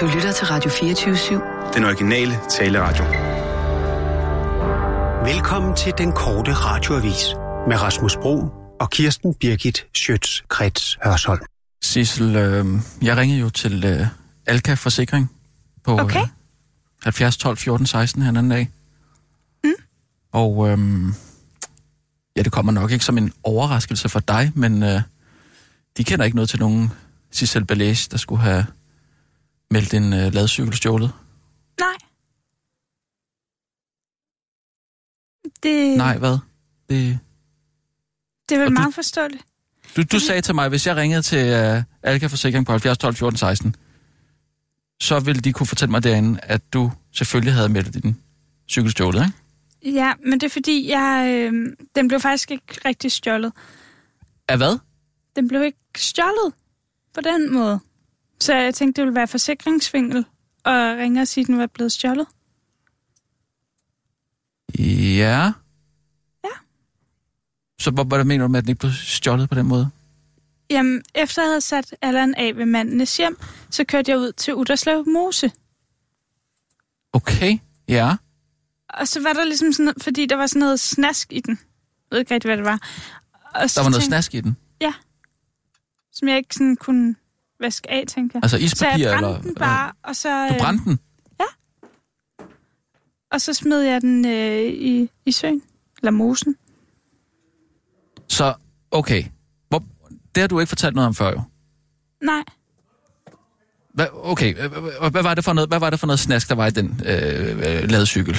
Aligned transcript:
Du 0.00 0.06
lytter 0.14 0.32
til 0.32 0.46
Radio 0.46 0.70
24-7. 0.70 1.74
Den 1.74 1.84
originale 1.84 2.38
taleradio. 2.50 3.04
Velkommen 5.34 5.76
til 5.76 5.92
den 5.98 6.12
korte 6.12 6.52
radioavis 6.52 7.24
med 7.68 7.82
Rasmus 7.82 8.16
Bro 8.16 8.48
og 8.80 8.90
Kirsten 8.90 9.34
Birgit 9.34 9.86
Schøtz-Krets 9.98 10.98
Hørsholm. 11.04 11.40
Sissel, 11.82 12.36
øh, 12.36 12.66
jeg 13.02 13.16
ringede 13.16 13.40
jo 13.40 13.50
til 13.50 13.84
øh, 13.84 14.06
Alka 14.46 14.74
Forsikring 14.74 15.30
på 15.84 15.98
Okay. 15.98 16.20
øh, 16.20 16.28
70 17.02 17.36
12 17.36 17.56
14 17.56 17.86
16 17.86 18.22
her 18.22 18.30
den 18.30 18.36
anden 18.36 18.50
dag. 18.50 18.70
Mm. 19.64 19.72
Og 20.32 20.68
øh, 20.68 20.78
ja, 22.36 22.42
det 22.42 22.52
kommer 22.52 22.72
nok 22.72 22.90
ikke 22.90 23.04
som 23.04 23.18
en 23.18 23.32
overraskelse 23.44 24.08
for 24.08 24.20
dig, 24.20 24.52
men 24.54 24.82
øh, 24.82 25.00
de 25.96 26.04
kender 26.04 26.24
ikke 26.24 26.36
noget 26.36 26.48
til 26.48 26.58
nogen 26.60 26.92
Sissel 27.32 27.64
Balage, 27.64 28.08
der 28.10 28.16
skulle 28.16 28.42
have 28.42 28.66
meldt 29.70 29.94
en 29.94 30.12
øh, 30.12 30.34
ladcykel 30.34 30.74
stjålet. 30.76 31.12
Nej. 31.80 31.96
Det, 35.62 35.96
Nej, 35.96 36.18
hvad? 36.18 36.38
Det, 36.90 37.18
det 38.48 38.54
er 38.54 38.58
vel 38.58 38.66
Og 38.66 38.70
du- 38.70 38.74
meget 38.80 38.94
forståeligt. 38.94 39.44
du, 39.96 40.02
du 40.12 40.18
sagde 40.18 40.40
til 40.42 40.54
mig, 40.54 40.68
hvis 40.68 40.86
jeg 40.86 40.96
ringede 40.96 41.22
til 41.22 41.38
øh, 41.48 41.82
Alka 42.02 42.26
Forsikring 42.26 42.66
på 42.66 42.72
70 42.72 42.98
12 42.98 43.14
14 43.14 43.36
16, 43.38 43.76
så 45.00 45.20
ville 45.20 45.40
de 45.40 45.52
kunne 45.52 45.66
fortælle 45.66 45.90
mig 45.90 46.02
derinde, 46.02 46.40
at 46.42 46.72
du 46.72 46.92
selvfølgelig 47.12 47.54
havde 47.54 47.68
meldt 47.68 47.94
din 48.04 48.20
cykel 48.70 48.90
stjålet, 48.90 49.24
ikke? 49.26 49.96
Ja, 50.00 50.12
men 50.26 50.32
det 50.40 50.46
er 50.46 50.50
fordi, 50.50 50.88
jeg, 50.90 51.26
øh, 51.34 51.76
den 51.94 52.08
blev 52.08 52.20
faktisk 52.20 52.50
ikke 52.50 52.64
rigtig 52.84 53.12
stjålet. 53.12 53.52
Af 54.48 54.56
hvad? 54.56 54.78
Den 55.36 55.48
blev 55.48 55.62
ikke 55.64 55.78
stjålet 55.96 56.52
på 57.14 57.20
den 57.20 57.52
måde. 57.52 57.80
Så 58.40 58.54
jeg 58.54 58.74
tænkte, 58.74 59.00
det 59.02 59.06
ville 59.06 59.14
være 59.18 59.28
forsikringsvingel 59.28 60.18
at 60.64 60.98
ringe 60.98 61.20
og 61.20 61.28
sige, 61.28 61.42
at 61.42 61.46
den 61.48 61.58
var 61.58 61.66
blevet 61.66 61.92
stjålet. 61.92 62.26
Ja. 64.78 65.52
Ja. 66.44 66.50
Så 67.80 67.90
hvor, 67.90 68.04
hvad 68.04 68.24
mener 68.24 68.44
du 68.44 68.48
med, 68.48 68.58
at 68.58 68.64
den 68.64 68.70
ikke 68.70 68.78
blev 68.80 68.92
stjålet 68.92 69.48
på 69.48 69.54
den 69.54 69.66
måde? 69.66 69.90
Jamen, 70.70 71.02
efter 71.14 71.42
jeg 71.42 71.48
havde 71.50 71.60
sat 71.60 71.94
Allan 72.02 72.34
af 72.34 72.56
ved 72.56 72.66
mandenes 72.66 73.16
hjem, 73.16 73.38
så 73.70 73.84
kørte 73.84 74.10
jeg 74.10 74.18
ud 74.18 74.32
til 74.32 74.54
Uderslev 74.54 75.08
Mose. 75.08 75.52
Okay, 77.12 77.58
ja. 77.88 78.16
Og 78.88 79.08
så 79.08 79.22
var 79.22 79.32
der 79.32 79.44
ligesom 79.44 79.72
sådan 79.72 79.84
noget, 79.84 80.02
fordi 80.02 80.26
der 80.26 80.36
var 80.36 80.46
sådan 80.46 80.60
noget 80.60 80.80
snask 80.80 81.32
i 81.32 81.40
den. 81.40 81.58
Jeg 81.60 82.06
ved 82.10 82.18
ikke 82.18 82.34
rigtig, 82.34 82.48
hvad 82.48 82.56
det 82.56 82.64
var. 82.64 82.80
Og 83.54 83.70
så 83.70 83.80
Der 83.80 83.84
var 83.84 83.90
noget 83.90 84.02
tænkte- 84.02 84.06
snask 84.06 84.34
i 84.34 84.40
den. 84.40 84.56
som 86.12 86.28
jeg 86.28 86.36
ikke 86.36 86.54
sådan 86.54 86.76
kunne 86.76 87.14
vaske 87.60 87.90
af, 87.90 88.04
tænker 88.08 88.30
jeg. 88.38 88.44
Altså 88.44 88.58
Så 88.58 88.64
ispapir, 88.64 89.04
jeg 89.08 89.14
eller? 89.14 89.28
brændte 89.32 89.48
den 89.48 89.54
bare, 89.54 89.92
og 90.02 90.16
så, 90.16 90.48
Du 90.48 90.54
øh, 90.54 90.60
brændte 90.60 90.84
den? 90.84 90.98
og 93.32 93.40
så 93.40 93.52
smed 93.52 93.80
jeg 93.80 94.00
den 94.00 94.24
øh, 94.26 94.62
i, 94.62 95.10
i 95.24 95.32
søen, 95.32 95.62
eller 95.98 96.10
mosen. 96.10 96.56
Så, 98.28 98.54
okay. 98.90 99.24
Hvor, 99.68 99.84
det 100.34 100.40
har 100.40 100.48
du 100.48 100.60
ikke 100.60 100.68
fortalt 100.68 100.94
noget 100.94 101.06
om 101.08 101.14
før, 101.14 101.30
jo. 101.30 101.42
Nej, 102.22 102.42
Hvad, 103.94 104.06
okay, 104.12 104.54
hvad 105.10 105.22
var, 105.22 105.34
det 105.34 105.44
for 105.44 105.52
noget, 105.52 105.70
hvad 105.70 105.78
var 105.78 105.90
det 105.90 106.00
for 106.00 106.06
noget 106.06 106.20
snask, 106.20 106.48
der 106.48 106.54
var 106.54 106.66
i 106.66 106.70
den 106.70 107.00
øh, 107.06 107.82
øh, 107.82 107.90
ladcykel? 107.90 108.36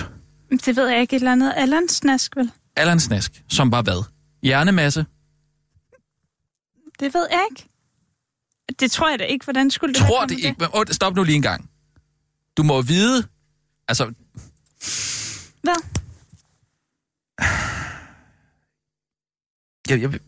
det 0.65 0.75
ved 0.75 0.87
jeg 0.87 1.01
ikke. 1.01 1.15
Et 1.15 1.19
eller 1.19 1.31
andet 1.31 1.53
Allan 1.55 1.87
snask, 1.89 2.35
vel? 2.35 2.51
Allan 2.75 2.99
snask, 2.99 3.43
som 3.49 3.71
var 3.71 3.81
hvad? 3.81 4.03
Hjernemasse? 4.43 5.05
Det 6.99 7.13
ved 7.13 7.27
jeg 7.31 7.45
ikke. 7.51 7.69
Det 8.79 8.91
tror 8.91 9.09
jeg 9.09 9.19
da 9.19 9.23
ikke. 9.23 9.43
Hvordan 9.43 9.71
skulle 9.71 9.93
det 9.93 10.01
Tror 10.01 10.25
det 10.25 10.39
ikke. 10.39 10.55
Men, 10.75 10.93
stop 10.93 11.15
nu 11.15 11.23
lige 11.23 11.35
en 11.35 11.41
gang. 11.41 11.69
Du 12.57 12.63
må 12.63 12.81
vide... 12.81 13.23
Altså, 13.87 14.05
Hvad? 15.61 15.75
jeg, 19.89 20.01
jeg, 20.01 20.19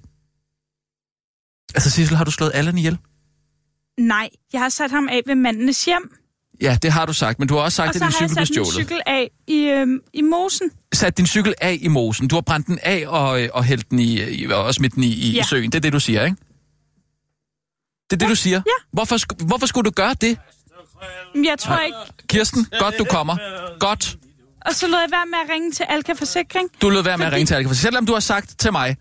altså 1.75 1.89
Sissel, 1.91 2.17
har 2.17 2.23
du 2.25 2.31
slået 2.31 2.51
Allan 2.53 2.78
ihjel? 2.78 2.97
Nej, 3.99 4.29
jeg 4.53 4.61
har 4.61 4.69
sat 4.69 4.91
ham 4.91 5.07
af 5.09 5.22
ved 5.25 5.35
mandenes 5.35 5.85
hjem. 5.85 6.16
Ja, 6.61 6.78
det 6.81 6.91
har 6.91 7.05
du 7.05 7.13
sagt, 7.13 7.39
men 7.39 7.47
du 7.47 7.55
har 7.55 7.61
også 7.61 7.75
sagt, 7.75 7.85
og 7.88 7.89
at 7.89 7.95
så 7.95 7.99
din 7.99 8.03
har 8.03 8.17
jeg 8.22 8.29
cykel 8.29 8.35
blev 8.35 8.45
sat 8.45 8.55
min 8.57 8.66
stjålet. 8.66 8.88
cykel 8.88 9.01
af 9.05 9.29
i, 9.47 9.59
øh, 9.59 9.88
i 10.13 10.22
mosen. 10.22 10.72
Sat 10.94 11.17
din 11.17 11.28
cykel 11.28 11.53
af 11.61 11.78
i 11.81 11.88
mosen. 11.88 12.28
Du 12.28 12.35
har 12.35 12.41
brændt 12.41 12.67
den 12.67 12.79
af 12.83 13.03
og, 13.07 13.44
øh, 13.44 13.49
og 13.53 13.63
hældt 13.63 13.89
den 13.89 13.99
i, 13.99 14.29
i 14.29 14.45
og 14.51 14.73
smidt 14.75 14.95
den 14.95 15.03
i, 15.03 15.07
i, 15.07 15.31
Ja. 15.31 15.41
i 15.41 15.44
søen. 15.44 15.72
Det 15.72 15.75
er 15.75 15.81
det, 15.81 15.94
du 15.94 15.99
siger, 15.99 16.25
ikke? 16.25 16.38
Det 18.09 18.14
er 18.14 18.18
det, 18.18 18.30
du 18.30 18.36
siger? 18.36 18.62
Ja. 18.66 18.72
Hvorfor, 18.94 19.44
hvorfor 19.46 19.66
skulle 19.68 19.86
du 19.86 19.92
gøre 19.96 20.14
det? 20.22 20.38
Jeg 21.36 21.56
tror 21.59 21.78
ikke. 21.78 21.97
Kirsten, 22.30 22.68
godt 22.80 22.96
du 23.00 23.03
kommer. 23.03 23.38
Godt. 23.80 24.16
Og 24.66 24.74
så 24.75 24.88
lod 24.88 25.00
jeg 25.00 25.12
være 25.12 25.25
med 25.25 25.38
at 25.46 25.50
ringe 25.53 25.72
til 25.72 25.86
Alka 25.90 26.14
Forsikring. 26.14 26.70
Du 26.81 26.90
lød 26.90 27.03
være 27.03 27.18
med 27.18 27.25
at 27.25 27.30
Fordi- 27.30 27.36
ringe 27.38 27.47
til 27.47 27.53
Alka 27.56 27.68
Forsikring. 27.70 27.81
Selvom 27.94 28.06
du 28.06 28.14
har 28.14 28.20
sagt 28.20 28.59
til 28.59 28.72
mig, 28.72 28.97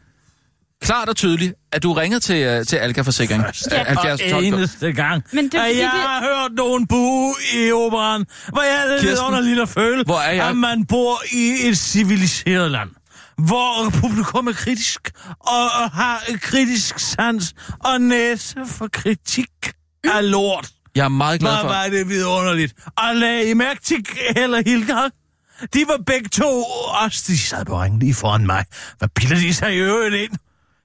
klart 0.82 1.08
og 1.08 1.16
tydeligt, 1.16 1.54
at 1.72 1.82
du 1.82 1.92
ringer 1.92 2.18
til, 2.18 2.58
uh, 2.58 2.64
til 2.66 2.76
Alka 2.76 3.00
Forsikring. 3.00 3.42
Ja. 3.70 3.80
Øh, 3.80 3.86
70 3.86 4.20
Og 4.22 4.30
12 4.30 4.44
eneste 4.44 4.92
gang, 4.92 5.24
Men 5.32 5.44
det 5.44 5.54
er 5.54 5.58
at 5.58 5.64
fordi, 5.68 5.78
jeg 5.80 5.90
det- 5.94 6.00
har 6.02 6.20
hørt 6.22 6.52
nogen 6.52 6.86
bue 6.86 7.34
i 7.54 7.72
operan, 7.72 8.24
hvor 8.48 8.62
jeg 8.62 8.78
havde 8.78 8.92
lidt 8.92 9.02
Kirsten, 9.02 9.26
underligt 9.26 9.60
at 9.60 9.68
føle, 9.68 10.04
hvor 10.04 10.18
er 10.18 10.32
jeg? 10.32 10.48
at 10.48 10.56
man 10.56 10.86
bor 10.86 11.22
i 11.32 11.68
et 11.68 11.78
civiliseret 11.78 12.70
land 12.70 12.90
hvor 13.38 13.90
publikum 13.90 14.46
er 14.46 14.52
kritisk, 14.52 15.10
og, 15.40 15.90
har 15.90 16.22
et 16.28 16.40
kritisk 16.40 16.98
sans 16.98 17.54
og 17.84 18.00
næse 18.00 18.56
for 18.66 18.88
kritik 18.92 19.72
af 20.04 20.30
lort. 20.30 20.68
Jeg 20.94 21.04
er 21.04 21.08
meget 21.08 21.40
glad 21.40 21.52
Hvor 21.52 21.60
for... 21.60 21.68
var 21.68 21.88
det 21.88 22.08
vidunderligt. 22.08 22.74
Og 22.96 23.16
lagde 23.16 23.50
I 23.50 23.54
mærke 23.54 23.80
til 23.80 24.06
Heller 24.36 24.62
Hildgang? 24.66 25.12
De 25.74 25.84
var 25.88 25.98
begge 26.06 26.28
to, 26.28 26.64
også 27.04 27.24
de 27.26 27.38
sad 27.38 27.64
på 27.64 27.82
ringen 27.82 28.00
lige 28.00 28.14
foran 28.14 28.46
mig. 28.46 28.64
Hvad 28.98 29.08
piller 29.08 29.36
de 29.36 29.54
sig 29.54 29.74
i 29.74 29.78
øvrigt 29.78 30.14
ind? 30.14 30.38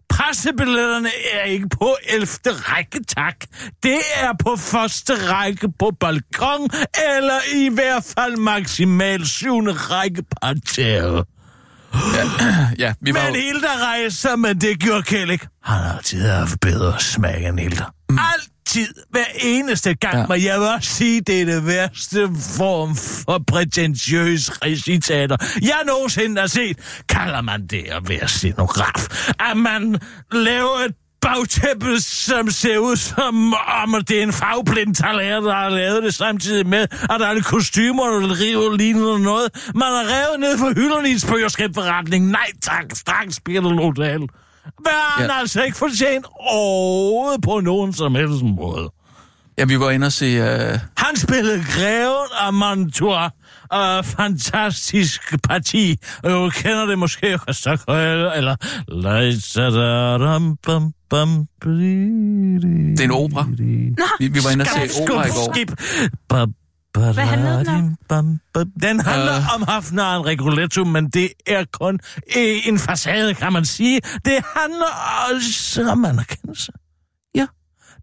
Pressebilletterne 0.10 1.10
er 1.34 1.44
ikke 1.44 1.70
på 1.70 1.96
11. 2.10 2.28
række, 2.46 3.04
tak. 3.04 3.36
Det 3.84 4.00
er 4.16 4.34
på 4.40 4.56
første 4.56 5.32
række 5.32 5.72
på 5.80 5.92
balkon, 6.00 6.70
eller 7.18 7.40
i 7.54 7.70
hvert 7.70 8.14
fald 8.18 8.38
maksimalt 8.38 9.28
syvende 9.28 9.72
række 9.72 10.24
parterre. 10.42 11.26
Ja, 12.80 12.94
vi 13.02 13.14
var 13.14 13.24
Men 13.24 13.36
jo... 13.36 13.42
Hilda 13.42 13.68
rejser, 13.68 14.36
men 14.36 14.62
det 14.62 14.80
gjorde 14.80 15.04
Kjell 15.04 15.32
ikke. 15.32 15.48
Han 15.64 15.80
har 15.84 15.98
altid 15.98 16.28
haft 16.28 16.60
bedre 16.60 17.00
smag 17.00 17.46
end 17.48 17.60
Hilda. 17.60 17.84
Mm. 18.10 18.18
Altid, 18.34 18.94
hver 19.10 19.26
eneste 19.42 19.94
gang, 19.94 20.18
ja. 20.18 20.26
men 20.28 20.44
jeg 20.44 20.60
vil 20.60 20.68
også 20.68 20.90
sige, 20.90 21.22
det 21.22 21.42
er 21.42 21.46
det 21.46 21.68
værste 21.68 22.30
form 22.58 22.96
for 22.96 23.44
prætentiøs 23.48 24.52
recitater, 24.66 25.38
jeg 25.62 25.80
nogensinde 25.88 26.42
har 26.42 26.48
set. 26.48 26.78
Kalder 27.10 27.42
man 27.42 27.68
det 27.68 27.84
at 27.92 28.10
være 28.10 28.28
scenograf? 28.28 29.32
At 29.40 29.58
man 29.58 30.00
laver 30.32 30.80
et 30.86 30.96
bagtæppe, 31.24 32.00
som 32.00 32.50
ser 32.52 32.78
ud 32.78 32.96
som 32.96 33.54
om, 33.84 33.96
at 33.96 34.10
det 34.10 34.20
er 34.20 34.24
en 34.24 34.34
fagblind 34.34 34.96
taler, 34.96 35.42
der 35.42 35.54
har 35.54 35.70
lavet 35.70 36.04
det 36.04 36.14
samtidig 36.14 36.68
med, 36.68 36.80
at 36.82 37.20
der 37.20 37.28
er 37.28 37.34
lidt 37.34 37.46
kostymer, 37.46 38.04
der 38.04 38.40
river 38.42 38.78
lignende 38.78 39.20
noget. 39.24 39.50
Man 39.76 39.88
har 39.88 40.04
revet 40.04 40.40
ned 40.40 40.58
for 40.58 40.74
hylderne 40.76 41.10
i 41.10 41.12
en 41.12 41.20
spøgerskabsforretning. 41.20 42.28
Nej 42.32 42.48
tak, 42.62 42.86
straks 42.94 43.40
Peter 43.46 43.62
Lodal. 43.62 44.20
Hvad 44.82 44.92
har 44.92 45.22
han 45.22 45.30
Ja. 45.30 45.40
altså 45.40 45.64
ikke 45.64 45.78
fortjent 45.78 46.26
overhovedet 46.40 47.42
på 47.42 47.60
nogen 47.60 47.94
som 47.94 48.16
helst 48.16 48.44
måde. 48.44 48.90
Ja, 49.58 49.66
vi 49.66 49.80
var 49.80 49.90
inde 49.90 50.06
og 50.06 50.12
se... 50.12 50.40
Uh... 50.42 50.80
Han 50.98 51.16
spillede 51.16 51.66
Greven 51.76 52.28
af 52.40 52.54
Mantua, 52.54 53.30
og 53.74 54.06
fantastisk 54.06 55.22
parti. 55.44 55.98
Du 56.24 56.50
kender 56.56 56.86
det 56.86 57.00
måske, 57.00 57.40
eller... 58.38 58.56
Det 62.92 63.00
er 63.00 63.04
en 63.04 63.12
opera. 63.12 63.48
Vi, 64.20 64.28
vi 64.28 64.40
var 64.44 64.52
inde 64.52 64.64
og 64.64 64.90
se 64.90 65.02
opera 65.04 65.26
i 65.26 65.30
går. 65.30 65.54
Skib. 65.54 65.72
Hvad 66.98 67.14
handlede 67.14 67.66
den 67.66 67.98
om? 68.10 68.40
Den 68.82 69.00
handler 69.00 69.36
Øh. 69.38 69.56
om 69.56 69.64
Hafnaren 69.68 70.26
Rigoletto, 70.26 70.84
men 70.84 71.10
det 71.10 71.30
er 71.48 71.64
kun 71.74 72.00
øh, 72.38 72.68
en 72.68 72.80
facade, 72.80 73.34
kan 73.34 73.54
man 73.54 73.66
sige. 73.66 74.00
Det 74.26 74.34
handler 74.58 74.92
også 75.36 75.90
om 75.92 76.06
anerkendelse. 76.06 76.72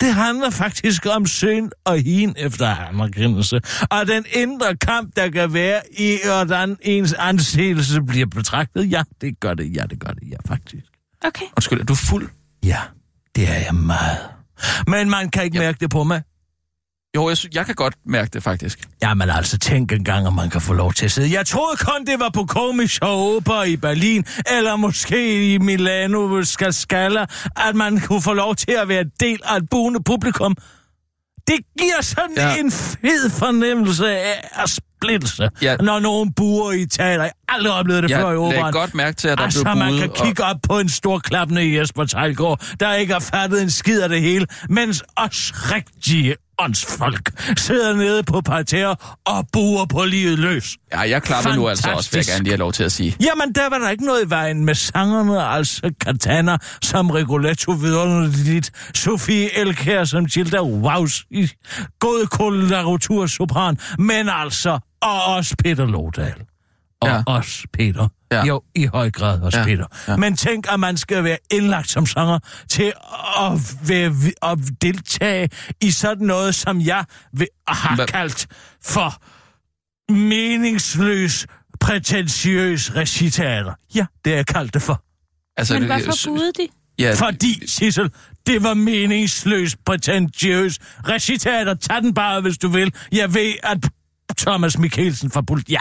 Det 0.00 0.14
handler 0.14 0.50
faktisk 0.50 1.06
om 1.06 1.26
søn 1.26 1.70
og 1.84 1.98
hin 1.98 2.34
efter 2.36 2.66
anerkendelse. 2.66 3.60
Og 3.90 4.06
den 4.06 4.24
indre 4.32 4.76
kamp, 4.76 5.16
der 5.16 5.28
kan 5.30 5.54
være 5.54 5.80
i, 5.98 6.18
hvordan 6.26 6.76
ens 6.82 7.12
anseelse 7.12 8.02
bliver 8.02 8.26
betragtet. 8.26 8.90
Ja, 8.90 9.02
det 9.20 9.40
gør 9.40 9.54
det. 9.54 9.76
Ja, 9.76 9.82
det 9.90 10.00
gør 10.00 10.10
det. 10.10 10.22
Ja, 10.30 10.36
faktisk. 10.48 10.84
Okay. 11.24 11.44
Undskyld, 11.56 11.80
er 11.80 11.84
du 11.84 11.94
fuld? 11.94 12.28
Ja, 12.64 12.78
det 13.36 13.48
er 13.48 13.54
jeg 13.58 13.74
meget. 13.74 14.18
Men 14.86 15.10
man 15.10 15.30
kan 15.30 15.44
ikke 15.44 15.56
Ja. 15.58 15.62
mærke 15.64 15.78
det 15.80 15.90
på 15.90 16.04
mig. 16.04 16.22
Jo, 17.16 17.28
jeg, 17.28 17.36
jeg 17.54 17.66
kan 17.66 17.74
godt 17.74 17.94
mærke 18.06 18.30
det, 18.32 18.42
faktisk. 18.42 18.78
Jamen 19.02 19.30
altså, 19.30 19.58
tænk 19.58 19.92
engang, 19.92 20.26
om 20.26 20.34
man 20.34 20.50
kan 20.50 20.60
få 20.60 20.72
lov 20.72 20.92
til 20.92 21.04
at 21.04 21.12
sidde. 21.12 21.32
Jeg 21.32 21.46
troede 21.46 21.76
kun, 21.76 22.06
det 22.06 22.20
var 22.20 22.28
på 22.34 22.44
Komisch 22.44 22.98
og 23.02 23.34
Oper 23.36 23.62
i 23.62 23.76
Berlin, 23.76 24.24
eller 24.56 24.76
måske 24.76 25.54
i 25.54 25.58
Milano 25.58 26.42
Scala, 26.70 27.26
at 27.56 27.74
man 27.74 28.00
kunne 28.00 28.22
få 28.22 28.32
lov 28.32 28.54
til 28.56 28.70
at 28.72 28.88
være 28.88 29.04
del 29.20 29.38
af 29.44 29.56
et 29.56 29.68
boende 29.70 30.00
publikum. 30.02 30.56
Det 31.46 31.56
giver 31.80 32.02
sådan 32.02 32.30
Ja. 32.36 32.48
ja. 32.48 32.56
en 32.60 32.70
fed 32.70 33.30
fornemmelse 33.30 34.08
af 34.18 34.48
at 34.52 34.70
splittelse, 34.70 35.48
Ja. 35.62 35.70
ja. 35.70 35.76
når 35.76 35.98
nogen 36.00 36.32
buer 36.32 36.72
i 36.72 36.86
teater. 36.86 37.22
Jeg 37.24 37.32
har 37.48 37.56
aldrig 37.56 37.72
oplevet 37.72 38.02
det 38.02 38.10
Jeg 38.10 38.20
før 38.20 38.30
i 38.30 38.34
lagde 38.34 38.38
operan. 38.38 38.72
godt 38.72 38.94
mærke 38.94 39.16
til, 39.16 39.28
at 39.28 39.38
der 39.38 39.44
Altså, 39.44 39.62
blev 39.64 39.76
man 39.76 39.98
kan 39.98 40.10
og- 40.10 40.16
kigge 40.26 40.44
op 40.44 40.56
på 40.68 40.78
en 40.78 40.88
stor 40.88 41.18
klappende 41.18 41.78
Jesper 41.78 42.04
Tejlgaard, 42.04 42.60
der 42.80 42.94
ikke 42.94 43.12
har 43.12 43.20
fattet 43.20 43.62
en 43.62 43.70
skid 43.70 44.00
af 44.00 44.08
det 44.08 44.20
hele, 44.20 44.46
mens 44.68 45.02
os 45.16 45.52
rigtige 45.54 46.34
åndsfolk 46.64 47.30
sidder 47.58 47.96
nede 47.96 48.22
på 48.22 48.40
parterre 48.40 48.96
og 49.26 49.46
buer 49.52 49.84
på 49.84 50.04
livet 50.04 50.38
løs. 50.38 50.76
Ja, 50.92 51.00
jeg 51.00 51.22
klapper 51.22 51.54
nu 51.54 51.68
altså 51.68 51.90
også, 51.90 52.10
vil 52.10 52.18
jeg 52.18 52.26
gerne 52.26 52.44
lige 52.44 52.52
have 52.52 52.58
lov 52.58 52.72
til 52.72 52.84
at 52.84 52.92
sige. 52.92 53.16
Jamen, 53.20 53.52
der 53.54 53.70
var 53.70 53.78
der 53.78 53.90
ikke 53.90 54.04
noget 54.04 54.26
i 54.26 54.30
vejen 54.30 54.64
med 54.64 54.74
sangerne, 54.74 55.42
altså 55.42 55.92
Katana 56.00 56.56
som 56.82 57.10
Rigoletto 57.10 57.72
vidunderligt, 57.72 58.70
Sofie 58.94 59.58
Elkær 59.58 60.04
som 60.04 60.26
Gilda 60.26 60.62
Waus 60.62 61.24
i 61.30 61.50
god 61.98 62.26
koloratur 62.26 63.26
sopran, 63.26 63.78
men 63.98 64.28
altså, 64.28 64.78
og 65.02 65.24
også 65.24 65.54
Peter 65.58 65.86
Lodal. 65.86 66.34
Og 67.00 67.08
ja. 67.08 67.22
også 67.26 67.66
Peter. 67.72 68.08
Ja. 68.32 68.44
Jo, 68.44 68.62
i 68.74 68.86
høj 68.86 69.10
grad 69.10 69.40
også 69.40 69.58
Ja. 69.58 69.64
Peter. 69.64 69.86
Ja. 70.08 70.16
Men 70.16 70.36
tænk, 70.36 70.72
at 70.72 70.80
man 70.80 70.96
skal 70.96 71.24
være 71.24 71.38
indlagt 71.50 71.90
som 71.90 72.06
sanger 72.06 72.38
til 72.68 72.92
at, 73.40 73.52
være, 73.88 74.14
at 74.52 74.58
deltage 74.82 75.48
i 75.80 75.90
sådan 75.90 76.26
noget, 76.26 76.54
som 76.54 76.80
jeg 76.80 77.04
vil, 77.32 77.48
har 77.68 77.96
Hva- 77.96 78.04
kaldt 78.04 78.46
for 78.84 79.22
meningsløs, 80.12 81.46
prætentiøs 81.80 82.94
recitater. 82.96 83.72
Ja, 83.94 84.06
det 84.24 84.30
har 84.32 84.36
jeg 84.36 84.46
kaldt 84.46 84.74
det 84.74 84.82
for. 84.82 85.02
Altså, 85.56 85.74
Men 85.74 85.82
det- 85.82 85.90
hvorfor 86.04 86.30
buede 86.30 86.52
de? 86.58 86.68
Ja, 86.98 87.14
Fordi, 87.14 87.66
Sissel, 87.66 88.10
det 88.46 88.62
var 88.62 88.74
meningsløs, 88.74 89.76
prætentiøs 89.86 90.78
recitater. 91.08 91.74
Tag 91.74 92.02
den 92.02 92.14
bare, 92.14 92.40
hvis 92.40 92.58
du 92.58 92.68
vil. 92.68 92.94
Jeg 93.12 93.34
ved, 93.34 93.52
at 93.62 93.78
Thomas 94.38 94.78
Mikkelsen 94.78 95.30
fra 95.30 95.42
Pol- 95.50 95.62
Ja, 95.68 95.78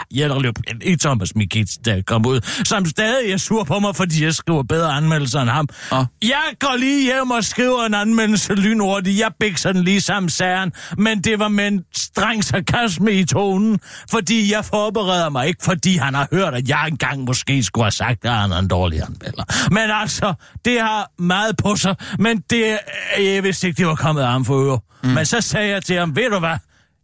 ind 0.68 0.82
i 0.82 0.96
Thomas 0.96 1.34
Mikkelsen, 1.36 1.82
der 1.84 2.02
kom 2.06 2.26
ud, 2.26 2.40
som 2.64 2.86
stadig 2.86 3.32
er 3.32 3.36
sur 3.36 3.64
på 3.64 3.78
mig, 3.78 3.96
fordi 3.96 4.24
jeg 4.24 4.34
skriver 4.34 4.62
bedre 4.62 4.92
anmeldelser 4.92 5.40
end 5.40 5.50
ham. 5.50 5.68
Åh. 5.92 6.04
Jeg 6.22 6.42
går 6.58 6.76
lige 6.78 7.02
hjem 7.04 7.30
og 7.30 7.44
skriver 7.44 7.84
en 7.86 7.94
anmeldelse 7.94 8.54
lynhurtigt. 8.54 9.18
Jeg 9.18 9.30
bikser 9.40 9.72
den 9.72 9.84
lige 9.84 10.00
sammen, 10.00 10.30
sagde 10.30 10.56
han. 10.58 10.72
Men 10.98 11.20
det 11.20 11.38
var 11.38 11.48
med 11.48 11.68
en 11.68 11.84
streng 11.96 12.44
sarkasme 12.44 13.12
i 13.12 13.24
tonen, 13.24 13.78
fordi 14.10 14.52
jeg 14.52 14.64
forbereder 14.64 15.28
mig 15.28 15.46
ikke, 15.48 15.64
fordi 15.64 15.96
han 15.96 16.14
har 16.14 16.28
hørt, 16.32 16.54
at 16.54 16.68
jeg 16.68 16.86
engang 16.88 17.24
måske 17.24 17.62
skulle 17.62 17.84
have 17.84 17.90
sagt, 17.90 18.24
at 18.24 18.32
han 18.32 18.52
er 18.52 18.58
en 18.58 18.68
dårlig 18.68 19.02
anmelder. 19.02 19.68
Men 19.70 19.90
altså, 19.90 20.34
det 20.64 20.80
har 20.80 21.10
meget 21.18 21.56
på 21.56 21.76
sig, 21.76 21.94
men 22.18 22.42
det, 22.50 22.78
øh, 23.18 23.24
jeg 23.26 23.42
vidste 23.44 23.66
ikke, 23.66 23.78
det 23.78 23.86
var 23.86 23.94
kommet 23.94 24.22
af 24.22 24.28
ham 24.28 24.44
for 24.44 24.70
øre. 24.70 24.78
Mm. 25.02 25.08
Men 25.08 25.26
så 25.26 25.40
sagde 25.40 25.68
jeg 25.68 25.84
til 25.84 25.96
ham, 25.98 26.16
ved 26.16 26.30
du 26.30 26.38
hvad? 26.38 26.56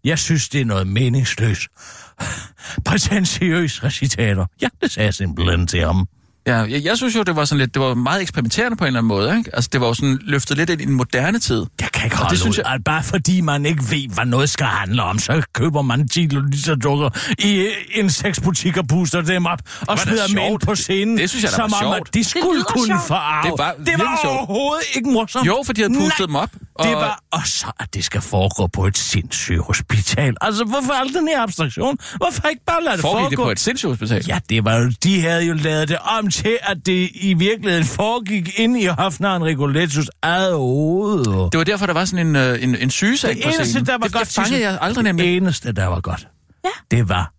Jeg 0.06 0.18
synes, 0.18 0.48
det 0.48 0.60
er 0.60 0.64
noget 0.64 0.86
meningsløst. 0.86 1.62
Prætentiøs 2.84 3.84
recitater. 3.84 4.46
Ja, 4.62 4.68
det 4.82 4.90
sagde 4.92 5.04
jeg 5.06 5.14
simpelthen 5.14 5.66
til 5.66 5.80
ham. 5.80 6.06
Ja, 6.46 6.56
jeg, 6.56 6.84
jeg 6.84 6.96
synes 6.96 7.16
jo, 7.16 7.22
det 7.22 7.36
var 7.36 7.44
sådan 7.44 7.58
lidt, 7.58 7.74
det 7.74 7.82
var 7.82 7.94
meget 7.94 8.22
eksperimenterende 8.22 8.76
på 8.76 8.84
en 8.84 8.86
eller 8.86 9.00
anden 9.00 9.08
måde, 9.08 9.38
ikke? 9.38 9.50
Altså, 9.54 9.70
det 9.72 9.80
var 9.80 9.86
jo 9.86 9.94
sådan 9.94 10.18
løftet 10.22 10.56
lidt 10.56 10.70
ind 10.70 10.80
i 10.80 10.84
den 10.84 10.94
moderne 10.94 11.38
tid. 11.38 11.64
Jeg 11.80 11.88
kan 11.92 12.04
ikke 12.04 12.16
holde 12.16 12.30
det 12.30 12.38
synes 12.40 12.58
jeg- 12.58 12.66
at 12.66 12.84
bare 12.84 13.02
fordi 13.02 13.40
man 13.40 13.66
ikke 13.66 13.82
ved, 13.90 14.08
hvad 14.14 14.24
noget 14.26 14.50
skal 14.50 14.66
handle 14.66 15.02
om, 15.02 15.18
så 15.18 15.42
køber 15.52 15.82
man 15.82 16.08
10 16.08 16.20
liter 16.50 16.74
dukker 16.74 17.10
i 17.38 17.54
øh, 17.56 17.72
en 17.94 18.10
sexbutik 18.10 18.76
og 18.76 18.88
puster 18.88 19.20
dem 19.20 19.46
op 19.46 19.58
og 19.80 19.86
var 19.88 19.96
smider 19.96 20.26
dem 20.26 20.36
ind 20.38 20.46
sjovt. 20.48 20.62
på 20.66 20.74
scenen. 20.74 21.18
Det 21.18 21.30
synes 21.30 21.42
jeg 21.44 21.50
var 21.58 21.68
som 21.68 21.72
om, 21.86 21.92
sjovt. 21.94 22.08
at 22.08 22.14
de 22.14 22.24
skulle 22.24 22.62
kunne 22.62 22.86
sjovt. 22.86 23.06
forarve. 23.06 23.50
Det 23.50 23.58
var 23.58 23.74
det 23.86 23.94
var 23.98 24.18
sjovt. 24.24 24.36
overhovedet 24.36 24.84
ikke 24.94 25.10
morsomt. 25.10 25.46
Jo, 25.46 25.62
for 25.66 25.72
de 25.72 25.80
havde 25.80 25.94
pustet 25.94 26.18
Nej, 26.18 26.26
dem 26.26 26.34
op. 26.36 26.50
Det 26.82 26.92
var, 26.92 27.20
og 27.32 27.46
så 27.46 27.66
at 27.80 27.94
det 27.94 28.04
skal 28.04 28.20
foregå 28.20 28.66
på 28.66 28.86
et 28.86 28.98
sindssygt 28.98 29.60
hospital. 29.60 30.34
Altså, 30.40 30.64
hvorfor 30.64 30.92
al 30.92 31.14
den 31.14 31.28
her 31.28 31.42
abstraktion? 31.42 31.98
Hvorfor 32.16 32.48
ikke 32.48 32.64
bare 32.66 32.84
lade 32.84 32.92
det 32.96 33.00
Foregik 33.00 33.20
foregå? 33.22 33.30
det 33.42 33.46
på 33.46 33.50
et 33.50 33.60
sindssygt 33.60 33.88
hospital? 33.90 34.24
Ja, 34.28 34.38
det 34.50 34.64
var 34.64 34.76
jo, 34.76 34.90
de 35.02 35.20
havde 35.20 35.44
jo 35.44 35.54
lavet 35.54 35.88
det 35.88 35.98
om 35.98 36.30
til, 36.30 36.58
at 36.62 36.76
det 36.86 37.10
i 37.14 37.34
virkeligheden 37.34 37.84
foregik 37.86 38.58
ind 38.58 38.78
i 38.78 38.86
Hofnaren 38.86 39.44
Rigolettos 39.44 40.10
eget 40.22 40.52
hoved. 40.54 41.24
Det 41.50 41.58
var 41.58 41.64
derfor, 41.64 41.86
der 41.86 41.92
var 41.92 42.04
sådan 42.04 42.26
en, 42.26 42.36
øh, 42.36 42.62
en, 42.62 42.76
en 42.76 42.90
sygesag 42.90 43.34
Det 43.34 43.42
på 43.42 43.48
eneste, 43.48 43.64
scenen. 43.64 43.86
der 43.86 43.92
var 43.92 43.98
det, 44.06 44.12
godt... 44.12 44.24
det 44.24 44.34
fangede 44.34 44.60
jeg 44.60 44.78
aldrig 44.80 45.04
nemlig. 45.04 45.24
Det 45.26 45.36
eneste, 45.36 45.72
der 45.72 45.86
var 45.86 46.00
godt, 46.00 46.28
Ja. 46.64 46.96
det 46.96 47.08
var, 47.08 47.32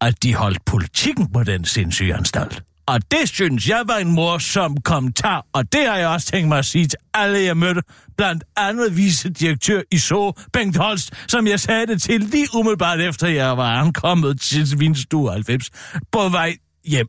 at 0.00 0.22
de 0.22 0.34
holdt 0.34 0.64
politikken 0.64 1.32
på 1.32 1.44
den 1.44 1.64
sindssyge 1.64 2.14
anstalt. 2.14 2.62
Og 2.86 3.10
det 3.10 3.28
synes 3.28 3.68
jeg 3.68 3.82
var 3.86 3.96
en 3.96 4.12
morsom 4.12 4.76
kommentar, 4.76 5.46
og 5.52 5.72
det 5.72 5.86
har 5.86 5.96
jeg 5.96 6.08
også 6.08 6.26
tænkt 6.26 6.48
mig 6.48 6.58
at 6.58 6.64
sige 6.64 6.86
til 6.86 6.98
alle, 7.14 7.40
jeg 7.40 7.56
mødte. 7.56 7.82
Blandt 8.16 8.44
andet 8.56 8.96
vicedirektør 8.96 9.82
i 9.90 9.98
SO, 9.98 10.32
Bengt 10.52 10.76
Holst, 10.76 11.12
som 11.28 11.46
jeg 11.46 11.60
sagde 11.60 11.86
det 11.86 12.02
til 12.02 12.20
lige 12.20 12.48
umiddelbart 12.54 13.00
efter, 13.00 13.28
jeg 13.28 13.56
var 13.56 13.74
ankommet 13.80 14.40
til 14.40 14.80
Vinstue 14.80 15.30
90, 15.30 15.70
på 16.12 16.28
vej 16.28 16.56
hjem. 16.84 17.06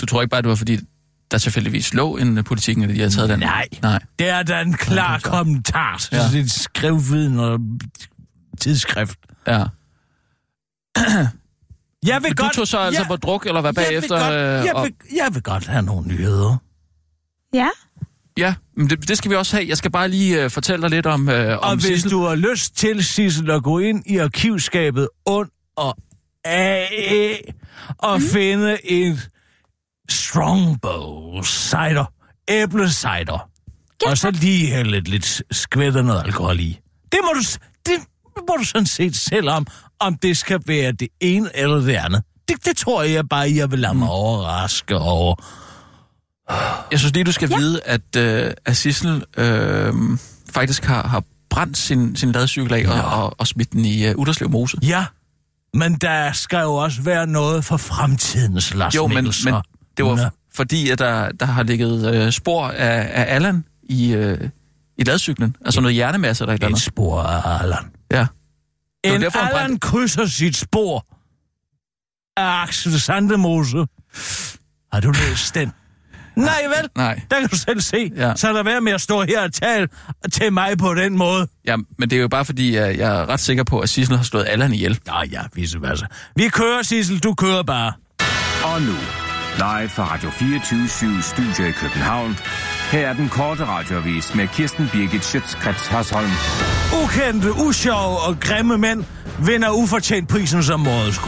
Du 0.00 0.06
tror 0.06 0.22
ikke 0.22 0.30
bare, 0.30 0.42
det 0.42 0.48
var 0.48 0.54
fordi, 0.54 0.78
der 1.30 1.38
tilfældigvis 1.38 1.94
lå 1.94 2.16
en 2.16 2.38
øh, 2.38 2.44
politikken, 2.44 2.84
at 2.84 2.90
de 2.90 2.96
havde 2.96 3.10
taget 3.10 3.28
den? 3.28 3.38
Nej. 3.38 3.68
Nej. 3.82 4.02
Det 4.18 4.28
er 4.28 4.42
da 4.42 4.60
en 4.60 4.72
klar 4.72 5.18
så. 5.18 5.30
kommentar. 5.30 6.08
Ja. 6.12 6.16
Det 6.16 6.34
er 6.34 6.42
et 6.42 6.50
skrivviden 6.50 7.38
og 7.38 7.60
tidsskrift. 8.60 9.18
Ja. 9.46 9.64
Jeg 12.06 12.22
vil 12.22 12.28
Men 12.30 12.36
du 12.36 12.42
godt... 12.42 12.54
tog 12.54 12.68
så 12.68 12.78
altså 12.78 13.00
jeg, 13.00 13.08
på 13.08 13.16
druk, 13.16 13.46
eller 13.46 13.60
hvad 13.60 13.72
bagefter? 13.72 14.16
Jeg 14.16 14.32
vil, 14.32 14.38
øh, 14.40 14.54
godt, 14.56 14.66
jeg, 14.66 14.74
og- 14.74 14.84
vil, 14.84 14.94
jeg 15.16 15.28
vil 15.34 15.42
godt 15.42 15.66
have 15.66 15.82
nogle 15.82 16.08
nyheder. 16.08 16.56
Ja. 17.54 17.68
Ja, 18.38 18.54
men 18.76 18.90
det, 18.90 19.08
det 19.08 19.18
skal 19.18 19.30
vi 19.30 19.36
også 19.36 19.56
have. 19.56 19.68
Jeg 19.68 19.76
skal 19.76 19.90
bare 19.90 20.08
lige 20.08 20.44
uh, 20.44 20.50
fortælle 20.50 20.82
dig 20.82 20.90
lidt 20.90 21.06
om... 21.06 21.28
Uh, 21.28 21.34
Og 21.34 21.58
om 21.60 21.76
hvis 21.78 21.86
Sissel. 21.86 22.10
du 22.10 22.22
har 22.24 22.34
lyst 22.34 22.76
til, 22.76 23.04
Sissel, 23.04 23.50
at 23.50 23.62
gå 23.62 23.78
ind 23.78 24.02
i 24.06 24.16
arkivskabet 24.18 25.08
und 25.26 25.48
og 25.76 25.96
A 26.44 26.84
og 27.98 28.20
mm. 28.20 28.26
finde 28.26 28.86
et 28.90 29.30
Strongbow 30.10 31.42
cider, 31.42 32.12
æblecider, 32.48 33.48
Ja, 34.04 34.10
og 34.10 34.18
så 34.18 34.30
lige 34.30 34.66
hælde 34.74 34.90
lidt, 34.90 35.08
lidt 35.08 35.42
skvæt 35.50 35.96
af 35.96 36.04
noget 36.04 36.22
alkohol 36.24 36.60
i. 36.60 36.78
Det 37.12 37.20
må 37.22 37.30
du, 37.34 37.40
det 37.86 37.94
må 38.48 38.54
du 38.58 38.64
sådan 38.64 38.86
set 38.86 39.16
selv 39.16 39.48
om, 39.48 39.66
om 40.00 40.16
det 40.16 40.36
skal 40.36 40.60
være 40.66 40.92
det 40.92 41.08
ene 41.20 41.50
eller 41.54 41.76
det 41.76 41.94
andet. 41.94 42.22
Det, 42.48 42.64
det 42.64 42.76
tror 42.76 43.02
jeg 43.02 43.28
bare, 43.28 43.52
jeg 43.54 43.70
vil 43.70 43.78
lade 43.78 43.94
mig 43.94 44.08
overraske 44.08 44.96
over. 44.96 45.34
Jeg 46.90 46.98
synes 46.98 47.14
lige, 47.14 47.24
du 47.24 47.32
skal 47.32 47.50
ja. 47.50 47.56
vide, 47.56 47.80
at, 47.84 48.00
uh, 48.16 48.52
at 48.64 48.76
Sissel 48.76 49.24
uh, 49.38 50.18
faktisk 50.50 50.84
har, 50.84 51.08
har 51.08 51.22
brændt 51.50 51.78
sin, 51.78 52.16
sin 52.16 52.32
ladcykel 52.32 52.74
af 52.74 52.82
ja. 52.82 53.00
og, 53.00 53.24
og, 53.24 53.34
og 53.38 53.46
smidt 53.46 53.72
den 53.72 53.84
i 53.84 54.08
uh, 54.10 54.14
Uderslev 54.16 54.50
Mose. 54.50 54.78
Ja, 54.82 55.04
men 55.74 55.94
der 55.94 56.32
skal 56.32 56.58
jo 56.58 56.74
også 56.74 57.02
være 57.02 57.26
noget 57.26 57.64
for 57.64 57.76
fremtidens 57.76 58.74
Lars 58.74 58.94
Jo, 58.94 59.06
men, 59.06 59.24
men 59.44 59.54
det 59.96 60.04
var 60.04 60.32
fordi, 60.54 60.90
at 60.90 60.98
der, 60.98 61.30
der 61.30 61.46
har 61.46 61.62
ligget 61.62 62.24
uh, 62.26 62.32
spor 62.32 62.68
af, 62.68 63.10
af 63.12 63.34
Allan 63.34 63.64
i, 63.82 64.16
uh, 64.16 64.38
i 64.98 65.04
ladcyklen. 65.04 65.56
Altså 65.64 65.80
noget 65.80 65.94
hjernemasse 65.94 66.44
eller 66.44 66.54
et 66.54 66.56
eller 66.56 66.66
Et 66.66 66.70
andet. 66.70 66.82
spor 66.82 67.22
af 67.22 67.62
Allan. 67.62 67.84
Ja. 68.12 68.26
En 69.04 69.22
derfor, 69.22 69.38
Allan 69.38 69.78
krydser 69.78 70.26
sit 70.26 70.56
spor 70.56 71.06
af 72.36 72.62
Axel 72.62 73.00
Sandemose. 73.00 73.86
Har 74.92 75.00
du 75.00 75.10
læst 75.10 75.54
den? 75.54 75.72
Nej 76.36 76.62
vel? 76.66 76.88
Nej. 76.96 77.20
Der 77.30 77.40
kan 77.40 77.48
du 77.48 77.56
selv 77.56 77.80
se. 77.80 78.12
Ja. 78.16 78.32
Så 78.36 78.52
lad 78.52 78.64
være 78.64 78.80
med 78.80 78.92
at 78.92 79.00
stå 79.00 79.22
her 79.22 79.42
og 79.44 79.52
tale 79.52 79.88
til 80.32 80.52
mig 80.52 80.78
på 80.78 80.94
den 80.94 81.16
måde. 81.16 81.48
Ja, 81.66 81.76
men 81.98 82.10
det 82.10 82.16
er 82.16 82.20
jo 82.20 82.28
bare 82.28 82.44
fordi, 82.44 82.76
at 82.76 82.98
jeg 82.98 83.20
er 83.20 83.28
ret 83.28 83.40
sikker 83.40 83.64
på, 83.64 83.80
at 83.80 83.88
Sissel 83.88 84.16
har 84.16 84.24
slået 84.24 84.46
Allan 84.48 84.72
ihjel. 84.72 85.00
Nå 85.06 85.22
ja, 85.30 85.42
vice 85.54 85.82
versa. 85.82 86.06
Vi 86.36 86.48
kører, 86.48 86.82
Sissel. 86.82 87.18
Du 87.18 87.34
kører 87.34 87.62
bare. 87.62 87.92
Og 88.64 88.82
nu, 88.82 88.94
live 89.56 89.88
fra 89.88 90.14
Radio 90.14 90.30
24 90.30 91.22
Studio 91.22 91.64
i 91.64 91.70
København. 91.70 92.36
Her 92.92 93.08
er 93.08 93.12
den 93.12 93.28
korte 93.28 93.64
radiovis 93.66 94.34
med 94.34 94.48
Kirsten 94.48 94.88
Birgit 94.92 95.24
Schøtzgrads 95.24 95.86
Hasholm. 95.86 96.30
Ukendte, 97.04 97.52
usjove 97.52 98.18
og 98.18 98.40
grimme 98.40 98.78
mænd 98.78 99.04
vinder 99.38 99.70
ufortjent 99.70 100.28
prisen 100.28 100.62
som 100.62 100.86
årets. 100.86 101.20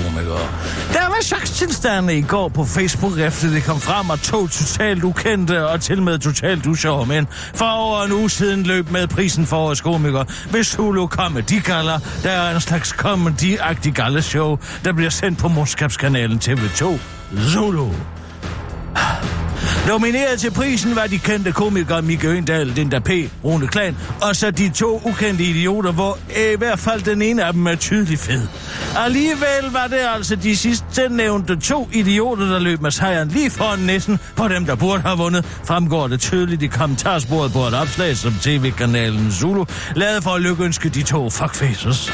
Der 0.93 1.09
var 1.09 1.23
chokstilstande 1.23 2.19
i 2.19 2.23
går 2.23 2.49
på 2.49 2.65
Facebook, 2.65 3.19
efter 3.19 3.51
det 3.51 3.65
kom 3.65 3.81
frem, 3.81 4.11
at 4.11 4.19
to 4.19 4.49
totalt 4.49 5.05
ukendte 5.05 5.69
og 5.69 5.81
til 5.81 6.03
med 6.03 6.19
totalt 6.19 6.67
usjove 6.67 7.07
mænd 7.07 7.27
for 7.55 7.65
over 7.65 8.05
en 8.05 8.13
uge 8.13 8.31
siden 8.31 8.63
løb 8.63 8.91
med 8.91 9.09
prisen 9.09 9.47
for 9.47 9.57
årets 9.57 9.81
komiker 9.81 10.25
ved 10.53 10.65
Zulu 10.65 11.07
Comedy 11.07 11.63
Gala, 11.63 11.99
der 12.23 12.31
er 12.31 12.55
en 12.55 12.61
slags 12.61 12.89
comedy-agtig 12.89 13.93
galleshow, 13.93 14.59
der 14.85 14.93
bliver 14.93 15.11
sendt 15.11 15.39
på 15.39 15.49
morskabskanalen 15.49 16.41
TV2 16.45 16.99
Zulu. 17.53 17.89
Nomineret 19.89 20.41
til 20.41 20.51
prisen 20.51 20.97
var 20.97 21.07
de 21.07 21.19
kendte 21.19 21.53
komikere 21.53 22.03
Mikke 22.03 22.29
Øndal, 22.29 22.67
Linda 22.67 22.99
P., 22.99 23.11
Rune 23.45 23.67
Klan, 23.67 23.97
og 24.23 24.37
så 24.37 24.51
de 24.51 24.69
to 24.69 25.03
ukendte 25.05 25.45
idioter, 25.45 25.93
hvor 25.93 26.19
øh, 26.37 26.53
i 26.53 26.57
hvert 26.57 26.79
fald 26.79 27.03
den 27.03 27.23
ene 27.23 27.45
af 27.45 27.53
dem 27.53 27.67
er 27.67 27.75
tydelig 27.75 28.19
fed. 28.19 28.43
Alligevel 28.97 29.73
var 29.73 29.87
det 29.87 29.99
altså 30.15 30.37
de 30.37 30.57
sidste 30.57 31.09
nævnte 31.11 31.57
to 31.57 31.89
idioter, 31.93 32.47
der 32.47 32.59
løb 32.59 32.81
med 32.81 32.91
sejren 32.91 33.29
lige 33.29 33.51
foran 33.51 33.79
næsten 33.79 34.19
på 34.37 34.49
dem, 34.49 34.67
der 34.67 34.75
burde 34.75 35.03
have 35.03 35.19
vundet, 35.19 35.45
fremgår 35.65 36.07
det 36.09 36.21
tydeligt 36.21 36.63
i 36.63 36.67
kommentarsporet 36.67 37.53
på 37.53 37.59
et 37.59 37.75
opslag, 37.75 38.17
som 38.17 38.33
tv-kanalen 38.41 39.33
Zulu 39.33 39.65
lavede 39.97 40.23
for 40.23 40.31
at 40.31 40.43
lykkeønske 40.43 40.89
de 40.89 41.03
to 41.03 41.31
fuckfaces. 41.31 42.13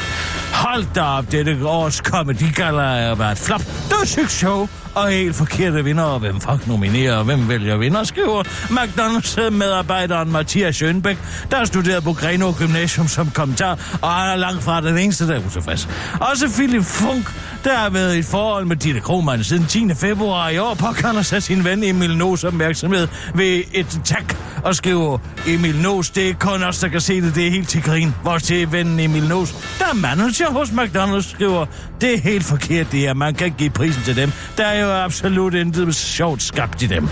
Hold 0.53 0.85
da 0.95 1.01
op, 1.01 1.31
dette 1.31 1.57
års 1.65 1.95
comedy 1.95 2.55
gala 2.55 3.13
været 3.13 3.31
et 3.31 3.37
flop. 3.37 3.61
Dødssygt 3.89 4.31
show 4.31 4.67
og 4.95 5.09
helt 5.09 5.35
forkerte 5.35 5.83
vinder, 5.83 6.03
og 6.03 6.19
hvem 6.19 6.41
fuck 6.41 6.67
nominerer, 6.67 7.15
og 7.15 7.25
hvem 7.25 7.36
vælger 7.45 7.77
vinder, 7.77 8.03
skriver 8.03 8.43
McDonald's-medarbejderen 8.69 10.31
Mathias 10.31 10.81
Schönbeck, 10.81 11.17
der 11.51 11.57
har 11.57 11.65
studeret 11.65 12.03
på 12.03 12.13
Grenaa 12.13 12.51
Gymnasium 12.51 13.07
som 13.07 13.31
kommentar, 13.31 13.97
og 14.01 14.09
han 14.09 14.31
er 14.31 14.35
langt 14.35 14.63
fra 14.63 14.81
den 14.81 14.97
eneste, 14.97 15.27
der 15.27 15.35
er 15.35 15.45
utilfreds. 15.45 15.89
Også 16.21 16.49
Philip 16.49 16.83
Funk, 16.83 17.33
der 17.63 17.75
har 17.75 17.89
været 17.89 18.15
i 18.15 18.19
et 18.19 18.25
forhold 18.25 18.65
med 18.65 18.75
Ditte 18.75 18.99
Krohmann 18.99 19.43
siden 19.43 19.65
10. 19.65 19.95
februar 19.95 20.49
i 20.49 20.57
år, 20.57 20.73
påkalder 20.73 21.21
sig 21.21 21.43
sin 21.43 21.63
ven 21.63 21.83
Emil 21.83 22.17
Nos 22.17 22.43
opmærksomhed 22.43 23.07
ved 23.35 23.63
et 23.73 24.01
tak 24.05 24.46
og 24.63 24.75
skriver, 24.75 25.17
Emil 25.47 25.75
Nos, 25.75 26.09
det 26.09 26.29
er 26.29 26.33
kun 26.33 26.63
os, 26.63 26.79
der 26.79 26.87
kan 26.87 27.01
se 27.01 27.21
det, 27.21 27.35
det 27.35 27.47
er 27.47 27.51
helt 27.51 27.69
til 27.69 27.83
grin. 27.83 28.13
Vores 28.23 28.43
til 28.43 28.71
vennen 28.71 28.99
Emil 28.99 29.23
Nos, 29.23 29.51
der 29.79 29.85
er 29.85 29.93
manager 29.93 30.51
hos 30.51 30.69
McDonald's, 30.69 31.31
skriver, 31.31 31.65
det 32.01 32.13
er 32.13 32.17
helt 32.17 32.43
forkert 32.45 32.91
det 32.91 32.99
her, 32.99 33.13
man 33.13 33.35
kan 33.35 33.45
ikke 33.45 33.57
give 33.57 33.69
prisen 33.69 34.03
til 34.03 34.15
dem. 34.15 34.31
Der 34.57 34.65
er 34.65 34.85
jo 34.85 34.91
absolut 34.91 35.53
intet 35.53 35.95
sjovt 35.95 36.41
skabt 36.41 36.81
i 36.81 36.87
dem. 36.87 37.09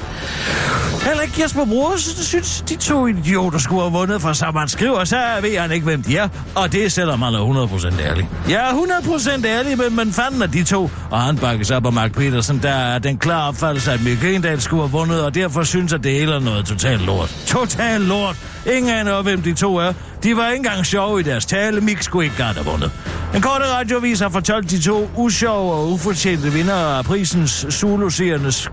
Heller 1.06 1.22
ikke 1.22 1.42
Jesper 1.42 1.66
Bror 1.66 1.94
synes, 1.98 2.64
de 2.70 2.76
to 2.76 3.08
idioter 3.08 3.60
skulle 3.60 3.82
have 3.82 3.92
vundet, 3.92 4.22
for 4.22 4.34
som 4.34 4.56
han 4.56 4.68
skriver, 4.68 5.04
så 5.04 5.18
ved 5.42 5.58
han 5.58 5.72
ikke, 5.72 5.84
hvem 5.84 6.04
de 6.04 6.18
er. 6.18 6.30
Og 6.56 6.72
det 6.72 6.86
er 6.86 6.90
selvom 6.90 7.22
han 7.22 7.34
er 7.34 7.68
100% 8.00 8.02
ærlig. 8.02 8.30
Jeg 8.50 8.70
er 8.70 9.02
100% 9.42 9.46
ærlig, 9.46 9.78
men 9.78 9.96
man 9.96 10.12
fandt 10.12 10.44
af 10.44 10.52
de 10.52 10.64
to. 10.64 10.90
Og 11.12 11.22
han 11.22 11.38
bakkes 11.38 11.72
op 11.72 11.86
af 11.86 11.94
Mark 11.94 12.12
Petersen, 12.12 12.60
der 12.64 12.70
er 12.70 13.00
den 13.00 13.18
klare 13.18 13.48
opfattelse, 13.48 13.92
at 13.92 14.04
Mikke 14.04 14.36
Endal 14.36 14.62
skulle 14.62 14.84
have 14.84 14.92
vundet, 14.92 15.24
og 15.24 15.36
derfor 15.36 15.64
synes, 15.64 15.94
at 15.94 16.04
det 16.04 16.12
hele 16.12 16.36
er 16.36 16.40
noget 16.40 16.66
totalt 16.66 17.02
lort. 17.02 17.36
Total 17.48 18.02
lort. 18.02 18.36
Ingen 18.76 18.92
aner, 18.92 19.22
hvem 19.22 19.42
de 19.42 19.54
to 19.54 19.76
er. 19.78 19.94
De 20.24 20.38
var 20.38 20.48
ikke 20.48 20.58
engang 20.58 20.86
sjove 20.86 21.20
i 21.20 21.24
deres 21.24 21.46
tale. 21.46 21.82
Mik 21.82 22.02
skulle 22.02 22.26
ikke 22.26 22.44
have 22.44 22.66
vundet. 22.66 22.92
En 23.36 23.42
korte 23.42 23.66
radiovis 23.74 24.20
har 24.20 24.30
fortalt 24.30 24.72
de 24.72 24.82
to 24.82 25.10
usjove 25.16 25.74
og 25.74 25.92
ufortjente 25.92 26.54
vinder 26.54 26.76
af 26.76 27.06
prisens 27.06 27.66
zulu 27.70 28.10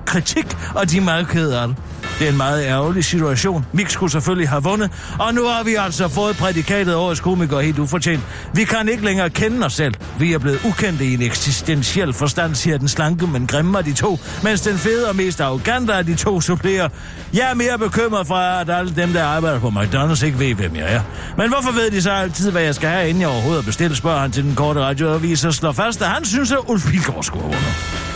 kritik, 0.07 0.47
og 0.75 0.91
de 0.91 0.97
er 0.97 1.01
meget 1.01 1.29
ked 1.29 1.51
af 1.51 1.69
det. 1.69 1.77
Det 2.19 2.27
er 2.27 2.31
en 2.31 2.37
meget 2.37 2.65
ærgerlig 2.65 3.05
situation. 3.05 3.67
Mik 3.73 3.89
skulle 3.89 4.13
selvfølgelig 4.13 4.49
have 4.49 4.63
vundet, 4.63 4.91
og 5.19 5.35
nu 5.35 5.45
har 5.47 5.63
vi 5.63 5.75
altså 5.75 6.09
fået 6.09 6.37
prædikatet 6.37 6.95
årets 6.95 7.21
komiker 7.21 7.61
helt 7.61 7.79
ufortjent. 7.79 8.23
Vi 8.55 8.65
kan 8.65 8.89
ikke 8.89 9.05
længere 9.05 9.31
kende 9.31 9.67
os 9.67 9.73
selv. 9.73 9.95
Vi 10.19 10.33
er 10.33 10.39
blevet 10.39 10.61
ukendte 10.65 11.05
i 11.05 11.15
en 11.15 11.23
eksistentiel 11.23 12.13
forstand, 12.13 12.55
siger 12.55 12.79
den 12.79 12.89
slanke, 12.89 13.27
men 13.27 13.47
grimme 13.47 13.79
af 13.79 13.85
de 13.85 13.93
to, 13.93 14.19
mens 14.43 14.61
den 14.61 14.79
fede 14.79 15.09
og 15.09 15.17
mest 15.17 15.41
arrogante 15.41 15.95
af 15.95 16.07
de 16.07 16.15
to 16.15 16.41
supplerer. 16.41 16.89
Jeg 17.35 17.51
er 17.51 17.55
mere 17.55 17.79
bekymret 17.79 18.27
for, 18.27 18.35
at 18.35 18.71
alle 18.71 18.95
dem, 18.97 19.13
der 19.13 19.25
arbejder 19.25 19.61
på 19.61 19.69
McDonald's, 19.69 20.25
ikke 20.25 20.39
ved, 20.39 20.55
hvem 20.55 20.77
jeg 20.77 20.95
er. 20.95 21.01
Men 21.37 21.49
hvorfor 21.49 21.73
ved 21.73 21.91
de 21.91 22.03
så 22.03 22.11
altid, 22.11 22.51
hvad 22.51 22.63
jeg 22.63 22.75
skal 22.75 22.89
have, 22.89 23.09
inden 23.09 23.21
jeg 23.21 23.29
overhovedet 23.29 23.65
bestiller, 23.65 23.97
spørger 23.97 24.21
han 24.21 24.33
til 24.33 24.45
den 24.45 24.55
korte 24.55 24.81
radioavis 24.81 25.45
og 25.45 25.55
slår 25.55 25.73
fast, 25.73 26.03
at 26.03 26.09
han 26.09 26.25
synes, 26.25 26.53
at 26.53 26.59
Ulf 26.67 26.91
Pilgaard 26.91 27.23
skulle 27.23 27.43
have 27.43 27.53
vundet. 27.53 28.13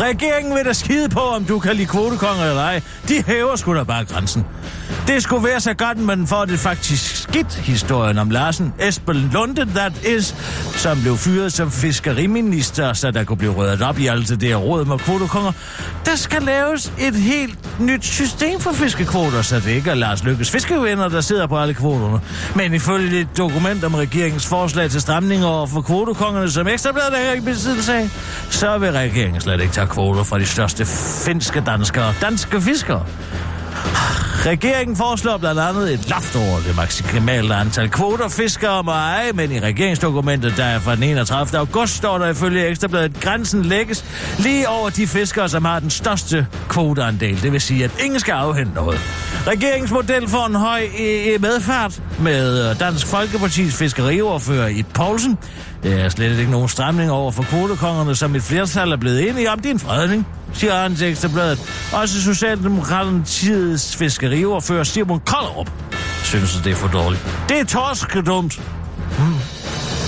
Regeringen 0.00 0.54
vil 0.54 0.64
da 0.64 0.72
skide 0.72 1.08
på, 1.08 1.20
om 1.20 1.44
du 1.44 1.58
kan 1.58 1.76
lide 1.76 1.86
kvotekonger 1.86 2.44
eller 2.44 2.62
ej. 2.62 2.82
De 3.08 3.22
hæver 3.26 3.56
sgu 3.56 3.74
da 3.74 3.82
bare 3.82 4.04
grænsen. 4.04 4.46
Det 5.06 5.22
skulle 5.22 5.44
være 5.44 5.60
så 5.60 5.74
godt, 5.74 5.98
men 5.98 6.26
for 6.26 6.44
det 6.44 6.58
faktisk 6.58 7.22
skidt 7.22 7.54
historien 7.54 8.18
om 8.18 8.30
Larsen. 8.30 8.74
Esben 8.78 9.30
Lunde, 9.32 9.66
that 9.74 9.92
is, 10.06 10.34
som 10.76 11.00
blev 11.00 11.16
fyret 11.16 11.52
som 11.52 11.70
fiskeriminister, 11.70 12.92
så 12.92 13.10
der 13.10 13.24
kunne 13.24 13.36
blive 13.36 13.52
rødt 13.52 13.82
op 13.82 13.98
i 13.98 14.06
alt 14.06 14.28
det 14.28 14.40
der 14.40 14.56
råd 14.56 14.84
med 14.84 14.98
kvotekonger. 14.98 15.52
Der 16.04 16.16
skal 16.16 16.42
laves 16.42 16.92
et 16.98 17.14
helt 17.14 17.80
nyt 17.80 18.04
system 18.04 18.60
for 18.60 18.72
fiskekvoter, 18.72 19.42
så 19.42 19.56
det 19.56 19.70
ikke 19.70 19.90
er 19.90 19.94
Lars 19.94 20.24
Lykkes 20.24 20.50
fiskevenner, 20.50 21.08
der 21.08 21.20
sidder 21.20 21.46
på 21.46 21.58
alle 21.58 21.74
kvoterne. 21.74 22.20
Men 22.54 22.74
ifølge 22.74 23.20
et 23.20 23.28
dokument 23.38 23.84
om 23.84 23.94
regeringens 23.94 24.46
forslag 24.46 24.90
til 24.90 25.00
stramninger 25.00 25.46
over 25.46 25.66
for 25.66 25.80
kvotekongerne, 25.80 26.50
som 26.50 26.68
ekstrabladet 26.68 27.28
er 27.28 27.32
i 27.32 27.40
besiddelse 27.40 27.94
af, 27.94 28.10
så 28.50 28.78
vil 28.78 28.92
regeringen 28.92 29.40
slet 29.40 29.60
ikke 29.60 29.72
tage 29.72 29.86
kvoter 29.88 30.24
fra 30.24 30.38
de 30.38 30.46
største 30.46 30.86
finske 31.24 31.60
danskere, 31.66 32.14
danske 32.20 32.60
fiskere. 32.60 33.06
Regeringen 34.46 34.96
foreslår 34.96 35.36
blandt 35.36 35.60
andet 35.60 35.92
et 35.92 36.08
loft 36.10 36.36
over 36.36 36.60
det 36.66 36.76
maksimale 36.76 37.54
antal 37.54 37.90
kvoter 37.90 38.28
fiskere 38.28 38.82
må 38.82 38.90
eje, 38.90 39.32
men 39.32 39.52
i 39.52 39.60
regeringsdokumentet, 39.60 40.54
der 40.56 40.64
er 40.64 40.78
fra 40.78 40.94
den 40.94 41.02
31. 41.02 41.58
august, 41.58 41.94
står 41.94 42.18
der 42.18 42.28
ifølge 42.28 42.66
Ekstrabladet, 42.66 43.16
at 43.16 43.20
grænsen 43.20 43.64
lægges 43.64 44.04
lige 44.38 44.68
over 44.68 44.90
de 44.90 45.06
fiskere, 45.06 45.48
som 45.48 45.64
har 45.64 45.80
den 45.80 45.90
største 45.90 46.46
kvoteandel. 46.68 47.42
Det 47.42 47.52
vil 47.52 47.60
sige, 47.60 47.84
at 47.84 47.90
ingen 48.04 48.20
skal 48.20 48.32
afhente 48.32 48.74
noget. 48.74 49.00
Regeringens 49.46 49.90
model 49.90 50.28
for 50.28 50.46
en 50.46 50.54
høj 50.54 50.82
øh, 51.00 51.34
øh, 51.34 51.40
medfart 51.40 52.02
med 52.20 52.70
øh, 52.70 52.80
Dansk 52.80 53.06
Folkepartis 53.06 53.76
fiskeriordfører 53.76 54.68
i 54.68 54.84
Poulsen. 54.94 55.38
Det 55.82 56.00
er 56.00 56.08
slet 56.08 56.38
ikke 56.38 56.50
nogen 56.50 56.68
stramning 56.68 57.10
over 57.10 57.30
for 57.30 57.42
kvotekongerne, 57.42 58.14
som 58.14 58.34
et 58.34 58.42
flertal 58.42 58.92
er 58.92 58.96
blevet 58.96 59.28
enige 59.28 59.50
om. 59.50 59.58
Det 59.58 59.66
er 59.66 59.74
en 59.74 59.78
fredning 59.78 60.26
siger 60.52 60.76
han 60.76 60.96
til 60.96 61.08
Ekstrabladet. 61.08 61.88
Også 61.92 62.22
Socialdemokraternes 62.22 63.96
fiskeriordfører 63.96 64.84
Simon 64.84 65.20
Kollerup 65.20 65.70
synes, 66.24 66.56
at 66.58 66.64
det 66.64 66.72
er 66.72 66.76
for 66.76 66.88
dårligt. 66.88 67.26
Det 67.48 67.60
er 67.60 67.64
torskedumt. 67.64 68.62
Hmm 69.18 69.57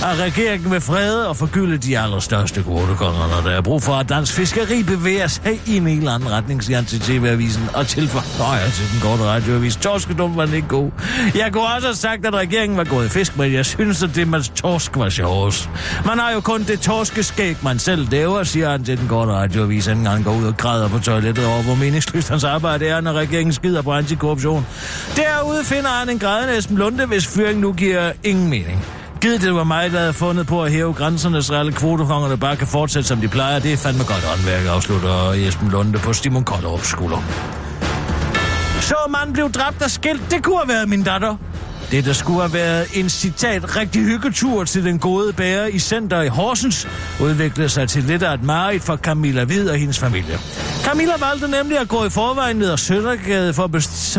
at 0.03 0.19
regeringen 0.19 0.71
vil 0.71 0.81
frede 0.81 1.27
og 1.27 1.37
forgylde 1.37 1.77
de 1.77 1.99
allerstørste 1.99 2.63
kvotekonger, 2.63 3.27
når 3.35 3.49
der 3.49 3.57
er 3.57 3.61
brug 3.61 3.83
for, 3.83 3.93
at 3.93 4.09
dansk 4.09 4.33
fiskeri 4.33 4.83
bevæger 4.83 5.27
sig 5.27 5.59
i 5.65 5.77
en 5.77 5.87
eller 5.87 6.11
anden 6.11 6.31
retning, 6.31 6.63
siger 6.63 6.77
han 6.77 6.85
til 6.85 6.99
TV-avisen, 6.99 7.63
og 7.73 7.87
tilføjer 7.87 8.69
til 8.69 8.85
den 8.93 8.99
korte 9.01 9.23
radioavis. 9.23 9.75
Torskedum 9.75 10.37
var 10.37 10.53
ikke 10.53 10.67
god. 10.67 10.91
Jeg 11.35 11.49
kunne 11.51 11.63
også 11.63 11.87
have 11.87 11.95
sagt, 11.95 12.25
at 12.25 12.33
regeringen 12.33 12.77
var 12.77 12.83
gået 12.83 13.05
i 13.05 13.09
fisk, 13.09 13.37
men 13.37 13.53
jeg 13.53 13.65
synes, 13.65 14.03
at 14.03 14.15
det 14.15 14.27
med 14.27 14.41
torsk 14.55 14.97
var 14.97 15.09
sjovt. 15.09 15.69
Man 16.05 16.19
har 16.19 16.31
jo 16.31 16.39
kun 16.39 16.63
det 16.63 16.79
torskeskæg, 16.79 17.57
man 17.63 17.79
selv 17.79 18.07
laver, 18.11 18.43
siger 18.43 18.69
han 18.69 18.83
til 18.83 18.97
den 18.97 19.07
korte 19.07 19.31
radioavis, 19.31 19.87
inden 19.87 20.05
han 20.05 20.23
går 20.23 20.35
ud 20.35 20.45
og 20.45 20.57
græder 20.57 20.87
på 20.87 20.99
toilettet 20.99 21.45
over, 21.45 21.63
hvor 21.63 21.75
meningsløst 21.75 22.29
hans 22.29 22.43
arbejde 22.43 22.87
er, 22.87 23.01
når 23.01 23.13
regeringen 23.13 23.53
skider 23.53 23.81
på 23.81 23.91
antikorruption. 23.91 24.65
Derude 25.15 25.63
finder 25.63 25.89
han 25.89 26.09
en 26.09 26.19
grædende 26.19 26.57
Esben 26.57 26.77
Lunde, 26.77 27.05
hvis 27.05 27.27
fyring 27.27 27.59
nu 27.59 27.73
giver 27.73 28.11
ingen 28.23 28.49
mening. 28.49 28.85
Gid 29.21 29.39
det 29.39 29.55
var 29.55 29.63
mig, 29.63 29.91
der 29.91 29.99
havde 29.99 30.13
fundet 30.13 30.47
på 30.47 30.63
at 30.63 30.71
hæve 30.71 30.93
grænserne, 30.93 31.43
så 31.43 31.53
alle 31.55 31.71
kvotekongerne 31.71 32.37
bare 32.37 32.55
kan 32.55 32.67
fortsætte, 32.67 33.07
som 33.07 33.21
de 33.21 33.27
plejer. 33.27 33.59
Det 33.59 33.73
er 33.73 33.77
fandme 33.77 34.03
godt 34.03 34.23
håndværk, 34.23 34.65
afslutter 34.65 35.31
Jesper 35.31 35.69
Lunde 35.69 35.99
på 35.99 36.13
Simon 36.13 36.43
Kolderups 36.43 36.87
skulder. 36.87 37.23
Så 38.81 38.95
man 39.09 39.33
blev 39.33 39.51
dræbt 39.51 39.81
af 39.81 39.91
skilt. 39.91 40.31
Det 40.31 40.43
kunne 40.43 40.57
have 40.57 40.67
været 40.67 40.89
min 40.89 41.03
datter. 41.03 41.35
Det, 41.91 42.05
der 42.05 42.13
skulle 42.13 42.41
have 42.41 42.53
været 42.53 42.87
en 42.93 43.09
citat 43.09 43.77
rigtig 43.77 44.01
hyggetur 44.01 44.63
til 44.63 44.85
den 44.85 44.99
gode 44.99 45.33
bærer 45.33 45.67
i 45.67 45.79
center 45.79 46.21
i 46.21 46.27
Horsens, 46.27 46.87
udviklede 47.21 47.69
sig 47.69 47.89
til 47.89 48.03
lidt 48.03 48.23
af 48.23 48.33
et 48.33 48.43
mareridt 48.43 48.83
for 48.83 48.95
Camilla 48.95 49.43
Hvid 49.43 49.69
og 49.69 49.77
hendes 49.77 49.99
familie. 49.99 50.39
Camilla 50.83 51.13
valgte 51.19 51.47
nemlig 51.47 51.79
at 51.79 51.87
gå 51.87 52.05
i 52.05 52.09
forvejen 52.09 52.55
ned 52.55 52.71
ad 52.71 52.77
Søndergade 52.77 53.53
for, 53.53 53.69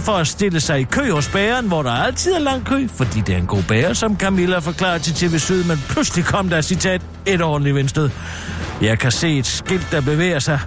for 0.00 0.12
at 0.12 0.26
stille 0.26 0.60
sig 0.60 0.80
i 0.80 0.82
kø 0.82 1.10
hos 1.10 1.28
bæren, 1.28 1.68
hvor 1.68 1.82
der 1.82 1.90
altid 1.90 2.32
er 2.32 2.38
lang 2.38 2.66
kø, 2.66 2.88
fordi 2.94 3.20
det 3.20 3.34
er 3.34 3.38
en 3.38 3.46
god 3.46 3.62
bærer, 3.62 3.92
som 3.92 4.16
Camilla 4.16 4.58
forklarer 4.58 4.98
til 4.98 5.14
TV 5.14 5.38
Syd, 5.38 5.64
men 5.64 5.78
pludselig 5.88 6.24
kom 6.24 6.48
der 6.48 6.60
citat 6.60 7.02
et 7.26 7.42
ordentligt 7.42 7.76
vindstød. 7.76 8.10
Jeg 8.82 8.98
kan 8.98 9.10
se 9.10 9.38
et 9.38 9.46
skilt, 9.46 9.88
der 9.92 10.00
bevæger 10.00 10.38
sig. 10.38 10.60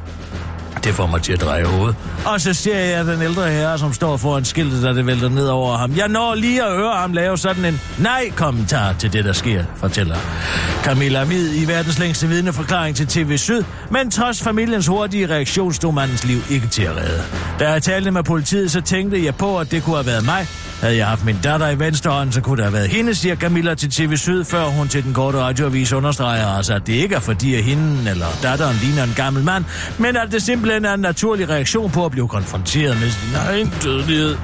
Det 0.85 0.93
får 0.93 1.07
mig 1.07 1.21
til 1.21 1.33
at 1.33 1.41
dreje 1.41 1.65
hovedet. 1.65 1.95
Og 2.25 2.41
så 2.41 2.53
ser 2.53 2.79
jeg 2.79 3.05
den 3.05 3.21
ældre 3.21 3.51
herre, 3.51 3.79
som 3.79 3.93
står 3.93 4.17
foran 4.17 4.45
skiltet, 4.45 4.83
der 4.83 4.93
det 4.93 5.05
vælter 5.05 5.29
ned 5.29 5.47
over 5.47 5.77
ham. 5.77 5.95
Jeg 5.97 6.07
når 6.07 6.35
lige 6.35 6.63
at 6.63 6.71
høre 6.71 6.93
ham 6.95 7.13
lave 7.13 7.37
sådan 7.37 7.65
en 7.65 7.81
nej-kommentar 7.99 8.93
til 8.93 9.13
det, 9.13 9.25
der 9.25 9.33
sker, 9.33 9.63
fortæller 9.75 10.15
Camilla 10.83 11.23
Hvid 11.23 11.63
i 11.63 11.67
verdens 11.67 11.99
længste 11.99 12.27
vidneforklaring 12.27 12.95
til 12.95 13.07
TV 13.07 13.37
Syd, 13.37 13.63
men 13.89 14.11
trods 14.11 14.41
familiens 14.41 14.87
hurtige 14.87 15.27
reaktion 15.27 15.73
stod 15.73 15.93
mandens 15.93 16.23
liv 16.23 16.39
ikke 16.49 16.67
til 16.67 16.83
at 16.83 16.95
redde. 16.95 17.23
Da 17.59 17.69
jeg 17.69 17.83
talte 17.83 18.11
med 18.11 18.23
politiet, 18.23 18.71
så 18.71 18.81
tænkte 18.81 19.25
jeg 19.25 19.35
på, 19.35 19.59
at 19.59 19.71
det 19.71 19.83
kunne 19.83 19.95
have 19.95 20.05
været 20.05 20.25
mig. 20.25 20.47
Havde 20.81 20.97
jeg 20.97 21.07
haft 21.07 21.25
min 21.25 21.37
datter 21.43 21.69
i 21.69 21.79
venstre 21.79 22.11
hånd, 22.11 22.31
så 22.31 22.41
kunne 22.41 22.57
det 22.57 22.65
have 22.65 22.73
været 22.73 22.89
hende, 22.89 23.15
siger 23.15 23.35
Camilla 23.35 23.75
til 23.75 23.91
TV 23.91 24.15
Syd, 24.17 24.43
før 24.43 24.65
hun 24.65 24.87
til 24.87 25.03
den 25.03 25.13
korte 25.13 25.39
radioavis 25.39 25.93
understreger 25.93 26.47
altså, 26.47 26.73
at 26.73 26.87
det 26.87 26.93
ikke 26.93 27.15
er 27.15 27.19
fordi, 27.19 27.55
at 27.55 27.63
hende 27.63 28.09
eller 28.11 28.27
datteren 28.43 28.75
ligner 28.81 29.03
en 29.03 29.13
gammel 29.15 29.43
mand, 29.43 29.65
men 29.97 30.17
at 30.17 30.31
det 30.31 30.41
simpelthen 30.41 30.85
er 30.85 30.93
en 30.93 30.99
naturlig 30.99 31.49
reaktion 31.49 31.91
på 31.91 32.05
at 32.05 32.11
blive 32.11 32.27
konfronteret 32.27 32.99
med 32.99 33.09
sin 33.09 33.35
egen 33.35 33.73
dødelighed. 33.83 34.37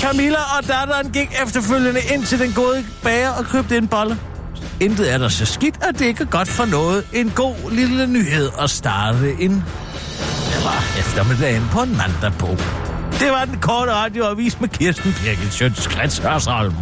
Camilla 0.00 0.38
og 0.58 0.68
datteren 0.68 1.10
gik 1.12 1.28
efterfølgende 1.42 2.00
ind 2.14 2.24
til 2.24 2.38
den 2.38 2.52
gode 2.52 2.84
bager 3.02 3.30
og 3.30 3.44
købte 3.44 3.76
en 3.76 3.88
bolle. 3.88 4.18
Intet 4.80 5.12
er 5.12 5.18
der 5.18 5.28
så 5.28 5.46
skidt, 5.46 5.74
at 5.82 5.98
det 5.98 6.04
ikke 6.04 6.22
er 6.22 6.28
godt 6.28 6.48
for 6.48 6.64
noget. 6.64 7.04
En 7.12 7.30
god 7.30 7.70
lille 7.72 8.06
nyhed 8.06 8.50
at 8.62 8.70
starte 8.70 9.36
en 9.40 9.64
var 10.64 10.98
eftermiddagen 10.98 11.62
på 11.72 11.82
en 11.82 11.96
mandag 11.96 12.32
på. 12.38 12.56
Det 13.20 13.30
var 13.30 13.44
den 13.44 13.60
korte 13.60 13.92
radioavis 13.94 14.60
med 14.60 14.68
Kirsten 14.68 15.12
Birgit 15.22 15.52
Sjøtskrets 15.52 16.18
Hørsholm. 16.18 16.74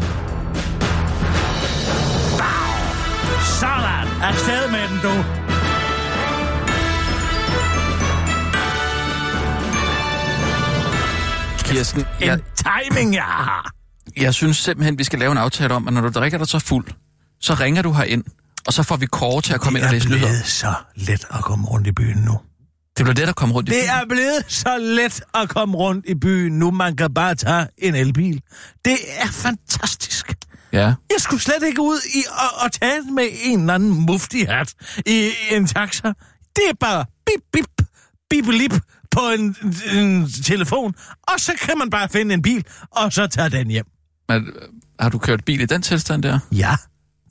Sådan! 3.61 4.09
Afsted 4.23 4.71
med 4.71 4.89
den, 4.89 4.99
du! 5.03 5.25
Kirsten, 11.59 12.01
En 12.21 12.27
jeg, 12.29 12.41
timing, 12.57 13.15
jeg 13.15 13.23
har! 13.23 13.71
jeg 14.17 14.35
synes 14.35 14.57
simpelthen, 14.57 14.99
vi 14.99 15.05
skal 15.05 15.19
lave 15.19 15.33
en 15.33 15.39
aftale 15.39 15.75
om, 15.75 15.89
at 15.89 15.95
når 15.95 16.01
du 16.01 16.09
drikker 16.09 16.39
dig 16.39 16.47
så 16.47 16.59
fuld, 16.59 16.87
så 17.41 17.55
ringer 17.55 17.83
du 17.83 17.93
herind, 17.93 18.25
og 18.67 18.73
så 18.73 18.83
får 18.83 18.97
vi 18.97 19.07
Kåre 19.07 19.43
til 19.43 19.55
at 19.55 19.61
komme 19.61 19.79
ind 19.79 19.87
og 19.87 19.93
Det 19.93 20.03
læse 20.05 20.09
er 20.09 20.15
nyheder. 20.15 20.29
blevet 20.33 20.47
så 20.47 20.73
let 20.95 21.25
at 21.31 21.41
komme 21.45 21.67
rundt 21.67 21.87
i 21.87 21.93
byen 21.93 22.19
nu. 22.19 22.39
Det 22.99 23.05
bliver 23.07 23.15
let 23.17 23.29
at 23.29 23.37
komme 23.37 23.55
rundt 23.55 23.69
i 23.69 23.73
Det 23.73 23.81
byen. 23.83 23.91
er 23.91 24.05
blevet 24.09 24.45
så 24.49 24.79
let 24.79 25.21
at 25.35 25.49
komme 25.49 25.77
rundt 25.77 26.07
i 26.09 26.15
byen 26.15 26.59
nu. 26.59 26.71
Man 26.71 26.97
kan 26.97 27.15
bare 27.15 27.35
tage 27.35 27.67
en 27.79 27.95
elbil. 27.95 28.41
Det 28.85 28.97
er 29.19 29.27
fantastisk. 29.27 30.35
Ja. 30.73 30.85
Jeg 30.87 31.19
skulle 31.19 31.43
slet 31.43 31.63
ikke 31.67 31.81
ud 31.83 31.99
i 32.15 32.23
og, 32.31 32.65
og 32.65 32.73
tale 32.73 33.03
med 33.05 33.25
en 33.43 33.61
eller 33.61 33.75
anden 33.75 34.07
mufti 34.07 34.45
hat 34.45 34.75
i 35.07 35.31
en 35.51 35.67
taxa. 35.67 36.09
Det 36.57 36.65
er 36.71 36.75
bare 36.81 37.05
bip, 37.27 37.43
bip, 37.53 37.87
bip, 38.31 38.47
lip 38.47 38.73
på 39.11 39.21
en, 39.39 39.57
en 39.93 40.31
telefon, 40.45 40.95
og 41.23 41.41
så 41.41 41.53
kan 41.61 41.79
man 41.79 41.91
bare 41.91 42.09
finde 42.09 42.35
en 42.35 42.43
bil, 42.43 42.65
og 42.91 43.13
så 43.13 43.27
tage 43.27 43.49
den 43.51 43.69
hjem. 43.69 43.87
Men, 44.29 44.47
øh, 44.47 44.53
har 45.01 45.09
du 45.09 45.19
kørt 45.19 45.45
bil 45.45 45.61
i 45.61 45.67
den 45.67 45.83
tilstand 45.83 46.23
der? 46.23 46.39
Ja, 46.53 46.77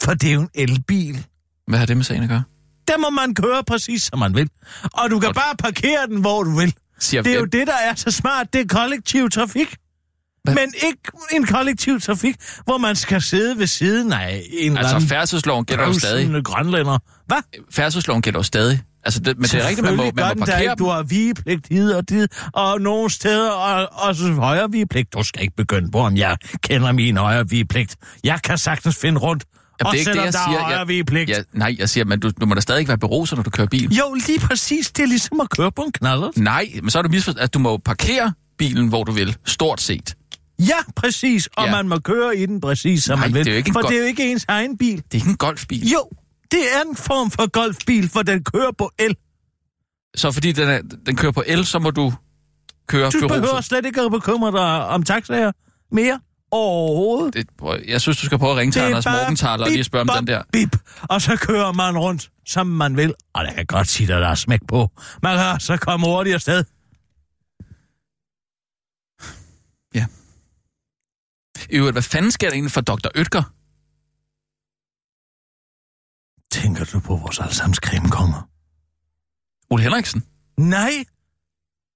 for 0.04 0.14
det 0.14 0.30
er 0.30 0.34
jo 0.34 0.42
en 0.42 0.50
elbil. 0.54 1.26
Hvad 1.68 1.80
har 1.80 1.86
det 1.86 1.98
med 1.98 2.04
sagen 2.04 2.24
at 2.24 2.30
gøre? 2.30 2.44
Der 2.88 2.98
må 2.98 3.10
man 3.10 3.36
køre 3.36 3.64
præcis, 3.68 4.04
som 4.04 4.20
man 4.20 4.36
vil. 4.36 4.50
Og 4.94 5.10
du 5.12 5.20
kan 5.20 5.30
Og- 5.30 5.36
bare 5.36 5.56
parkere 5.60 6.08
den, 6.08 6.22
hvor 6.22 6.44
du 6.44 6.56
vil. 6.60 6.74
Siger, 7.00 7.22
Det 7.24 7.34
er 7.34 7.40
jo 7.40 7.46
det, 7.46 7.68
der 7.68 7.74
er 7.74 7.96
så 7.96 8.12
smart. 8.12 8.54
Det 8.54 8.62
er 8.62 8.66
kollektiv 8.68 9.30
trafik. 9.30 9.76
Hvad? 10.44 10.54
Men 10.56 10.74
ikke 10.88 11.00
en 11.36 11.46
kollektiv 11.46 12.02
trafik, 12.02 12.36
hvor 12.66 12.78
man 12.78 12.96
skal 12.96 13.22
sidde 13.22 13.60
ved 13.60 13.68
siden 13.68 14.14
af 14.14 14.44
en 14.52 14.78
eller 14.78 14.90
Altså, 14.94 15.08
færdselsloven 15.10 15.66
gælder 15.66 15.88
jo 15.88 15.94
stadig. 15.94 16.44
grønlænder. 16.44 16.98
Hvad? 17.26 17.38
Færdselsloven 17.72 18.22
gælder 18.22 18.40
jo 18.40 18.44
stadig. 18.44 18.82
Altså, 19.04 19.20
det, 19.20 19.38
men 19.38 19.44
det 19.44 19.54
er 19.54 19.68
rigtigt, 19.68 19.86
man 19.86 19.96
må, 19.96 20.04
man 20.04 20.38
må 20.38 20.46
parkere 20.46 20.62
ikke. 20.62 20.76
Du 20.76 20.86
har 20.88 21.04
vigepligt 21.04 21.68
hid 21.70 21.92
og 21.94 22.10
dit, 22.10 22.30
og 22.54 22.82
nogle 22.82 23.10
steder 23.12 23.52
og, 23.52 23.90
også 23.92 24.32
højere 24.34 24.72
vigepligt. 24.72 25.14
Du 25.14 25.24
skal 25.24 25.42
ikke 25.42 25.56
begynde 25.56 25.92
på, 25.92 26.00
om 26.00 26.18
jeg 26.18 26.38
kender 26.64 26.92
min 26.92 27.18
højere 27.18 27.50
vigepligt. 27.50 27.96
Jeg 28.24 28.40
kan 28.44 28.58
sagtens 28.58 28.96
finde 28.98 29.20
rundt. 29.20 29.44
Jamen, 29.80 29.88
og 29.88 29.92
det 29.94 29.98
er 29.98 30.00
ikke 30.00 30.12
det, 30.12 30.26
jeg 30.26 30.34
der 30.34 30.40
siger. 30.50 30.60
er 30.66 30.78
Jeg- 30.78 30.88
vigepligt. 30.88 31.30
Ja, 31.30 31.42
nej, 31.54 31.76
jeg 31.80 31.90
siger, 31.90 32.06
men 32.06 32.20
du, 32.20 32.32
du 32.42 32.46
må 32.46 32.56
da 32.56 32.60
stadig 32.62 32.80
ikke 32.80 32.90
være 32.90 32.98
beruset, 32.98 33.38
når 33.38 33.44
du 33.44 33.50
kører 33.50 33.68
bil. 33.68 33.96
Jo, 33.96 34.14
lige 34.28 34.40
præcis. 34.40 34.92
Det 34.92 35.04
er 35.04 35.08
ligesom 35.08 35.40
at 35.42 35.50
køre 35.50 35.72
på 35.72 35.82
en 35.82 35.92
knaller. 35.92 36.30
Nej, 36.38 36.70
men 36.82 36.90
så 36.90 36.98
er 36.98 37.02
du 37.02 37.10
misforstået, 37.10 37.44
at 37.44 37.54
du 37.54 37.60
må 37.60 37.78
parkere 37.78 38.34
bilen, 38.58 38.88
hvor 38.88 39.04
du 39.04 39.12
vil. 39.12 39.38
Stort 39.46 39.82
set. 39.82 40.16
Ja, 40.60 40.78
præcis. 40.96 41.48
Og 41.58 41.66
Ja. 41.66 41.72
man 41.72 41.88
må 41.90 42.00
køre 42.00 42.38
i 42.38 42.46
den 42.46 42.62
præcis, 42.62 43.04
som 43.04 43.20
Nej, 43.20 43.28
man 43.28 43.34
vil. 43.34 43.46
det 43.46 43.52
er 43.52 43.56
jo 43.56 43.58
ikke 43.58 43.74
for 43.74 43.82
det 43.82 43.96
er 43.96 44.00
jo 44.00 44.06
ikke 44.06 44.32
ens 44.32 44.46
egen 44.48 44.78
bil. 44.78 44.96
Det 44.98 45.04
er 45.12 45.16
ikke 45.16 45.30
en 45.30 45.38
golfbil. 45.38 45.90
Jo, 45.90 46.10
det 46.52 46.60
er 46.76 46.90
en 46.90 46.96
form 46.96 47.32
for 47.32 47.50
golfbil, 47.52 48.10
for 48.10 48.22
den 48.22 48.44
kører 48.44 48.72
på 48.78 48.92
el. 49.00 49.16
Så 50.16 50.32
fordi 50.32 50.52
den, 50.52 50.70
er, 50.70 50.82
den 51.06 51.16
kører 51.16 51.32
på 51.32 51.44
el, 51.48 51.66
så 51.66 51.80
må 51.80 51.92
du 51.92 52.14
køre 52.88 53.06
Du 53.12 53.20
beruset. 53.20 53.42
behøver 53.42 53.62
slet 53.62 53.86
ikke 53.86 54.02
at 54.02 54.12
bekymre 54.12 54.52
dig 54.52 54.86
om 54.88 55.04
taxaer 55.04 55.52
mere 55.92 56.20
overhovedet. 56.52 57.34
Det, 57.34 57.48
jeg 57.88 58.02
synes, 58.02 58.18
du 58.18 58.26
skal 58.26 58.38
prøve 58.38 58.52
at 58.52 58.58
ringe 58.58 58.72
til 58.72 58.80
Anders 58.80 59.06
Morgenthaler 59.06 59.66
og 59.66 59.72
lige 59.72 59.84
spørge 59.84 60.02
om 60.02 60.18
den 60.18 60.28
der. 60.28 60.44
Bip, 60.52 60.78
og 61.02 61.22
så 61.22 61.36
kører 61.36 61.72
man 61.72 61.98
rundt, 61.98 62.32
som 62.46 62.68
man 62.68 62.98
vil. 62.98 63.14
Og 63.34 63.46
der 63.46 63.54
kan 63.54 63.66
godt 63.66 63.88
sige, 63.88 64.14
at 64.14 64.22
der 64.22 64.28
er 64.28 64.36
smæk 64.36 64.60
på. 64.68 64.92
Man 65.24 65.38
kan 65.38 65.60
så 65.60 65.78
komme 65.78 66.08
hurtigt 66.08 66.34
afsted. 66.34 66.64
I 71.70 71.76
øvrigt, 71.76 71.94
hvad 71.94 72.02
fanden 72.02 72.32
sker 72.32 72.48
der 72.48 72.54
egentlig 72.54 72.72
for 72.72 72.82
Dr. 72.82 73.10
Ytger? 73.16 73.44
Tænker 76.52 76.86
du 76.86 77.00
på 77.00 77.16
vores 77.16 77.40
allesammens 77.40 77.78
cremekonger? 77.78 78.50
Ole 79.70 79.84
Henriksen? 79.84 80.24
Nej, 80.58 80.92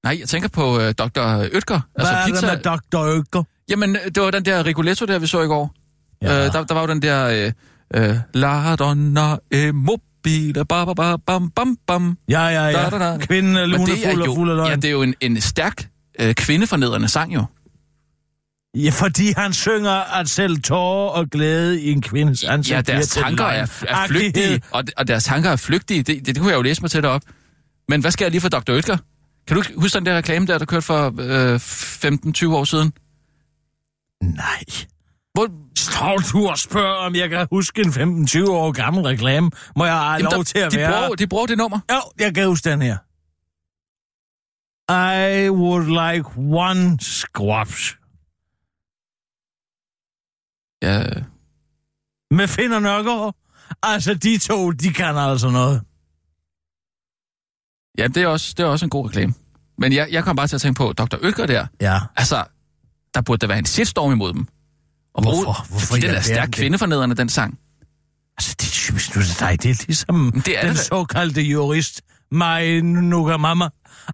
Nej, 0.03 0.17
jeg 0.19 0.29
tænker 0.29 0.49
på 0.49 0.79
øh, 0.79 0.93
Dr. 0.93 1.19
Altså, 1.19 1.81
hvad 1.95 2.05
er 2.05 2.27
der 2.27 2.55
med 2.55 2.63
Dr. 2.63 2.99
Økker? 3.17 3.43
Jamen, 3.69 3.95
øh, 3.95 4.01
det 4.15 4.23
var 4.23 4.31
den 4.31 4.45
der 4.45 4.65
Rigoletto, 4.65 5.05
der 5.05 5.19
vi 5.19 5.27
så 5.27 5.41
i 5.41 5.47
går. 5.47 5.73
Ja. 6.21 6.45
Øh, 6.45 6.53
der, 6.53 6.63
der 6.63 6.73
var 6.73 6.81
jo 6.81 6.87
den 6.87 7.01
der... 7.01 7.45
Øh, 7.45 7.51
øh, 7.93 8.15
La 8.33 8.75
donna 8.75 9.35
e 9.51 9.71
mobile, 9.71 10.65
ba, 10.65 10.85
ba, 10.85 10.93
ba, 10.93 11.15
bam, 11.17 11.49
bam, 11.49 11.77
bam. 11.87 12.17
Ja, 12.29 12.41
ja, 12.47 12.65
ja. 12.65 12.71
Da, 12.71 12.89
da, 12.89 13.11
da. 13.11 13.17
Kvinden 13.17 13.55
er 13.55 13.61
er 13.61 13.65
lunefuld 13.65 14.21
og 14.29 14.35
fuld 14.35 14.49
af 14.49 14.55
løgn. 14.55 14.69
ja, 14.69 14.75
det 14.75 14.85
er 14.85 14.91
jo 14.91 15.01
en, 15.01 15.15
en 15.21 15.41
stærk 15.41 15.87
øh, 16.19 16.35
kvindefornedrende 16.35 17.07
sang 17.07 17.33
jo. 17.33 17.45
Ja, 18.75 18.89
fordi 18.89 19.33
han 19.37 19.53
synger, 19.53 20.19
at 20.19 20.29
selv 20.29 20.61
tårer 20.61 21.09
og 21.09 21.29
glæde 21.29 21.81
i 21.81 21.91
en 21.91 22.01
kvindes 22.01 22.43
ansigt 22.43 22.75
Ja, 22.75 22.81
deres 22.81 23.07
tanker 23.07 23.45
er, 23.45 23.67
er 23.87 24.07
flygtige, 24.07 24.61
og, 24.71 24.83
og 24.97 25.07
deres 25.07 25.23
tanker 25.23 25.49
er 25.49 25.55
flygtige. 25.55 26.03
Det, 26.03 26.17
det, 26.17 26.25
det 26.25 26.37
kunne 26.37 26.49
jeg 26.49 26.57
jo 26.57 26.61
læse 26.61 26.81
mig 26.81 26.91
til 26.91 27.03
derop. 27.03 27.21
Men 27.89 28.01
hvad 28.01 28.11
skal 28.11 28.25
jeg 28.25 28.31
lige 28.31 28.41
for 28.41 28.49
Dr. 28.49 28.77
Ytger? 28.77 28.97
Kan 29.47 29.57
du 29.57 29.63
huske 29.75 29.95
den 29.97 30.05
der 30.05 30.17
reklame 30.17 30.47
der, 30.47 30.57
der 30.57 30.65
kørte 30.65 30.85
for 30.85 31.13
øh, 31.19 31.55
15-20 31.55 32.55
år 32.55 32.63
siden? 32.63 32.93
Nej. 34.21 34.63
Hvor, 35.33 35.47
Står 35.77 36.17
du 36.17 36.47
og 36.49 36.57
spørger, 36.57 36.95
om 36.95 37.15
jeg 37.15 37.29
kan 37.29 37.47
huske 37.51 37.81
en 37.81 37.89
15-20 37.89 38.49
år 38.49 38.71
gammel 38.71 39.03
reklame? 39.03 39.51
Må 39.75 39.85
jeg 39.85 39.93
have 39.99 40.21
lov 40.21 40.31
der, 40.31 40.43
til 40.43 40.57
at 40.59 40.71
de, 40.71 40.77
være? 40.77 41.01
bruger, 41.01 41.15
de 41.15 41.27
bruger 41.27 41.45
det 41.45 41.57
nummer. 41.57 41.79
Jo, 41.91 42.01
jeg 42.19 42.35
kan 42.35 42.47
huske 42.47 42.69
den 42.69 42.81
her. 42.81 42.97
I 44.91 45.49
would 45.49 45.85
like 45.85 46.27
one 46.37 46.99
squash. 46.99 47.97
Ja, 50.83 51.03
Med 52.35 52.47
Finn 52.47 52.73
og 52.73 52.81
Nørgaard. 52.81 53.35
Altså, 53.83 54.13
de 54.13 54.37
to, 54.37 54.71
de 54.71 54.93
kan 54.93 55.17
altså 55.17 55.49
noget. 55.49 55.81
ja 57.97 58.07
det, 58.07 58.17
er 58.23 58.27
også, 58.27 58.53
det 58.57 58.63
er 58.63 58.67
også 58.67 58.85
en 58.85 58.89
god 58.89 59.07
reklame. 59.09 59.33
Men 59.77 59.93
jeg, 59.93 60.07
jeg 60.11 60.23
kom 60.23 60.35
bare 60.35 60.47
til 60.47 60.55
at 60.55 60.61
tænke 60.61 60.77
på 60.77 60.93
Dr. 60.93 61.17
Ytger 61.23 61.45
der. 61.45 61.67
Ja. 61.81 61.99
Altså, 62.15 62.45
der 63.15 63.21
burde 63.21 63.39
der 63.41 63.47
være 63.47 63.59
en 63.59 63.65
shitstorm 63.65 64.11
imod 64.11 64.33
dem. 64.33 64.47
Og 65.13 65.23
Hvorfor? 65.23 65.65
Hvorfor 65.69 65.87
Fordi 65.87 66.01
den 66.07 66.15
er 66.15 66.21
stærkt 66.21 66.51
kvindefornedrende, 66.55 67.15
den 67.15 67.29
sang. 67.29 67.57
Altså, 68.37 68.55
det 68.61 69.15
nu 69.15 69.21
til 69.23 69.39
dig. 69.39 69.63
Det 69.63 69.71
er 69.71 69.83
ligesom 69.87 70.41
det 70.45 70.57
er 70.57 70.61
den 70.61 70.69
det 70.71 70.79
såkaldte 70.79 71.41
jurist, 71.41 72.01
Mai 72.31 72.81
Nugamama, 72.81 73.69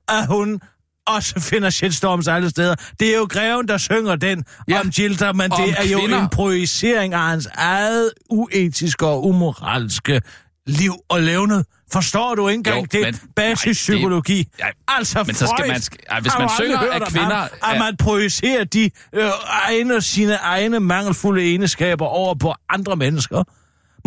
at 0.09 0.27
hun 0.27 0.59
også 1.07 1.39
finder 1.39 1.69
shitstorms 1.69 2.27
alle 2.27 2.49
steder. 2.49 2.75
Det 2.99 3.13
er 3.13 3.17
jo 3.17 3.27
greven, 3.29 3.67
der 3.67 3.77
synger 3.77 4.15
den 4.15 4.43
Ja. 4.67 4.79
om 4.79 4.89
Gilda, 4.91 5.31
men 5.33 5.51
Om 5.51 5.61
det 5.61 5.75
er 5.79 5.83
jo 5.91 5.99
kvinder. 5.99 6.21
en 6.23 6.29
projicering 6.29 7.13
af 7.13 7.19
hans 7.19 7.47
eget 7.55 8.11
uetiske 8.29 9.05
og 9.07 9.25
umoralske 9.27 10.21
liv 10.67 10.91
og 11.09 11.21
levnet. 11.21 11.65
Forstår 11.93 12.35
du 12.35 12.47
ikke 12.47 12.57
engang 12.57 12.79
Jo, 12.79 12.85
det? 12.91 13.01
men- 13.01 13.29
Basispsykologi. 13.35 14.37
det- 14.37 14.65
altså, 14.87 15.23
men 15.23 15.35
så 15.35 15.53
skal 15.57 15.67
man 15.67 15.81
ja, 16.11 16.19
hvis 16.19 16.31
man 16.39 16.49
synger, 16.49 16.79
at 16.79 17.01
kvinder 17.07 17.35
ham, 17.35 17.49
at 17.73 17.79
man 17.79 17.97
projicerer 17.97 18.63
de 18.63 18.89
øh, 19.13 19.29
egne, 19.47 20.01
sine 20.01 20.33
egne 20.35 20.79
mangelfulde 20.79 21.41
egenskaber 21.43 22.05
over 22.05 22.35
på 22.35 22.53
andre 22.69 22.95
mennesker. 22.95 23.43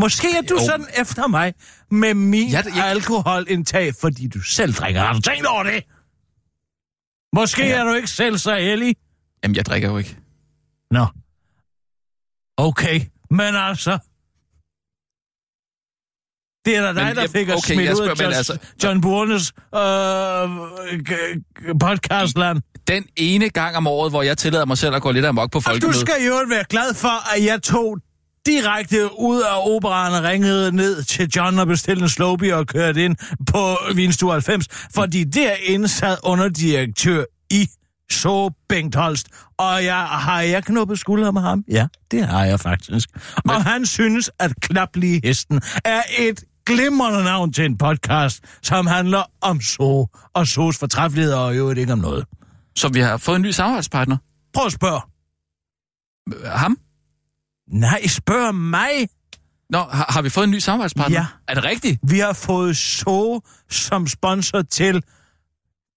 Måske 0.01 0.29
er 0.37 0.43
du 0.43 0.55
Jo. 0.61 0.67
sådan 0.67 0.87
efter 0.99 1.27
mig 1.27 1.55
med 1.91 2.15
min 2.15 2.49
Ja, 2.51 2.63
det- 2.63 2.77
jeg- 2.77 2.87
alkoholindtag, 2.87 3.93
fordi 4.01 4.29
du 4.29 4.41
selv 4.43 4.75
drikker. 4.75 5.01
Har 5.01 5.13
du 5.13 5.21
tænkt 5.21 5.47
over 5.47 5.63
det? 5.63 5.85
Måske 7.35 7.63
ja. 7.67 7.79
er 7.81 7.85
du 7.85 7.95
ikke 7.95 8.09
selv 8.11 8.39
så 8.39 8.55
heldig. 8.57 8.97
Jamen, 9.43 9.55
jeg 9.57 9.67
drikker 9.67 9.89
jo 9.91 9.99
ikke. 9.99 10.17
Nå. 10.91 11.07
Okay, 12.57 13.01
men 13.31 13.55
altså... 13.57 13.99
Det 16.65 16.77
er 16.77 16.81
da 16.81 16.93
dig, 16.93 17.05
Men 17.07 17.17
der 17.17 17.29
fik 17.29 17.49
okay, 17.49 17.61
smidt 17.75 17.85
jeg 17.85 17.93
ud 17.93 17.97
spørger, 17.97 18.11
af 18.11 18.17
men 18.17 18.25
John, 18.25 18.35
altså- 18.35 18.59
John 18.85 19.01
Burnes 19.01 19.53
øh, 19.75 21.79
podcastland. 21.81 22.63
Den 22.89 23.05
ene 23.17 23.49
gang 23.49 23.77
om 23.77 23.87
året, 23.87 24.13
hvor 24.13 24.23
jeg 24.23 24.39
tillader 24.39 24.65
mig 24.65 24.79
selv 24.79 24.95
at 24.95 25.03
gå 25.03 25.11
lidt 25.11 25.27
amok 25.27 25.53
på 25.53 25.59
Og 25.59 25.65
du 25.65 25.71
folkemødet. 25.71 26.01
skal 26.01 26.15
jo 26.27 26.41
være 26.49 26.65
glad 26.69 26.95
for, 26.95 27.37
at 27.37 27.45
jeg 27.45 27.63
tog 27.63 27.99
direkte 28.47 29.09
ud 29.19 29.41
af 29.41 29.75
operan 29.77 30.13
og 30.13 30.23
ringede 30.31 30.77
ned 30.77 31.03
til 31.03 31.29
John 31.37 31.59
og 31.59 31.67
bestilte 31.67 32.03
en 32.03 32.09
slowbie 32.09 32.57
og 32.57 32.67
kørte 32.67 33.05
ind 33.05 33.17
på 33.47 33.79
Vinstue 33.95 34.33
90, 34.33 34.67
fordi 34.95 35.25
derinde 35.25 35.89
sad 35.89 36.17
underdirektør 36.25 37.25
i 37.51 37.69
så 38.11 38.51
Bengt 38.69 38.95
Holst, 38.95 39.27
og 39.59 39.85
jeg, 39.85 40.01
har 40.03 40.41
jeg 40.41 40.65
knuppet 40.65 40.99
skulder 40.99 41.31
med 41.31 41.43
ham? 41.43 41.65
Ja, 41.71 41.87
det 42.11 42.27
har 42.27 42.45
jeg 42.45 42.61
faktisk. 42.61 43.09
Men... 43.45 43.55
Og 43.57 43.65
han 43.65 43.87
synes, 43.87 44.31
at 44.39 44.53
Klap 44.63 44.97
lige 44.97 45.21
hesten 45.25 45.61
er 45.85 46.03
et 46.19 46.45
glimrende 46.75 47.25
navn 47.25 47.53
til 47.53 47.65
en 47.65 47.79
podcast, 47.79 48.45
som 48.63 48.87
handler 48.87 49.23
om 49.41 49.61
så 49.61 50.07
og 50.35 50.47
sås 50.47 50.79
fortræffelighed 50.79 51.33
og 51.35 51.57
jo 51.57 51.71
ikke 51.71 51.93
om 51.93 51.99
noget. 51.99 52.25
Så 52.77 52.89
vi 52.89 53.01
har 53.01 53.17
fået 53.17 53.37
en 53.37 53.43
ny 53.43 53.51
samarbejdspartner. 53.51 54.17
Prøv 54.55 54.67
at 54.67 54.73
spørge. 54.73 55.01
Ham? 56.59 56.79
Nej, 57.73 58.07
spørg 58.07 58.55
mig. 58.55 59.09
Nå, 59.71 59.79
har, 59.79 60.07
har 60.09 60.23
vi 60.23 60.29
fået 60.31 60.45
en 60.45 60.51
ny 60.51 60.59
samarbejdspartner? 60.59 61.19
Ja. 61.19 61.27
Er 61.49 61.55
det 61.55 61.65
rigtigt? 61.65 62.01
Vi 62.03 62.19
har 62.19 62.33
fået 62.33 62.77
så 62.77 63.41
som 63.71 64.07
sponsor 64.07 64.63
til 64.63 65.03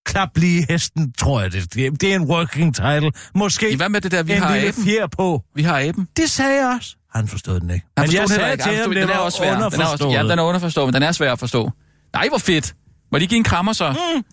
Klap 0.05 0.37
lige 0.37 0.65
hesten, 0.69 1.13
tror 1.13 1.41
jeg 1.41 1.51
det. 1.51 1.73
Det 1.73 2.03
er 2.03 2.15
en 2.15 2.21
working 2.29 2.75
title. 2.75 3.11
Måske 3.35 3.75
Hvad 3.77 3.89
med 3.89 4.01
det 4.01 4.11
der, 4.11 4.23
vi 4.23 4.31
har 4.33 4.53
lille 4.53 4.67
aben? 4.67 4.83
fjer 4.83 5.07
på. 5.07 5.43
Vi 5.55 5.63
har 5.63 5.79
aben. 5.79 6.07
Det 6.17 6.29
sagde 6.29 6.61
jeg 6.65 6.75
også. 6.77 6.95
Han 7.15 7.27
forstod 7.27 7.59
den 7.59 7.69
ikke. 7.69 7.85
Han 7.97 8.07
men 8.07 8.15
jeg 8.15 8.21
det 8.21 8.29
sagde 8.29 8.51
ikke. 8.51 8.63
til 8.63 8.75
ham, 8.75 8.89
det 8.89 9.01
den 9.01 9.09
er 9.09 9.17
også 9.17 9.37
svær. 9.37 9.53
Den 9.53 9.81
er 9.81 9.85
også, 9.85 10.09
ja, 10.09 10.23
den 10.23 10.39
er 10.39 10.43
underforstået, 10.43 10.87
men 10.87 10.93
den 10.93 11.03
er 11.03 11.11
svær 11.11 11.31
at 11.31 11.39
forstå. 11.39 11.71
Nej, 12.13 12.27
hvor 12.29 12.37
fedt. 12.37 12.75
Må 13.11 13.19
de 13.19 13.27
give 13.27 13.37
en 13.37 13.43
krammer 13.43 13.73
så? 13.73 13.91
Mm. 13.91 14.23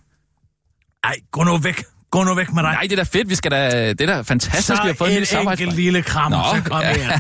Ej, 1.05 1.14
gå 1.31 1.43
nu 1.45 1.57
væk. 1.57 1.85
Gå 2.11 2.25
nu 2.25 2.35
væk 2.35 2.53
med 2.53 2.62
dig. 2.62 2.73
Nej, 2.73 2.83
det 2.83 2.93
er 2.93 2.97
da 2.97 3.03
fedt. 3.03 3.29
Vi 3.29 3.35
skal 3.35 3.51
da, 3.51 3.88
det 3.93 4.01
er 4.01 4.07
da 4.07 4.21
fantastisk, 4.21 4.66
så 4.66 4.83
vi 4.83 4.87
har 4.88 4.95
fået 4.95 5.12
en 5.12 5.19
en 5.19 5.27
samarbejdspartner. 5.27 5.66
enkelt 5.73 5.85
lille 5.85 6.03
kram, 6.03 6.33
Nå, 6.33 6.38
så 6.55 6.62
kom 6.64 6.81
ja. 6.81 6.93
her. 6.95 7.19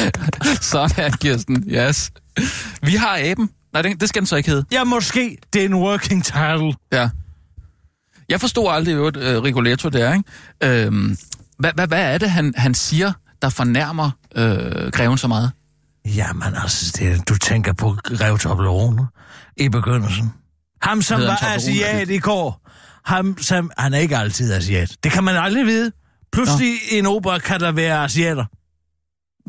Sådan, 0.60 1.12
Kirsten. 1.12 1.64
Yes. 1.68 2.10
Vi 2.82 2.94
har 2.94 3.18
aben. 3.22 3.50
Nej, 3.72 3.82
det, 3.82 4.00
det 4.00 4.08
skal 4.08 4.20
den 4.20 4.26
så 4.26 4.36
ikke 4.36 4.50
hedde. 4.50 4.64
Ja, 4.72 4.84
måske 4.84 5.36
det 5.52 5.60
er 5.60 5.64
en 5.66 5.74
working 5.74 6.24
title. 6.24 6.74
Ja. 6.92 7.08
Jeg 8.28 8.40
forstod 8.40 8.68
aldrig, 8.70 8.94
hvad 8.94 9.36
uh, 9.36 9.44
Rigoletto 9.44 9.88
der, 9.88 10.12
ikke? 10.14 10.84
Øhm, 10.86 11.16
hvad, 11.58 11.70
hvad, 11.74 11.86
hvad 11.86 12.14
er 12.14 12.18
det, 12.18 12.30
han, 12.30 12.54
han 12.56 12.74
siger, 12.74 13.12
der 13.42 13.48
fornærmer 13.48 14.10
øh, 14.36 14.92
greven 14.92 15.18
så 15.18 15.28
meget? 15.28 15.50
Jamen 16.06 16.54
altså, 16.62 16.96
det, 16.98 17.28
du 17.28 17.38
tænker 17.38 17.72
på 17.72 17.96
Grev 18.04 18.38
Toblerone 18.38 19.06
i 19.56 19.68
begyndelsen. 19.68 20.32
Ham, 20.82 21.02
som 21.02 21.20
var 21.20 21.44
asiat 21.54 22.10
i 22.10 22.18
går. 22.18 22.68
Ham, 23.04 23.36
som, 23.40 23.70
han 23.78 23.94
er 23.94 23.98
ikke 23.98 24.16
altid 24.16 24.52
asiat. 24.52 24.96
Det 25.04 25.12
kan 25.12 25.24
man 25.24 25.36
aldrig 25.36 25.66
vide. 25.66 25.92
Pludselig 26.32 26.74
i 26.92 26.98
en 26.98 27.06
opera 27.06 27.38
kan 27.38 27.60
der 27.60 27.72
være 27.72 28.04
asiater. 28.04 28.44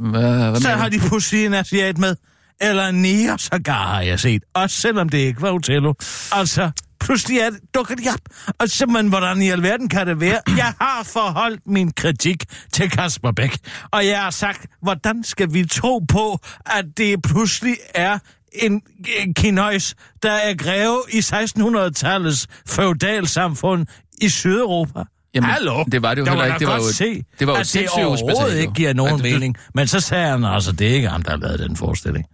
Hvad, 0.10 0.50
hvad 0.50 0.62
Så 0.62 0.70
har 0.70 0.90
de 0.90 1.00
pludselig 1.00 1.46
en 1.46 1.54
asiat 1.54 1.98
med. 1.98 2.16
Eller 2.62 2.88
en 2.88 3.02
nier 3.02 3.38
sågar 3.38 3.88
har 3.88 4.02
jeg 4.02 4.20
set. 4.20 4.44
Også 4.54 4.82
selvom 4.82 5.10
det 5.10 5.18
ikke 5.18 5.42
var 5.42 5.52
Otello. 5.52 5.94
Altså, 6.32 6.72
pludselig 7.02 7.38
er 7.38 7.50
det, 7.50 7.60
dukker 7.76 7.96
de 7.96 8.04
op. 8.10 8.54
Og 8.60 8.70
simpelthen, 8.70 9.10
hvordan 9.10 9.42
i 9.42 9.50
alverden 9.50 9.90
kan 9.90 10.08
det 10.08 10.20
være? 10.20 10.40
Jeg 10.48 10.74
har 10.82 11.04
forholdt 11.14 11.62
min 11.66 11.92
kritik 11.92 12.44
til 12.74 12.90
Kasper 12.90 13.32
Bæk. 13.32 13.58
Og 13.92 14.06
jeg 14.08 14.22
har 14.22 14.30
sagt, 14.30 14.66
hvordan 14.82 15.24
skal 15.24 15.54
vi 15.54 15.66
tro 15.66 16.00
på, 16.00 16.40
at 16.66 16.86
det 16.98 17.22
pludselig 17.22 17.78
er 17.96 18.20
en, 18.54 18.82
en 19.20 19.34
kinøjs, 19.34 19.96
der 20.24 20.32
er 20.32 20.54
greve 20.56 21.02
i 21.14 21.18
1600-tallets 21.20 22.46
feudalsamfund 22.68 23.86
i 24.22 24.30
Sydeuropa. 24.30 25.04
Jamen, 25.34 25.50
Hallo? 25.50 25.84
det 25.92 26.02
var 26.02 26.14
det 26.14 26.22
jo 26.22 26.26
Der 26.26 26.32
heller 26.32 26.46
ikke. 26.46 26.60
Det 26.60 26.68
var 26.68 26.76
jo- 26.76 26.92
se, 26.94 27.24
det 27.40 27.48
var 27.48 27.54
jo 27.54 27.60
at 27.60 27.72
det 27.74 27.90
overhovedet 28.06 28.58
ikke 28.60 28.74
giver 28.74 28.94
nogen 28.94 29.14
Men 29.16 29.24
det- 29.24 29.34
mening. 29.34 29.56
Men 29.76 29.88
så 29.88 30.00
sagde 30.00 30.28
han 30.28 30.44
altså, 30.46 30.72
det 30.72 30.88
er 30.92 30.94
ikke 30.96 31.10
ham, 31.10 31.22
der 31.22 31.32
har 31.32 31.38
lavet 31.38 31.60
den 31.60 31.76
forestilling. 31.76 32.26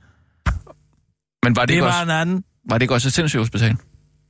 Men 1.43 1.56
var 1.56 1.62
det, 1.62 1.67
Det 1.69 1.73
ikke 1.73 1.84
var 1.86 1.91
også, 1.91 2.03
en 2.03 2.10
anden. 2.10 2.43
var 2.69 2.77
det 2.77 2.82
ikke 2.82 2.93
også 2.93 3.08
et 3.08 3.13
sindssygt 3.13 3.39
hospital? 3.39 3.75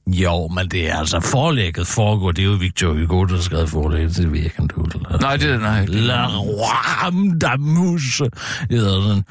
Jo, 0.07 0.47
men 0.47 0.67
det 0.67 0.89
er 0.91 0.95
altså 0.97 1.19
forlægget 1.19 1.87
foregår. 1.87 2.31
Det 2.31 2.41
er 2.41 2.45
jo 2.45 2.51
Victor 2.51 2.93
Hugo, 2.93 3.23
der 3.25 3.35
har 3.35 3.41
skrevet 3.41 3.69
forlægget 3.69 4.15
til 4.15 4.27
Weekend 4.27 4.69
Doodle. 4.69 5.19
Nej, 5.21 5.37
det 5.37 5.49
er 5.51 5.57
nej. 5.59 5.85
La 5.85 6.27
Roi 6.27 7.37
Damus. 7.41 8.21
Det 8.69 8.79
hedder 8.79 9.01
sådan. 9.01 9.23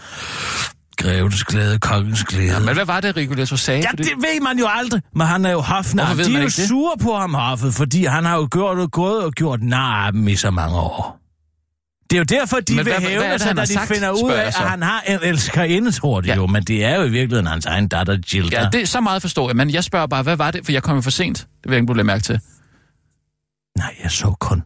Greves 0.99 1.45
glæde, 1.45 1.79
kongens 1.79 2.25
glæde. 2.25 2.53
Ja, 2.53 2.59
men 2.59 2.75
hvad 2.75 2.85
var 2.85 3.01
det, 3.01 3.17
Rigoletto 3.17 3.57
sagde? 3.57 3.81
Ja, 3.81 3.91
Fordi- 3.91 4.03
det 4.03 4.13
ved 4.17 4.41
man 4.43 4.59
jo 4.59 4.67
aldrig. 4.71 5.03
Men 5.15 5.27
han 5.27 5.45
er 5.45 5.51
jo 5.51 5.61
hofnar. 5.61 6.15
De 6.15 6.23
er 6.35 6.39
jo 6.39 6.45
det? 6.45 6.53
sure 6.53 6.97
på 7.03 7.15
ham, 7.17 7.35
hoffet, 7.35 7.75
fordi 7.75 8.05
han 8.05 8.25
har 8.25 8.37
jo 8.37 8.49
gjort 8.51 8.91
gået 8.91 9.25
og 9.25 9.33
gjort 9.33 9.63
nar 9.63 10.07
af 10.07 10.13
dem 10.13 10.29
i 10.29 10.37
så 10.37 10.51
mange 10.51 10.77
år. 10.77 11.19
Det 12.11 12.17
er 12.17 12.19
jo 12.21 12.25
derfor, 12.25 12.61
de 12.61 12.75
Men 12.77 12.85
vil 12.85 12.93
hvad- 12.93 13.01
hvad 13.01 13.11
hævne 13.11 13.33
det, 13.33 13.41
sig, 13.41 13.57
da 13.57 13.63
de 13.63 13.67
sagt, 13.67 13.89
finder 13.89 14.11
ud 14.11 14.31
af, 14.33 14.47
at 14.47 14.55
han 14.55 14.83
har 14.83 15.01
en 15.01 15.19
elskerinde, 15.23 15.93
tror 15.93 16.21
de 16.21 16.29
Ja. 16.29 16.35
jo. 16.37 16.47
Men 16.47 16.63
det 16.63 16.85
er 16.85 16.95
jo 16.97 17.03
i 17.03 17.11
virkeligheden 17.11 17.47
hans 17.47 17.67
egen 17.67 17.89
datter, 17.89 18.19
Jill. 18.35 18.49
Ja, 18.53 18.69
det 18.73 18.83
er 18.83 18.87
så 18.87 19.01
meget 19.01 19.23
forstår 19.23 19.49
jeg, 19.49 19.57
men 19.57 19.71
jeg 19.71 19.85
spørger 19.85 20.07
bare, 20.07 20.23
hvad 20.23 20.37
var 20.37 20.51
det? 20.51 20.65
For 20.65 20.73
jeg 20.73 20.83
kom 20.83 20.95
jo 20.97 21.01
for 21.03 21.11
sent. 21.11 21.39
Det 21.39 21.47
vil 21.65 21.71
jeg 21.73 21.81
ikke, 21.83 21.95
lade 21.95 22.07
mærke 22.07 22.23
til. 22.23 22.41
Nej, 23.79 23.95
jeg 24.03 24.11
så 24.11 24.35
kun, 24.41 24.63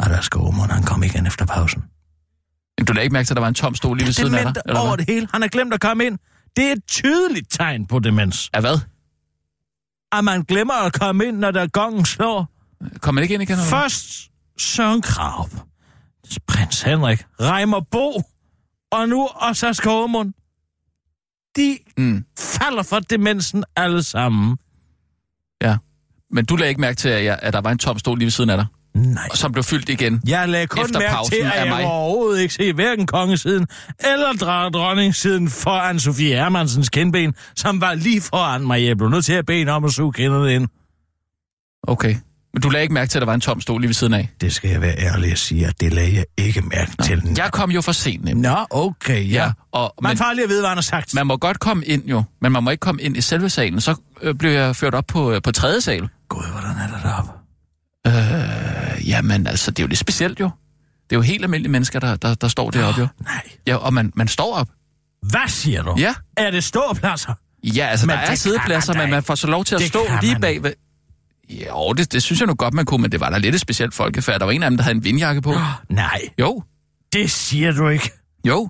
at 0.00 0.10
der 0.10 0.20
skal 0.20 0.40
Omon, 0.40 0.70
han 0.70 0.82
kom 0.82 1.02
igen 1.02 1.26
efter 1.26 1.46
pausen. 1.46 1.82
Men 2.78 2.84
Du 2.86 2.92
lagde 2.92 3.04
ikke 3.04 3.12
mærke 3.12 3.26
til, 3.26 3.32
at 3.32 3.36
der 3.36 3.40
var 3.40 3.48
en 3.48 3.54
tom 3.54 3.74
stol 3.74 3.96
lige 3.96 4.06
ved 4.06 4.12
siden 4.12 4.34
af 4.34 4.44
dig? 4.54 4.62
Eller 4.66 4.80
over 4.80 4.88
hvad? 4.96 5.06
det 5.06 5.14
hele. 5.14 5.28
Han 5.32 5.40
har 5.42 5.48
glemt 5.48 5.74
at 5.74 5.80
komme 5.80 6.04
ind. 6.06 6.18
Det 6.56 6.64
er 6.68 6.72
et 6.72 6.84
tydeligt 6.88 7.46
tegn 7.50 7.86
på 7.86 7.98
demens. 7.98 8.50
Ja, 8.54 8.60
hvad? 8.60 8.78
At 10.12 10.24
man 10.24 10.42
glemmer 10.42 10.74
at 10.74 10.92
komme 10.92 11.26
ind, 11.26 11.38
når 11.38 11.50
der 11.50 11.66
gongen 11.66 12.04
slår. 12.04 12.48
Kom 13.00 13.14
man 13.14 13.22
ikke 13.22 13.34
ind 13.34 13.42
igen? 13.42 13.56
Hvad? 13.56 13.66
Først 13.66 14.30
Søren 14.58 15.02
Kraup, 15.02 15.50
prins 16.48 16.82
Henrik, 16.82 17.24
Reimer 17.40 17.80
Bo, 17.90 18.22
og 18.92 19.08
nu 19.08 19.26
også 19.34 19.72
Skovmund. 19.72 20.32
De 21.56 21.78
Mm, 21.96 22.24
falder 22.38 22.82
for 22.82 22.98
demensen 22.98 23.64
alle 23.76 24.02
sammen. 24.02 24.58
ja. 25.62 25.76
Men 26.30 26.44
du 26.44 26.56
lagde 26.56 26.68
ikke 26.68 26.80
mærke 26.80 26.96
til, 26.96 27.08
at, 27.08 27.24
jeg, 27.24 27.38
at 27.42 27.52
der 27.52 27.60
var 27.60 27.70
en 27.70 27.78
tom 27.78 27.98
stol 27.98 28.18
lige 28.18 28.26
ved 28.26 28.30
siden 28.30 28.50
af 28.50 28.56
dig, 28.56 28.66
Nej. 28.94 29.28
og 29.30 29.36
som 29.36 29.52
blev 29.52 29.64
fyldt 29.64 29.88
igen. 29.88 30.22
Jeg 30.26 30.48
lagde 30.48 30.66
kun 30.66 30.84
Efter 30.84 30.98
mærke 30.98 31.28
til, 31.30 31.36
at 31.54 31.66
jeg 31.66 31.84
overhovedet 31.86 32.40
ikke 32.42 32.54
se 32.54 32.72
hverken 32.72 33.06
kongesiden 33.06 33.66
eller 34.00 34.32
dronningsiden 34.72 35.48
foran 35.48 36.00
Sofie 36.00 36.34
Hermansens 36.36 36.88
kindben, 36.88 37.34
som 37.56 37.80
var 37.80 37.94
lige 37.94 38.20
foran 38.20 38.66
mig. 38.66 38.84
Jeg 38.84 38.96
blev 38.96 39.08
nødt 39.10 39.24
til 39.24 39.32
at 39.32 39.46
bede 39.46 39.70
om 39.70 39.84
at 39.84 39.90
suge 39.92 40.12
kinderne 40.12 40.54
ind. 40.54 40.68
Okay. 41.82 42.16
Men 42.54 42.62
du 42.62 42.68
lagde 42.68 42.82
ikke 42.82 42.94
mærke 42.94 43.10
til, 43.10 43.18
at 43.18 43.20
der 43.20 43.26
var 43.26 43.34
en 43.34 43.40
tom 43.40 43.60
stol 43.60 43.80
lige 43.80 43.88
ved 43.88 43.94
siden 43.94 44.14
af? 44.14 44.28
Det 44.40 44.52
skal 44.54 44.70
jeg 44.70 44.80
være 44.80 44.98
ærlig 44.98 45.32
at 45.32 45.38
sige, 45.38 45.66
at 45.66 45.80
det 45.80 45.92
lagde 45.92 46.14
jeg 46.14 46.24
ikke 46.36 46.60
mærke 46.60 46.92
til. 47.02 47.22
Jeg 47.36 47.52
kom 47.52 47.70
jo 47.70 47.80
for 47.80 47.92
sent, 47.92 48.24
nemlig. 48.24 48.50
Nå, 48.52 48.66
okay, 48.70 49.30
ja. 49.30 49.52
og, 49.72 49.94
Man 50.02 50.10
men 50.10 50.18
får 50.18 50.32
lige 50.32 50.44
at 50.44 50.50
vide, 50.50 50.60
hvad 50.60 50.68
han 50.68 50.76
har 50.76 50.82
sagt. 50.82 51.14
man 51.14 51.26
må 51.26 51.36
godt 51.36 51.60
komme 51.60 51.84
ind 51.84 52.04
jo, 52.08 52.22
men 52.40 52.52
man 52.52 52.64
må 52.64 52.70
ikke 52.70 52.80
komme 52.80 53.02
ind 53.02 53.16
i 53.16 53.20
selve 53.20 53.50
salen. 53.50 53.80
Så 53.80 53.94
øh, 54.22 54.34
blev 54.34 54.50
jeg 54.50 54.76
ført 54.76 54.94
op 54.94 55.04
på, 55.06 55.32
øh, 55.32 55.42
på 55.42 55.52
tredje 55.52 55.80
sal. 55.80 56.08
Gud, 56.28 56.42
hvordan 56.52 56.70
er 56.70 56.86
det 56.94 57.02
deroppe? 57.02 57.32
Øh, 58.06 59.08
jamen, 59.08 59.46
altså, 59.46 59.70
det 59.70 59.78
er 59.78 59.84
jo 59.84 59.88
lidt 59.88 59.98
specielt 59.98 60.40
jo. 60.40 60.50
Det 61.10 61.16
er 61.16 61.18
jo 61.18 61.22
helt 61.22 61.44
almindelige 61.44 61.72
mennesker, 61.72 62.00
der, 62.00 62.16
der, 62.16 62.34
der 62.34 62.48
står 62.48 62.70
deroppe 62.70 63.00
jo. 63.00 63.08
Nej. 63.24 63.42
Ja, 63.66 63.76
og 63.76 63.94
man, 63.94 64.12
man 64.14 64.28
står 64.28 64.54
op. 64.54 64.68
Hvad 65.22 65.48
siger 65.48 65.82
du? 65.82 65.94
Ja. 65.98 66.14
Er 66.36 66.50
det 66.50 66.64
ståpladser? 66.64 67.34
Ja, 67.64 67.86
altså, 67.86 68.06
Men 68.06 68.16
der 68.16 68.22
er 68.22 68.80
da 68.92 68.98
men 68.98 69.10
man 69.10 69.22
får 69.22 69.34
så 69.34 69.46
lov 69.46 69.64
til 69.64 69.74
at 69.74 69.80
Det 69.80 69.88
stå 69.88 70.00
lige 70.20 70.32
man 70.32 70.40
bag 70.40 70.62
ved... 70.62 70.72
Jo, 71.50 71.92
det, 71.92 72.12
det 72.12 72.22
synes 72.22 72.40
jeg 72.40 72.46
nu 72.46 72.54
godt, 72.54 72.74
man 72.74 72.84
kunne, 72.84 73.02
men 73.02 73.12
det 73.12 73.20
var 73.20 73.30
da 73.30 73.38
lidt 73.38 73.54
et 73.54 73.60
specielt 73.60 73.94
folkefærd. 73.94 74.38
Der 74.40 74.44
var 74.46 74.52
en 74.52 74.62
af 74.62 74.70
dem, 74.70 74.76
der 74.76 74.84
havde 74.84 74.96
en 74.96 75.04
vindjakke 75.04 75.42
på. 75.42 75.54
Nej, 75.88 76.20
Jo, 76.38 76.62
det 77.12 77.30
siger 77.30 77.72
du 77.72 77.88
ikke. 77.88 78.10
jo. 78.46 78.68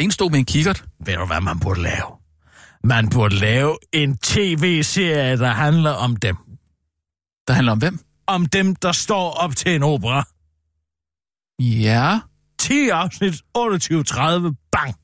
En 0.00 0.10
stod 0.10 0.30
med 0.30 0.38
en 0.38 0.44
kikkert. 0.44 0.84
Ved 1.06 1.14
du, 1.16 1.26
hvad 1.26 1.40
man 1.40 1.60
burde 1.60 1.82
lave? 1.82 2.06
Man 2.84 3.08
burde 3.08 3.34
lave 3.34 3.78
en 3.92 4.16
tv-serie, 4.18 5.38
der 5.38 5.48
handler 5.52 5.90
om 5.90 6.16
dem. 6.16 6.36
Der 7.48 7.52
handler 7.54 7.72
om 7.72 7.78
hvem? 7.78 7.98
Om 8.26 8.46
dem, 8.46 8.76
der 8.76 8.92
står 8.92 9.30
op 9.30 9.56
til 9.56 9.74
en 9.74 9.82
opera. 9.82 10.24
Ja. 11.58 12.18
10 12.58 12.88
afsnit, 12.88 13.34
28-30, 13.34 14.54
bang. 14.72 14.94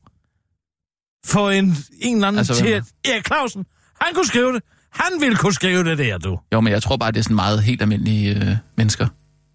For 1.27 1.51
en, 1.51 1.77
en 2.01 2.15
eller 2.17 2.29
anden 2.29 2.39
Altså, 2.39 2.55
til... 2.55 2.85
Erik 3.05 3.27
Clausen, 3.27 3.67
han 4.01 4.15
kunne 4.15 4.27
skrive 4.27 4.53
det. 4.53 4.63
Han 4.93 5.21
ville 5.21 5.37
kunne 5.37 5.55
skrive 5.55 5.85
det 5.85 5.99
der, 5.99 6.19
du. 6.19 6.39
Jo, 6.53 6.61
men 6.61 6.73
jeg 6.73 6.83
tror 6.83 6.97
bare, 6.97 7.13
det 7.13 7.19
er 7.19 7.23
sådan 7.23 7.37
meget 7.37 7.63
helt 7.63 7.83
almindelige 7.83 8.35
øh, 8.37 8.57
mennesker. 8.77 9.07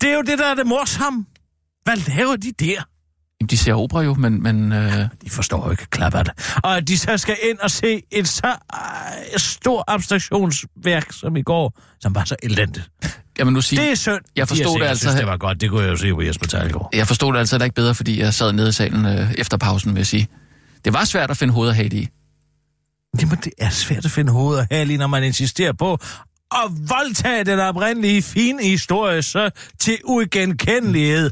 Det 0.01 0.09
er 0.09 0.13
jo 0.15 0.21
det, 0.21 0.39
der 0.39 0.45
er 0.45 0.55
det 0.55 0.67
morsomme. 0.67 1.25
Hvad 1.83 1.95
laver 2.17 2.35
de 2.35 2.51
der? 2.59 2.81
Jamen, 3.41 3.49
de 3.49 3.57
ser 3.57 3.73
opera 3.73 4.01
jo, 4.01 4.13
men... 4.13 4.43
men 4.43 4.71
øh, 4.71 4.93
De 5.23 5.29
forstår 5.29 5.65
jo 5.65 5.71
ikke 5.71 5.85
klap 5.89 6.15
af 6.15 6.25
det. 6.25 6.33
Og 6.63 6.87
de 6.87 6.97
så 6.97 7.17
skal 7.17 7.35
ind 7.49 7.57
og 7.59 7.71
se 7.71 8.01
et 8.11 8.27
så 8.27 8.47
øh, 8.47 9.39
stort 9.39 9.83
abstraktionsværk 9.87 11.11
som 11.11 11.35
i 11.37 11.41
går, 11.41 11.73
som 11.99 12.15
var 12.15 12.23
så 12.25 12.35
elendigt. 12.43 12.89
jamen, 13.39 13.53
nu 13.53 13.61
sige, 13.61 13.81
Det 13.81 13.91
er 13.91 13.95
synd. 13.95 14.21
Jeg 14.35 14.47
forstod 14.47 14.65
sikkert 14.65 14.81
det 14.81 14.87
altså- 14.89 15.01
Synes, 15.03 15.15
det 15.19 15.27
var 15.27 15.37
godt. 15.37 15.61
Det 15.61 15.69
kunne 15.69 15.83
jeg 15.83 15.91
jo 15.91 15.97
se 15.97 16.13
på 16.13 16.21
Jesper 16.21 16.47
Tejlgaard. 16.47 16.89
jeg 16.93 17.07
forstod 17.07 17.33
det 17.33 17.39
altså 17.39 17.63
ikke 17.63 17.75
bedre, 17.75 17.95
fordi 17.95 18.19
jeg 18.19 18.33
sad 18.33 18.53
nede 18.53 18.69
i 18.69 18.71
salen 18.71 19.05
øh, 19.05 19.33
efter 19.37 19.57
pausen, 19.57 19.93
vil 19.93 19.99
jeg 19.99 20.07
sige. 20.07 20.27
Det 20.85 20.93
var 20.93 21.03
svært 21.05 21.31
at 21.31 21.37
finde 21.37 21.53
hoved 21.53 21.69
og 21.69 21.75
hale 21.75 21.97
i. 21.97 22.07
Jamen, 23.21 23.37
det 23.43 23.53
er 23.57 23.69
svært 23.69 24.05
at 24.05 24.11
finde 24.11 24.31
hoved 24.31 24.57
og 24.57 24.67
hale 24.71 24.93
i, 24.93 24.97
når 24.97 25.07
man 25.07 25.23
insisterer 25.23 25.73
på 25.73 25.97
at 26.51 26.71
voldtage 26.89 27.43
den 27.43 27.59
oprindelige 27.59 28.21
fine 28.21 28.63
historie 28.63 29.21
så 29.21 29.49
til 29.79 29.97
uigenkendelighed. 30.03 31.31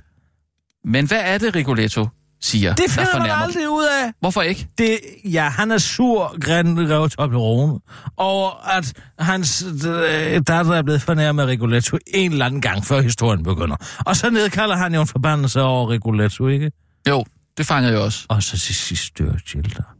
Men 0.86 1.08
hvad 1.08 1.22
er 1.24 1.38
det, 1.38 1.56
Rigoletto 1.56 2.08
siger, 2.41 2.74
Det 2.76 2.86
der 2.86 2.91
finder 2.91 3.19
man 3.19 3.30
aldrig 3.32 3.69
ud 3.69 3.84
af. 4.04 4.12
Hvorfor 4.19 4.41
ikke? 4.41 4.67
Det, 4.78 5.00
ja, 5.26 5.50
han 5.50 5.72
er 5.72 5.78
sur, 5.78 6.38
Gren 6.39 6.89
Rev 6.89 7.10
Toblerone, 7.10 7.80
over 8.17 8.67
at 8.78 8.93
hans 9.19 9.65
øh, 9.88 10.41
datter 10.48 10.74
er 10.74 10.82
blevet 10.82 11.02
fornærmet 11.02 11.43
af 11.43 11.48
Rigoletto 11.48 11.98
en 12.08 12.32
eller 12.32 12.46
anden 12.46 12.62
gang, 12.62 12.86
før 12.86 13.02
historien 13.02 13.43
begynder. 13.43 13.76
Og 14.06 14.15
så 14.15 14.30
nedkalder 14.30 14.76
han 14.76 14.93
jo 14.93 15.02
en 15.02 15.08
forbandelse 15.08 15.62
over 15.62 15.89
Rigoletto, 15.89 16.48
ikke? 16.48 16.72
Jo, 17.10 17.26
det 17.58 17.65
fangede 17.65 17.93
jeg 17.93 18.02
også. 18.02 18.26
Og 18.30 18.43
så 18.43 18.60
til 18.60 18.76
sidst 18.76 19.17
dør 19.17 19.32
der. 19.54 19.96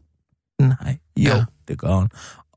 Nej, 0.63 0.98
jo, 1.17 1.30
Ja. 1.36 1.43
Det 1.67 1.80
gør 1.80 1.99
han. 1.99 2.08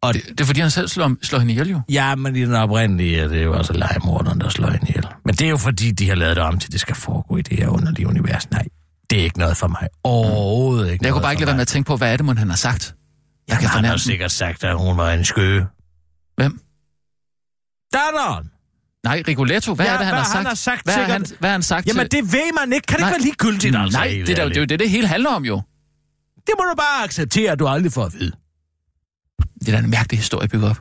Og 0.00 0.14
Det, 0.14 0.22
det 0.28 0.40
er 0.40 0.44
fordi, 0.44 0.60
han 0.60 0.70
selv 0.70 0.88
slår, 0.88 1.14
slår 1.22 1.38
hende 1.38 1.52
ihjel 1.52 1.70
jo. 1.70 1.80
Ja, 1.88 2.14
men 2.14 2.36
i 2.36 2.40
den 2.40 2.54
oprindelige 2.54 3.20
er 3.20 3.28
det 3.28 3.44
jo 3.44 3.58
også 3.58 3.72
legemorderen, 3.72 4.40
der 4.40 4.48
slår 4.48 4.70
hende 4.70 4.86
ihjel. 4.88 5.06
Men 5.24 5.34
det 5.34 5.46
er 5.46 5.48
jo 5.50 5.56
fordi, 5.56 5.90
de 5.90 6.08
har 6.08 6.14
lavet 6.14 6.36
det 6.36 6.44
om 6.44 6.58
til, 6.58 6.72
det 6.72 6.80
skal 6.80 6.94
foregå 6.96 7.36
i 7.36 7.42
det 7.42 7.58
her 7.58 7.68
underlige 7.68 8.06
univers. 8.08 8.50
Nej, 8.50 8.64
det 9.10 9.20
er 9.20 9.24
ikke 9.24 9.38
noget 9.38 9.56
for 9.56 9.66
mig. 9.68 9.88
Overhovedet 10.04 10.92
ikke 10.92 11.04
Jeg 11.04 11.12
kunne 11.12 11.22
bare 11.22 11.32
ikke 11.32 11.40
lade 11.40 11.46
være 11.46 11.56
med 11.56 11.62
at 11.62 11.68
tænke 11.68 11.86
på, 11.86 11.96
hvad 11.96 12.12
er 12.12 12.16
det, 12.16 12.26
mon 12.26 12.38
han 12.38 12.48
har 12.50 12.56
sagt? 12.56 12.94
Jeg 13.48 13.52
Jamen, 13.54 13.60
kan 13.60 13.68
han 13.68 13.84
har 13.84 13.90
fornemme 13.90 13.98
sikkert 13.98 14.32
sagt, 14.32 14.64
at 14.64 14.76
hun 14.78 14.96
var 14.96 15.10
en 15.12 15.24
skøge. 15.24 15.66
Hvem? 16.36 16.60
Datteren! 17.92 18.50
Nej, 19.04 19.22
Rigoletto, 19.28 19.74
hvad 19.74 19.86
Ja, 19.86 19.92
er 19.92 19.96
det, 19.96 20.06
han 20.06 20.14
hvad 20.14 20.22
har 20.22 20.28
sagt? 20.30 20.36
han 20.36 20.46
har 20.46 20.54
sagt, 20.54 20.84
hvad, 20.84 20.94
har 20.94 21.00
sikkert. 21.00 21.28
han, 21.28 21.36
hvad 21.40 21.48
har 21.50 21.54
han 21.54 21.62
sagt 21.62 21.86
Jamen, 21.86 22.08
til... 22.08 22.22
det 22.22 22.32
ved 22.32 22.52
man 22.60 22.72
ikke. 22.72 22.86
Kan 22.86 22.96
det 22.96 23.00
Nej. 23.00 23.08
ikke 23.10 23.18
være 23.18 23.22
ligegyldigt, 23.22 23.76
altså? 23.76 23.98
Nej, 23.98 24.06
det 24.06 24.28
er, 24.28 24.34
jo, 24.36 24.40
ærligt? 24.40 24.54
det 24.54 24.56
er 24.56 24.60
jo 24.60 24.66
det, 24.66 24.78
det 24.80 24.90
hele 24.90 25.06
handler 25.08 25.30
om 25.30 25.44
jo. 25.44 25.62
det 26.46 26.54
må 26.58 26.64
du 26.70 26.74
bare 26.76 27.04
acceptere, 27.04 27.52
at 27.52 27.58
du 27.58 27.66
aldrig 27.66 27.92
får 27.92 28.04
at 28.04 28.12
vide. 28.18 28.32
Det 29.60 29.68
er 29.68 29.72
da 29.72 29.78
en 29.78 29.90
mærkelig 29.90 30.18
historie 30.18 30.48
bygget 30.48 30.70
op. 30.70 30.80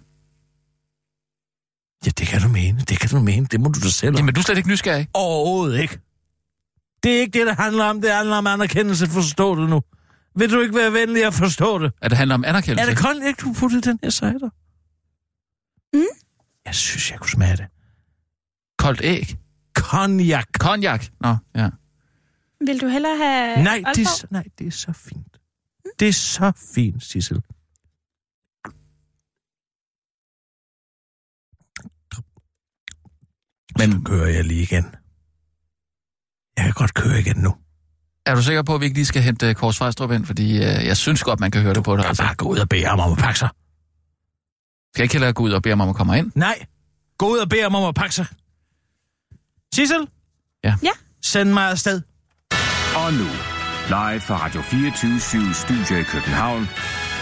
Ja, 2.05 2.09
det 2.09 2.27
kan 2.27 2.41
du 2.41 2.47
mene. 2.47 2.79
Det 2.79 2.99
kan 2.99 3.09
du 3.09 3.19
mene. 3.19 3.45
Det 3.45 3.59
må 3.59 3.69
du 3.69 3.79
da 3.79 3.89
selv 3.89 4.09
om. 4.09 4.15
Jamen, 4.15 4.33
du 4.33 4.39
er 4.39 4.43
slet 4.43 4.57
ikke 4.57 4.69
nysgerrig. 4.69 5.07
Overhovedet 5.13 5.81
ikke. 5.81 5.99
Det 7.03 7.15
er 7.17 7.19
ikke 7.19 7.39
det, 7.39 7.47
det 7.47 7.55
handler 7.55 7.83
om. 7.83 8.01
Det 8.01 8.11
handler 8.11 8.35
om 8.35 8.47
anerkendelse. 8.47 9.07
Forstå 9.07 9.61
det 9.61 9.69
nu. 9.69 9.81
Vil 10.35 10.51
du 10.51 10.61
ikke 10.61 10.75
være 10.75 10.93
venlig 10.93 11.25
at 11.25 11.33
forstå 11.33 11.79
det? 11.79 11.91
At 12.01 12.11
det 12.11 12.17
handler 12.17 12.35
om 12.35 12.45
anerkendelse. 12.45 12.91
Er 12.91 12.95
det 12.95 13.03
kun 13.03 13.23
ikke, 13.27 13.41
du 13.41 13.53
puttede 13.53 13.81
den 13.81 13.99
her 14.03 14.09
cider? 14.09 14.49
Mm. 15.93 16.03
Jeg 16.65 16.75
synes, 16.75 17.11
jeg 17.11 17.19
kunne 17.19 17.29
smage 17.29 17.57
det. 17.57 17.65
Koldt 18.77 19.01
æg? 19.03 19.37
Cognac. 19.75 20.45
Cognac? 20.57 21.07
Nå, 21.21 21.35
ja. 21.55 21.69
Vil 22.65 22.81
du 22.81 22.87
hellere 22.87 23.17
have 23.17 23.63
Nej, 23.63 23.83
det 23.95 24.05
er, 24.07 24.27
nej, 24.31 24.43
det 24.59 24.67
er 24.67 24.71
så 24.71 24.93
fint. 24.93 25.37
Det 25.99 26.07
er 26.07 26.13
så 26.13 26.51
fint, 26.75 27.03
Sissel. 27.03 27.41
Men 33.77 33.89
nu 33.89 34.01
kører 34.01 34.27
jeg 34.27 34.43
lige 34.43 34.61
igen. 34.63 34.85
Jeg 36.57 36.63
kan 36.65 36.73
godt 36.73 36.93
køre 36.93 37.19
igen 37.19 37.37
nu. 37.37 37.55
Er 38.25 38.35
du 38.35 38.41
sikker 38.43 38.63
på, 38.63 38.75
at 38.75 38.81
vi 38.81 38.85
ikke 38.85 38.97
lige 38.97 39.05
skal 39.05 39.21
hente 39.21 39.49
øh, 39.49 39.55
Kors 39.55 39.77
Fejstrup 39.77 40.11
ind? 40.11 40.25
Fordi 40.25 40.55
øh, 40.57 40.61
jeg 40.85 40.97
synes 40.97 41.23
godt, 41.23 41.39
man 41.39 41.51
kan 41.51 41.61
høre 41.61 41.73
det 41.73 41.83
på 41.83 41.95
dig. 41.95 42.01
Jeg 42.01 42.07
Altså. 42.09 42.23
kan 42.23 42.27
bare 42.27 42.35
gå 42.35 42.45
ud 42.45 42.57
og 42.57 42.69
bede 42.69 42.85
ham 42.85 42.99
om 42.99 43.11
at 43.11 43.17
pakke 43.17 43.39
sig. 43.39 43.49
Skal 44.93 45.01
jeg 45.01 45.03
ikke 45.03 45.13
hellere 45.13 45.33
gå 45.33 45.43
ud 45.43 45.51
og 45.51 45.61
bede 45.61 45.71
ham 45.71 45.81
om 45.81 45.89
at 45.89 45.95
komme 45.95 46.17
ind? 46.17 46.31
Nej, 46.35 46.65
gå 47.17 47.29
ud 47.29 47.37
og 47.37 47.49
bede 47.49 47.61
ham 47.61 47.75
om 47.75 47.83
at 47.83 47.95
pakke 47.95 48.15
sig. 48.15 48.25
Sissel? 49.75 50.07
Ja. 50.63 50.75
Ja. 50.83 50.89
Send 51.23 51.49
mig 51.53 51.69
afsted. 51.69 52.01
Og 52.95 53.13
nu, 53.13 53.27
live 53.87 54.19
fra 54.21 54.37
Radio 54.45 54.61
24 54.61 55.53
Studio 55.53 55.97
i 55.97 56.03
København. 56.03 56.67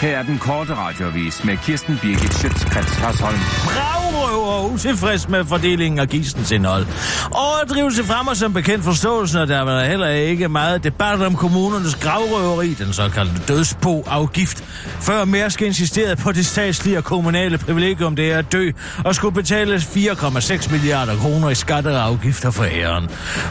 Her 0.03 0.17
er 0.17 0.23
den 0.23 0.37
korte 0.37 0.75
radiovis 0.75 1.43
med 1.43 1.57
Kirsten 1.57 1.99
Birgit 2.01 2.33
Schøtzgrads 2.33 2.95
Hasholm. 2.95 3.39
Bravrøver 3.65 4.73
utilfreds 4.73 5.29
med 5.29 5.45
fordelingen 5.45 5.99
af 5.99 6.09
gistens 6.09 6.51
indhold. 6.51 6.85
Overdrivelse 7.31 8.03
fremmer 8.03 8.33
som 8.33 8.53
bekendt 8.53 8.83
forståelsen, 8.83 9.39
og 9.39 9.47
der 9.47 9.61
var 9.61 9.83
heller 9.83 10.07
ikke 10.07 10.49
meget 10.49 10.83
debat 10.83 11.21
om 11.21 11.35
kommunernes 11.35 11.95
gravrøveri, 11.95 12.73
den 12.73 12.93
såkaldte 12.93 13.41
dødsbo-afgift, 13.47 14.63
før 15.01 15.25
Mærsk 15.25 15.61
insisterede 15.61 16.15
på 16.15 16.31
det 16.31 16.45
statslige 16.45 16.97
og 16.97 17.03
kommunale 17.03 17.57
privilegium, 17.57 18.15
det 18.15 18.31
er 18.31 18.37
at 18.37 18.51
dø, 18.51 18.71
og 19.05 19.15
skulle 19.15 19.33
betale 19.33 19.75
4,6 19.75 20.71
milliarder 20.71 21.17
kroner 21.17 21.49
i 21.49 21.55
skatter 21.55 21.91
og 21.91 22.03
afgifter 22.03 22.51
for 22.51 22.63
æren. 22.63 23.03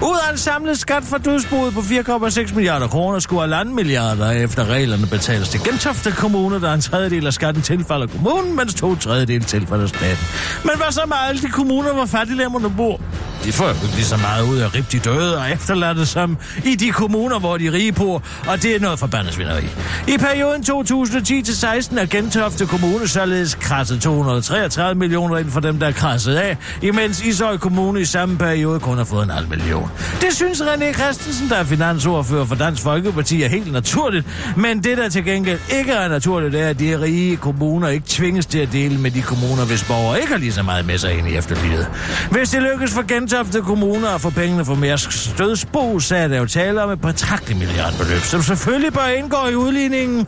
Ud 0.03 0.19
af 0.29 0.33
en 0.33 0.38
samlet 0.38 0.79
skat 0.79 1.03
for 1.05 1.19
dødsboet 1.19 1.75
på 1.75 1.81
4,6 1.81 2.55
milliarder 2.55 2.87
kroner, 2.87 3.19
skulle 3.19 3.41
halvanden 3.41 3.75
milliarder 3.75 4.31
efter 4.31 4.65
reglerne 4.65 5.07
betales 5.07 5.49
til 5.49 5.61
Gentofte 5.61 6.11
Kommune, 6.11 6.41
der 6.50 6.74
en 6.74 6.81
tredjedel 6.81 7.26
af 7.26 7.33
skatten 7.33 7.62
tilfalder 7.62 8.07
kommunen, 8.07 8.57
mens 8.57 8.74
to 8.74 8.96
tredjedel 8.96 9.44
tilfalder 9.44 9.87
staten. 9.87 10.26
Men 10.64 10.72
hvad 10.76 10.92
så 10.92 11.00
med 11.07 11.16
alle 11.28 11.42
de 11.42 11.48
kommuner, 11.48 11.92
hvor 11.92 12.07
fattiglemmerne 12.07 12.70
bor? 12.76 13.00
De 13.44 13.52
får 13.52 13.64
jo 13.64 13.70
ikke 13.70 13.94
lige 13.94 14.05
så 14.05 14.16
meget 14.16 14.48
ud 14.48 14.59
af 14.59 14.74
rigtig 14.74 15.05
de 15.05 15.11
døde 15.11 15.38
og 15.38 15.50
efterladte 15.50 16.07
som 16.07 16.38
i 16.64 16.74
de 16.74 16.90
kommuner, 16.90 17.38
hvor 17.38 17.57
de 17.57 17.72
rige 17.72 17.92
bor, 17.92 18.22
og 18.46 18.62
det 18.62 18.76
er 18.76 18.81
noget 18.81 18.98
forbandet 18.98 19.35
svineri. 19.35 19.64
I 20.09 20.18
perioden 20.18 20.62
2010-16 20.62 22.00
er 22.00 22.07
Gentofte 22.11 22.66
Kommune 22.66 23.09
således 23.09 23.55
krasset 23.55 24.00
233 24.00 24.98
millioner 24.98 25.38
ind 25.38 25.50
for 25.50 25.61
dem, 25.61 25.78
der 25.78 25.87
er 25.87 25.92
krasset 25.92 26.35
af, 26.35 26.57
imens 26.83 27.24
Ishøj 27.24 27.57
Kommune 27.57 28.00
i 28.00 28.05
samme 28.05 28.38
periode 28.38 28.81
kun 28.81 28.96
har 28.96 29.05
fået 29.05 29.24
en 29.24 29.31
halv 29.31 29.48
million. 29.48 29.90
Det 30.20 30.33
synes 30.33 30.61
René 30.61 30.92
Christensen, 30.92 31.48
der 31.48 31.57
er 31.57 31.64
finansordfører 31.64 32.44
for 32.44 32.55
Dansk 32.55 32.83
Folkeparti, 32.83 33.42
er 33.42 33.48
helt 33.48 33.72
naturligt, 33.72 34.26
men 34.57 34.85
det, 34.85 34.98
der 34.98 35.09
til 35.09 35.24
gengæld 35.24 35.61
ikke 35.78 35.92
er 35.92 36.09
naturligt, 36.09 36.32
er, 36.37 36.68
at 36.68 36.79
de 36.79 37.01
rige 37.01 37.37
kommuner 37.37 37.88
ikke 37.88 38.07
tvinges 38.09 38.47
til 38.47 38.59
at 38.59 38.73
dele 38.73 38.99
med 38.99 39.11
de 39.11 39.23
kommuner, 39.23 39.66
hvis 39.66 39.85
borgere 39.85 40.21
ikke 40.21 40.33
har 40.33 40.38
lige 40.38 40.53
så 40.53 40.62
meget 40.62 40.87
med 40.87 40.99
sig 40.99 41.18
ind 41.18 41.29
i 41.29 41.37
efterlivet. 41.37 41.87
Hvis 42.31 42.51
det 42.51 42.62
lykkes 42.62 42.95
for 42.95 43.07
Gentofte 43.09 43.61
Kommune 43.61 44.09
at 44.09 44.21
få 44.21 44.31
pengene 44.31 44.64
fra 44.64 44.75
Mærsks 44.75 45.35
dødsbo, 45.38 46.01
så 46.01 46.16
er 46.16 46.29
der 46.29 46.38
jo 46.38 46.47
tale 46.47 46.83
om 46.83 46.90
et 46.90 47.01
betragteligt 47.01 47.59
milliardbeløb, 47.59 48.21
som 48.21 48.42
selvfølgelig 48.42 48.92
bør 48.92 49.07
indgå 49.07 49.47
i 49.51 49.55
udligningen. 49.55 50.27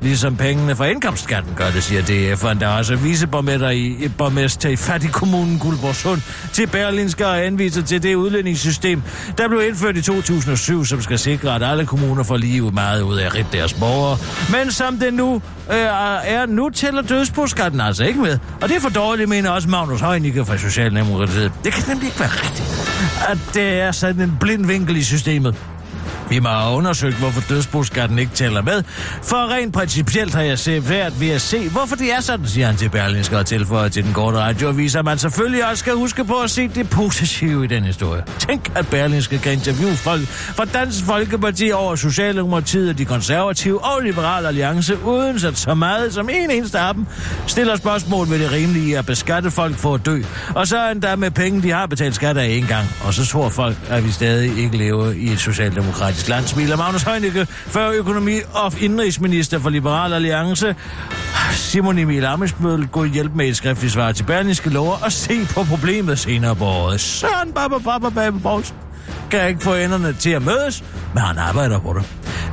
Ligesom 0.00 0.36
pengene 0.36 0.76
fra 0.76 0.86
indkomstskatten 0.86 1.54
gør 1.56 1.70
det, 1.70 1.82
siger 1.82 2.02
DF'eren, 2.02 2.60
der 2.60 2.66
er 2.68 2.78
også 2.78 2.96
viceborgmester 2.96 3.70
i 3.70 3.86
i 3.86 4.08
borgmester 4.08 4.68
i 4.68 4.76
fattigkommunen 4.76 5.58
Guldborgsund 5.58 6.20
til 6.52 6.66
Berlinske 6.66 7.26
og 7.26 7.44
anviser 7.44 7.82
til 7.82 8.02
det 8.02 8.14
udlændingssystem, 8.14 9.02
der 9.38 9.48
blev 9.48 9.62
indført 9.68 9.96
i 9.96 10.02
2007, 10.02 10.84
som 10.84 11.02
skal 11.02 11.18
sikre, 11.18 11.54
at 11.54 11.62
alle 11.62 11.86
kommuner 11.86 12.22
får 12.22 12.36
lige 12.36 12.70
meget 12.70 13.02
ud 13.02 13.16
af 13.16 13.38
at 13.38 13.46
deres 13.52 13.74
borgere. 13.74 14.18
Men 14.50 14.72
som 14.72 14.98
det 14.98 15.14
nu 15.14 15.34
øh, 15.70 15.76
er, 16.24 16.46
nu 16.46 16.70
tæller 16.70 17.02
dødsboskatten 17.02 17.80
altså 17.80 18.04
ikke 18.04 18.20
med. 18.20 18.38
Og 18.62 18.68
det 18.68 18.76
er 18.76 18.80
for 18.80 18.88
dårligt, 18.88 19.28
mener 19.28 19.50
også 19.50 19.68
Magnus 19.68 20.00
Heunicke 20.00 20.44
fra 20.44 20.58
Socialdemokratiet. 20.58 21.52
Det 21.64 21.72
kan 21.72 21.84
nemlig 21.88 22.06
ikke 22.06 22.20
være 22.20 22.28
rigtigt, 22.28 22.68
at 23.28 23.38
det 23.54 23.80
er 23.80 23.92
sådan 23.92 24.22
en 24.22 24.36
blind 24.40 24.66
vinkel 24.66 24.96
i 24.96 25.02
systemet. 25.02 25.54
Vi 26.30 26.38
må 26.38 26.48
have 26.48 26.76
undersøgt, 26.76 27.16
hvorfor 27.16 27.40
dødsboskatten 27.48 28.18
ikke 28.18 28.32
tæller 28.32 28.62
med, 28.62 28.82
for 29.22 29.52
rent 29.52 29.74
principielt 29.74 30.34
har 30.34 30.42
jeg 30.42 30.58
set 30.58 30.88
værd 30.90 31.12
ved 31.12 31.28
at 31.30 31.40
se, 31.40 31.68
hvorfor 31.68 31.96
det 31.96 32.12
er 32.12 32.20
sådan, 32.20 32.46
siger 32.46 32.66
han 32.66 32.76
til 32.76 32.88
Berlingske 32.88 33.38
og 33.38 33.46
tilføjer 33.46 33.88
til 33.88 34.04
den 34.04 34.12
korte 34.12 34.38
radioavis, 34.38 34.94
at 34.94 35.04
man 35.04 35.18
selvfølgelig 35.18 35.70
også 35.70 35.80
skal 35.80 35.92
huske 35.92 36.24
på 36.24 36.34
at 36.34 36.50
se 36.50 36.68
det 36.68 36.90
positive 36.90 37.64
i 37.64 37.66
den 37.66 37.84
historie. 37.84 38.22
Tænk, 38.38 38.72
at 38.74 38.88
Berlingske 38.88 39.38
kan 39.38 39.52
interviewe 39.52 39.96
folk 39.96 40.26
fra 40.28 40.64
Dansk 40.64 41.04
Folkeparti 41.04 41.70
over 41.70 41.96
Socialdemokratiet, 41.96 42.88
og 42.88 42.98
de 42.98 43.04
konservative 43.04 43.84
og 43.84 44.02
Liberale 44.02 44.48
Alliance, 44.48 45.04
uden 45.04 45.36
at 45.46 45.58
så 45.58 45.74
meget 45.74 46.14
som 46.14 46.28
en 46.28 46.50
eneste 46.50 46.78
af 46.78 46.94
dem 46.94 47.06
stiller 47.46 47.76
spørgsmål 47.76 48.30
ved 48.30 48.38
det 48.38 48.52
rimelige 48.52 48.98
at 48.98 49.06
beskatte 49.06 49.50
folk 49.50 49.76
for 49.76 49.94
at 49.94 50.06
dø, 50.06 50.22
og 50.54 50.66
så 50.66 50.90
endda 50.90 51.16
med 51.16 51.30
penge, 51.30 51.62
de 51.62 51.70
har 51.70 51.86
betalt 51.86 52.14
skat 52.14 52.36
af 52.36 52.46
en 52.46 52.66
gang, 52.66 52.86
og 53.04 53.14
så 53.14 53.26
tror 53.26 53.48
folk, 53.48 53.76
at 53.88 54.04
vi 54.04 54.10
stadig 54.10 54.58
ikke 54.58 54.76
lever 54.76 55.10
i 55.10 55.32
et 55.32 55.40
socialdemokratisk 55.40 56.15
land, 56.28 56.46
smiler 56.46 56.76
Magnus 56.76 57.02
Heunicke, 57.02 57.46
før 57.50 57.90
økonomi- 57.90 58.40
og 58.52 58.72
indrigsminister 58.80 59.58
for 59.58 59.70
Liberal 59.70 60.12
Alliance. 60.12 60.74
Simon 61.52 61.98
Emil 61.98 62.24
Amesbøl 62.24 62.86
gå 62.86 63.04
hjælp 63.04 63.34
med 63.34 63.48
et 63.48 63.56
skriftligt 63.56 63.92
svar 63.92 64.12
til 64.12 64.24
Berlingske 64.24 64.70
Lover 64.70 64.96
og 65.04 65.12
se 65.12 65.46
på 65.54 65.64
problemet 65.64 66.18
senere 66.18 66.56
på 66.56 66.64
året. 66.64 67.00
Søren 67.00 67.52
Baba 67.52 67.78
Baba 67.78 68.08
Baba 68.08 68.38
Poulsen 68.38 68.76
kan 69.30 69.48
ikke 69.48 69.60
få 69.60 69.74
enderne 69.74 70.12
til 70.12 70.30
at 70.30 70.42
mødes, 70.42 70.84
men 71.14 71.22
han 71.22 71.38
arbejder 71.38 71.78
på 71.78 71.92
det. 71.98 72.02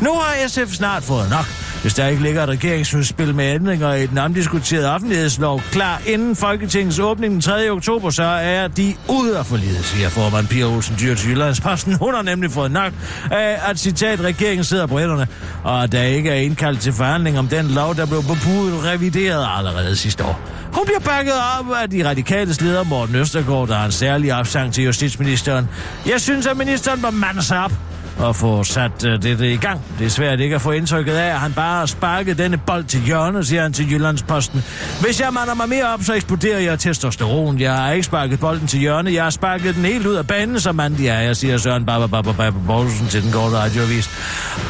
Nu 0.01 0.13
har 0.13 0.47
SF 0.47 0.73
snart 0.73 1.03
fået 1.03 1.29
nok. 1.29 1.45
Hvis 1.83 1.93
der 1.93 2.07
ikke 2.07 2.23
ligger 2.23 2.43
et 2.43 2.49
regeringsudspil 2.49 3.35
med 3.35 3.53
ændringer 3.53 3.93
i 3.93 4.07
den 4.07 4.17
omdiskuterede 4.17 4.93
offentlighedslov 4.93 5.61
klar 5.71 6.01
inden 6.07 6.35
Folketingets 6.35 6.99
åbning 6.99 7.33
den 7.33 7.41
3. 7.41 7.69
oktober, 7.69 8.09
så 8.09 8.23
er 8.23 8.67
de 8.67 8.95
ude 9.09 9.37
af 9.37 9.45
forlidet, 9.45 9.85
siger 9.85 10.09
formand 10.09 10.47
Pia 10.47 10.65
Olsen 10.65 10.95
Dyr 10.99 11.15
til 11.15 11.29
Jyllandsposten. 11.29 11.93
Hun 11.93 12.13
har 12.13 12.21
nemlig 12.21 12.51
fået 12.51 12.71
nok 12.71 12.93
af, 13.31 13.59
at 13.69 13.79
citat, 13.79 14.21
regeringen 14.21 14.63
sidder 14.63 14.85
på 14.85 14.99
hænderne, 14.99 15.27
og 15.63 15.91
der 15.91 16.01
ikke 16.01 16.29
er 16.29 16.35
indkaldt 16.35 16.79
til 16.79 16.93
forhandling 16.93 17.39
om 17.39 17.47
den 17.47 17.67
lov, 17.67 17.95
der 17.95 18.05
blev 18.05 18.21
bebudet 18.21 18.83
revideret 18.83 19.47
allerede 19.57 19.95
sidste 19.95 20.23
år. 20.23 20.39
Hun 20.73 20.85
bliver 20.85 20.99
bakket 20.99 21.33
op 21.59 21.65
af 21.81 21.89
de 21.89 22.09
radikale 22.09 22.55
leder 22.59 22.83
Morten 22.83 23.15
Østergaard, 23.15 23.67
der 23.67 23.75
har 23.75 23.85
en 23.85 23.91
særlig 23.91 24.33
opsang 24.33 24.73
til 24.73 24.83
justitsministeren. 24.83 25.69
Jeg 26.05 26.21
synes, 26.21 26.47
at 26.47 26.57
ministeren 26.57 27.01
må 27.01 27.11
mande 27.11 27.43
sig 27.43 27.63
op 27.63 27.71
at 28.21 28.35
få 28.35 28.63
sat 28.63 29.05
øh, 29.05 29.23
det 29.23 29.41
i 29.41 29.55
gang. 29.55 29.81
Det 29.99 30.05
er 30.05 30.09
svært 30.09 30.39
ikke 30.39 30.55
at 30.55 30.61
få 30.61 30.71
indtrykket 30.71 31.13
af, 31.13 31.27
at 31.27 31.39
han 31.39 31.53
bare 31.53 31.79
har 31.79 31.85
sparket 31.85 32.37
denne 32.37 32.57
bold 32.57 32.83
til 32.83 33.01
hjørnet, 33.01 33.47
siger 33.47 33.61
han 33.61 33.73
til 33.73 33.91
Jyllandsposten. 33.91 34.63
Hvis 35.01 35.21
jeg 35.21 35.33
mander 35.33 35.53
mig 35.53 35.69
mere 35.69 35.93
op, 35.93 36.03
så 36.03 36.13
eksploderer 36.13 36.59
jeg 36.59 36.79
testosteron. 36.79 37.59
Jeg 37.59 37.75
har 37.75 37.91
ikke 37.91 38.03
sparket 38.03 38.39
bolden 38.39 38.67
til 38.67 38.79
hjørnet, 38.79 39.13
jeg 39.13 39.23
har 39.23 39.29
sparket 39.29 39.75
den 39.75 39.85
helt 39.85 40.05
ud 40.05 40.15
af 40.15 40.27
banen, 40.27 40.59
som 40.59 40.75
mand 40.75 40.95
de 40.95 41.07
er, 41.07 41.19
jeg 41.19 41.35
siger 41.35 41.57
Søren 41.57 41.85
Baba 41.85 42.51
Poulsen 42.67 43.07
til 43.07 43.23
den 43.23 43.31
korte 43.31 43.55
radioavis. 43.57 44.09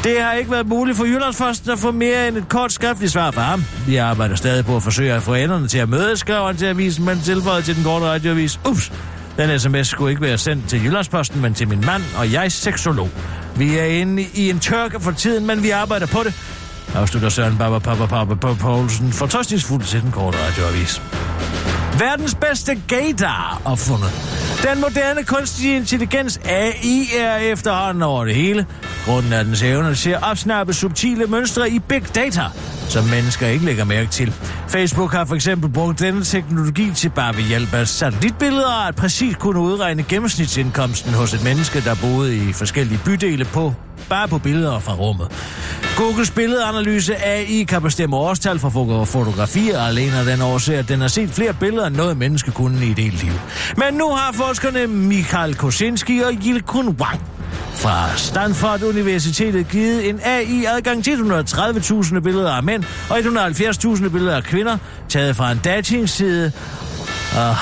Det 0.04 0.16
har 0.20 0.32
ikke 0.32 0.50
været 0.50 0.68
muligt 0.68 0.96
for 0.96 1.04
Jyllandsposten 1.04 1.70
at 1.70 1.78
få 1.78 1.90
mere 1.90 2.28
end 2.28 2.36
et 2.36 2.48
kort 2.48 2.72
skriftligt 2.72 3.12
svar 3.12 3.30
fra 3.30 3.42
ham. 3.42 3.64
Vi 3.86 3.96
arbejder 3.96 4.34
stadig 4.34 4.64
på 4.64 4.76
at 4.76 4.82
forsøge 4.82 5.12
at 5.12 5.22
få 5.22 5.34
enderne 5.34 5.68
til 5.68 5.78
at 5.78 5.88
mødes, 5.88 6.20
skriver 6.20 6.46
han 6.46 6.56
til 6.56 6.66
avisen, 6.66 7.04
men 7.04 7.20
tilføjet 7.20 7.64
til 7.64 7.76
den 7.76 7.84
korte 7.84 8.06
radioavis. 8.06 8.60
Ups, 8.68 8.92
den 9.36 9.60
sms 9.60 9.88
skulle 9.88 10.10
ikke 10.10 10.22
være 10.22 10.38
sendt 10.38 10.68
til 10.68 10.84
Jyllandsposten, 10.84 11.42
men 11.42 11.54
til 11.54 11.68
min 11.68 11.80
mand 11.86 12.02
og 12.18 12.32
jeg 12.32 12.52
seksolog. 12.52 13.10
Vi 13.56 13.78
er 13.78 13.84
inde 13.84 14.22
i 14.34 14.50
en 14.50 14.60
tørke 14.60 15.00
for 15.00 15.10
tiden, 15.10 15.46
men 15.46 15.62
vi 15.62 15.70
arbejder 15.70 16.06
på 16.06 16.22
det. 16.24 16.34
Afslutter 16.94 17.28
Søren 17.28 17.58
Baba 17.58 17.78
Papa 17.78 18.06
Papa 18.06 18.54
Poulsen 18.54 19.12
fortrøstningsfuldt 19.12 19.86
til 19.86 20.02
den 20.02 20.12
korte 20.12 20.38
radioavis. 20.38 21.02
Verdens 21.98 22.34
bedste 22.34 22.82
gaydar 22.88 23.62
opfundet. 23.64 24.10
Den 24.62 24.80
moderne 24.80 25.24
kunstige 25.24 25.76
intelligens 25.76 26.40
AI 26.44 27.06
er 27.18 27.36
efterhånden 27.36 28.02
over 28.02 28.24
det 28.24 28.34
hele. 28.34 28.66
Grunden 29.04 29.32
er 29.32 29.42
dens 29.42 29.62
evne 29.62 29.94
til 29.94 30.10
at 30.10 30.22
opsnappe 30.22 30.72
subtile 30.72 31.26
mønstre 31.26 31.70
i 31.70 31.78
big 31.78 32.14
data. 32.14 32.42
som 32.88 33.04
mennesker 33.04 33.46
ikke 33.46 33.64
lægger 33.64 33.84
mærke 33.84 34.10
til. 34.10 34.34
Facebook 34.68 35.12
har 35.12 35.24
for 35.24 35.34
eksempel 35.34 35.70
brugt 35.70 36.00
denne 36.00 36.24
teknologi 36.24 36.90
til 36.94 37.08
bare 37.08 37.36
ved 37.36 37.42
hjælp 37.42 37.74
af 37.74 37.88
satellitbilleder 37.88 38.86
at 38.88 38.96
præcis 38.96 39.36
kunne 39.36 39.60
udregne 39.60 40.02
gennemsnitsindkomsten 40.02 41.14
hos 41.14 41.34
et 41.34 41.44
menneske, 41.44 41.80
der 41.80 41.94
boede 41.94 42.36
i 42.36 42.52
forskellige 42.52 43.00
bydele 43.04 43.44
på 43.44 43.74
bare 44.08 44.28
på 44.28 44.38
billeder 44.38 44.78
fra 44.78 44.94
rummet. 44.94 45.28
Googles 45.96 46.30
billedanalyse 46.30 47.16
AI 47.24 47.62
kan 47.62 47.82
bestemme 47.82 48.16
årstal 48.16 48.58
for 48.58 49.04
fotografier 49.04 49.80
alene 49.80 50.16
af 50.18 50.24
den 50.24 50.42
årsag, 50.42 50.76
at 50.76 50.88
den 50.88 51.00
har 51.00 51.08
set 51.08 51.30
flere 51.30 51.54
billeder 51.54 51.86
end 51.86 51.96
noget 51.96 52.16
menneske 52.16 52.50
kunne 52.50 52.86
i 52.86 52.90
et 52.90 52.98
helt 52.98 53.22
liv. 53.22 53.32
Men 53.76 53.94
nu 53.94 54.10
har 54.10 54.32
forskerne 54.32 54.86
Michael 54.86 55.54
Kosinski 55.54 56.20
og 56.20 56.32
Yilkun 56.46 56.88
Wang 56.88 57.33
fra 57.74 58.16
Stanford 58.16 58.82
Universitetet 58.82 59.68
givet 59.68 60.08
en 60.08 60.20
AI 60.24 60.64
adgang 60.64 61.04
til 61.04 61.10
130.000 61.10 62.20
billeder 62.20 62.52
af 62.52 62.62
mænd 62.62 62.84
og 63.10 63.18
170.000 63.18 64.08
billeder 64.08 64.36
af 64.36 64.44
kvinder, 64.44 64.78
taget 65.08 65.36
fra 65.36 65.52
en 65.52 65.60
datingside. 65.64 66.52
Og 67.36 67.50
ah. 67.50 67.56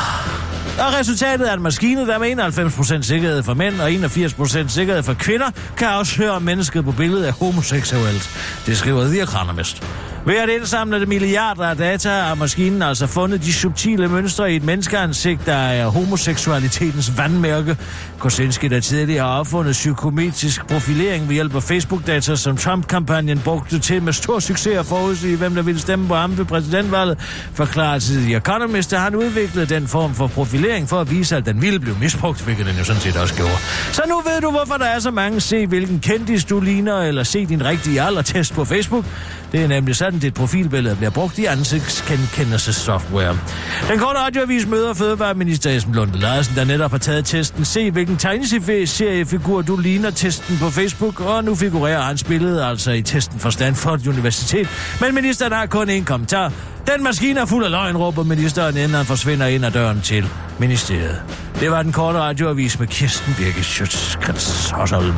og 0.79 0.94
resultatet 1.01 1.51
er 1.51 1.55
en 1.55 1.62
maskine, 1.62 2.07
der 2.07 2.18
med 2.18 3.01
91% 3.01 3.03
sikkerhed 3.03 3.42
for 3.42 3.55
mænd 3.55 3.81
og 3.81 3.90
81% 3.90 4.68
sikkerhed 4.68 5.03
for 5.03 5.14
kvinder, 5.14 5.51
kan 5.77 5.88
afsløre 5.88 6.31
om 6.31 6.42
mennesket 6.42 6.85
på 6.85 6.92
billedet 6.92 7.29
er 7.29 7.33
homoseksuelt. 7.33 8.31
Det 8.66 8.77
skriver 8.77 9.05
The 9.05 9.22
Economist. 9.22 9.83
Ved 10.26 10.35
at 10.35 10.48
indsamle 10.48 11.00
det 11.00 11.08
milliarder 11.08 11.64
af 11.64 11.76
data 11.76 12.08
har 12.08 12.35
maskinen 12.35 12.82
altså 12.82 13.06
fundet 13.06 13.42
de 13.42 13.52
subtile 13.52 14.08
mønstre 14.08 14.52
i 14.52 14.56
et 14.56 14.64
menneskeansigt, 14.64 15.46
der 15.46 15.54
er 15.54 15.87
homoseksualitetens 15.88 17.18
vandmærke. 17.18 17.76
Kosinski, 18.18 18.68
der 18.68 18.80
tidligere 18.80 19.26
har 19.26 19.38
opfundet 19.38 19.72
psykometrisk 19.72 20.66
profilering 20.66 21.28
ved 21.28 21.35
hjælp 21.35 21.54
af 21.54 21.62
Facebook-data, 21.62 22.37
som 22.37 22.56
Trump-kampagnen 22.56 23.38
brugte 23.38 23.78
til 23.78 24.02
med 24.02 24.12
stor 24.12 24.38
succes 24.38 24.78
at 24.78 24.87
forudsige, 24.87 25.37
hvem 25.37 25.54
der 25.54 25.62
ville 25.62 25.80
stemme 25.80 26.08
på 26.08 26.14
ham 26.14 26.38
ved 26.38 26.44
præsidentvalget, 26.44 27.18
forklarer 27.54 27.98
til 27.98 28.16
The 28.16 28.37
Economist, 28.37 28.92
at 28.92 29.00
han 29.00 29.16
udviklede 29.16 29.66
den 29.66 29.88
form 29.88 30.14
for 30.14 30.26
profilering 30.26 30.88
for 30.88 31.00
at 31.00 31.11
vise, 31.11 31.37
at 31.37 31.46
den 31.46 31.62
ville 31.62 31.80
blive 31.80 31.96
misbrugt, 32.00 32.44
hvilket 32.44 32.66
den 32.66 32.76
jo 32.76 32.85
sådan 32.85 33.02
set 33.02 33.16
også 33.16 33.35
gjorde. 33.35 33.56
Så 33.92 34.02
nu 34.08 34.20
ved 34.20 34.40
du, 34.40 34.50
hvorfor 34.50 34.74
der 34.74 34.87
er 34.87 34.98
så 34.98 35.11
mange 35.11 35.40
se, 35.40 35.66
hvilken 35.66 36.00
kendis 36.00 36.44
du 36.44 36.61
ligner, 36.61 36.98
eller 37.02 37.22
se 37.22 37.46
din 37.46 37.64
rigtige 37.64 38.02
aldertest 38.02 38.54
på 38.54 38.64
Facebook. 38.64 39.04
Det 39.52 39.62
er 39.62 39.68
nemlig 39.68 39.96
sådan, 40.12 40.20
dit 40.20 40.35
profilbillede 40.35 40.96
bliver 40.96 41.11
brugt 41.11 41.38
i 41.38 41.44
ansigtsgenkendelsessoftware. 41.44 43.38
Den 43.88 43.98
korte 43.98 44.18
radioavis 44.18 44.66
møder 44.66 44.94
Fødevareminister 44.94 45.70
Esben 45.70 45.94
Lunde 45.94 46.18
Larsen, 46.18 46.55
der 46.55 46.64
netop 46.64 46.90
har 46.90 46.98
taget 46.98 47.25
testen. 47.25 47.64
Se, 47.64 47.90
hvilken 47.90 48.16
tegneseriefigur 48.16 49.62
du 49.62 49.77
ligner 49.77 50.11
testen 50.11 50.59
på 50.59 50.70
Facebook, 50.70 51.20
og 51.20 51.44
nu 51.44 51.55
figurerer 51.55 52.03
hans 52.03 52.25
billede 52.25 52.64
altså 52.64 52.90
i 52.90 53.03
testen 53.03 53.40
fra 53.40 53.51
Stanford 53.51 54.07
Universitet. 54.07 54.68
Men 55.01 55.14
ministeren 55.14 55.53
har 55.53 55.66
kun 55.66 55.90
én 55.90 56.05
kommentar. 56.05 56.53
Den 56.94 57.03
maskine 57.03 57.40
er 57.40 57.44
fuld 57.44 57.64
af 57.64 57.70
løgn, 57.70 57.96
råber 57.96 58.22
ministeren, 58.22 58.77
inden 58.77 58.94
han 58.94 59.07
forsvinder 59.07 59.46
ind 59.46 59.64
ad 59.64 59.70
døren 59.70 60.01
til 60.01 60.27
ministeriet. 60.59 61.22
Det 61.61 61.70
var 61.70 61.83
den 61.83 61.92
korte 61.92 62.18
radioavis 62.18 62.79
med 62.79 62.87
Kirsten 62.87 63.35
Birgit 63.38 63.64
Schøtzgrads 63.64 64.70
Hosholm. 64.70 65.14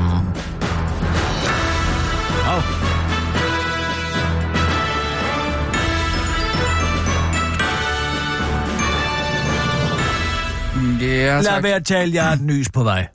Ja, 11.14 11.34
Lad 11.40 11.44
tak. 11.44 11.62
være 11.62 11.74
at 11.76 11.86
tale, 11.86 12.14
jeg 12.14 12.24
har 12.26 12.32
et 12.32 12.40
nys 12.40 12.70
på 12.70 12.82
vej. 12.84 13.08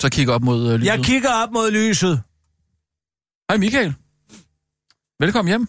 Så 0.00 0.08
kig 0.12 0.28
op 0.28 0.42
mod 0.42 0.68
øh, 0.72 0.74
lyset. 0.80 0.86
Jeg 0.86 1.04
kigger 1.04 1.30
op 1.32 1.50
mod 1.52 1.70
lyset. 1.70 2.22
Hej 3.50 3.56
Michael. 3.58 3.94
Velkommen 5.20 5.48
hjem. 5.48 5.68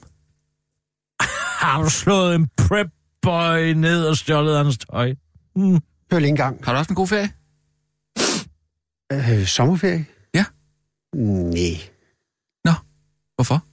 Har 1.61 1.81
du 1.83 1.89
slået 1.89 2.35
en 2.35 2.47
prep 2.57 2.87
boy 3.21 3.71
ned 3.73 4.05
og 4.05 4.17
stjålet 4.17 4.57
hans 4.57 4.77
tøj? 4.77 5.15
Mm. 5.55 5.79
Hør 6.11 6.19
lige 6.19 6.29
en 6.29 6.35
gang. 6.35 6.65
Har 6.65 6.71
du 6.71 6.77
haft 6.77 6.89
en 6.89 6.95
god 6.95 7.07
ferie? 7.07 7.31
Øh, 9.11 9.45
sommerferie? 9.47 10.05
Ja. 10.33 10.45
Nej, 12.65 12.75
Hvorfor? 13.35 13.63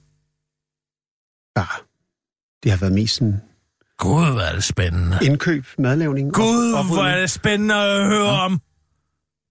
bare. 1.55 1.83
Det 2.63 2.71
har 2.71 2.77
været 2.77 2.93
mest 2.93 3.15
sådan 3.15 3.41
Gud, 3.97 4.31
hvor 4.31 4.41
er 4.41 4.53
det 4.53 4.63
spændende. 4.63 5.17
indkøb, 5.21 5.65
madlavning. 5.77 6.33
Gud, 6.33 6.73
og- 6.73 6.85
hvor 6.85 7.03
er 7.03 7.19
det 7.19 7.29
spændende 7.29 7.75
at 7.75 8.05
høre 8.07 8.29
om. 8.29 8.61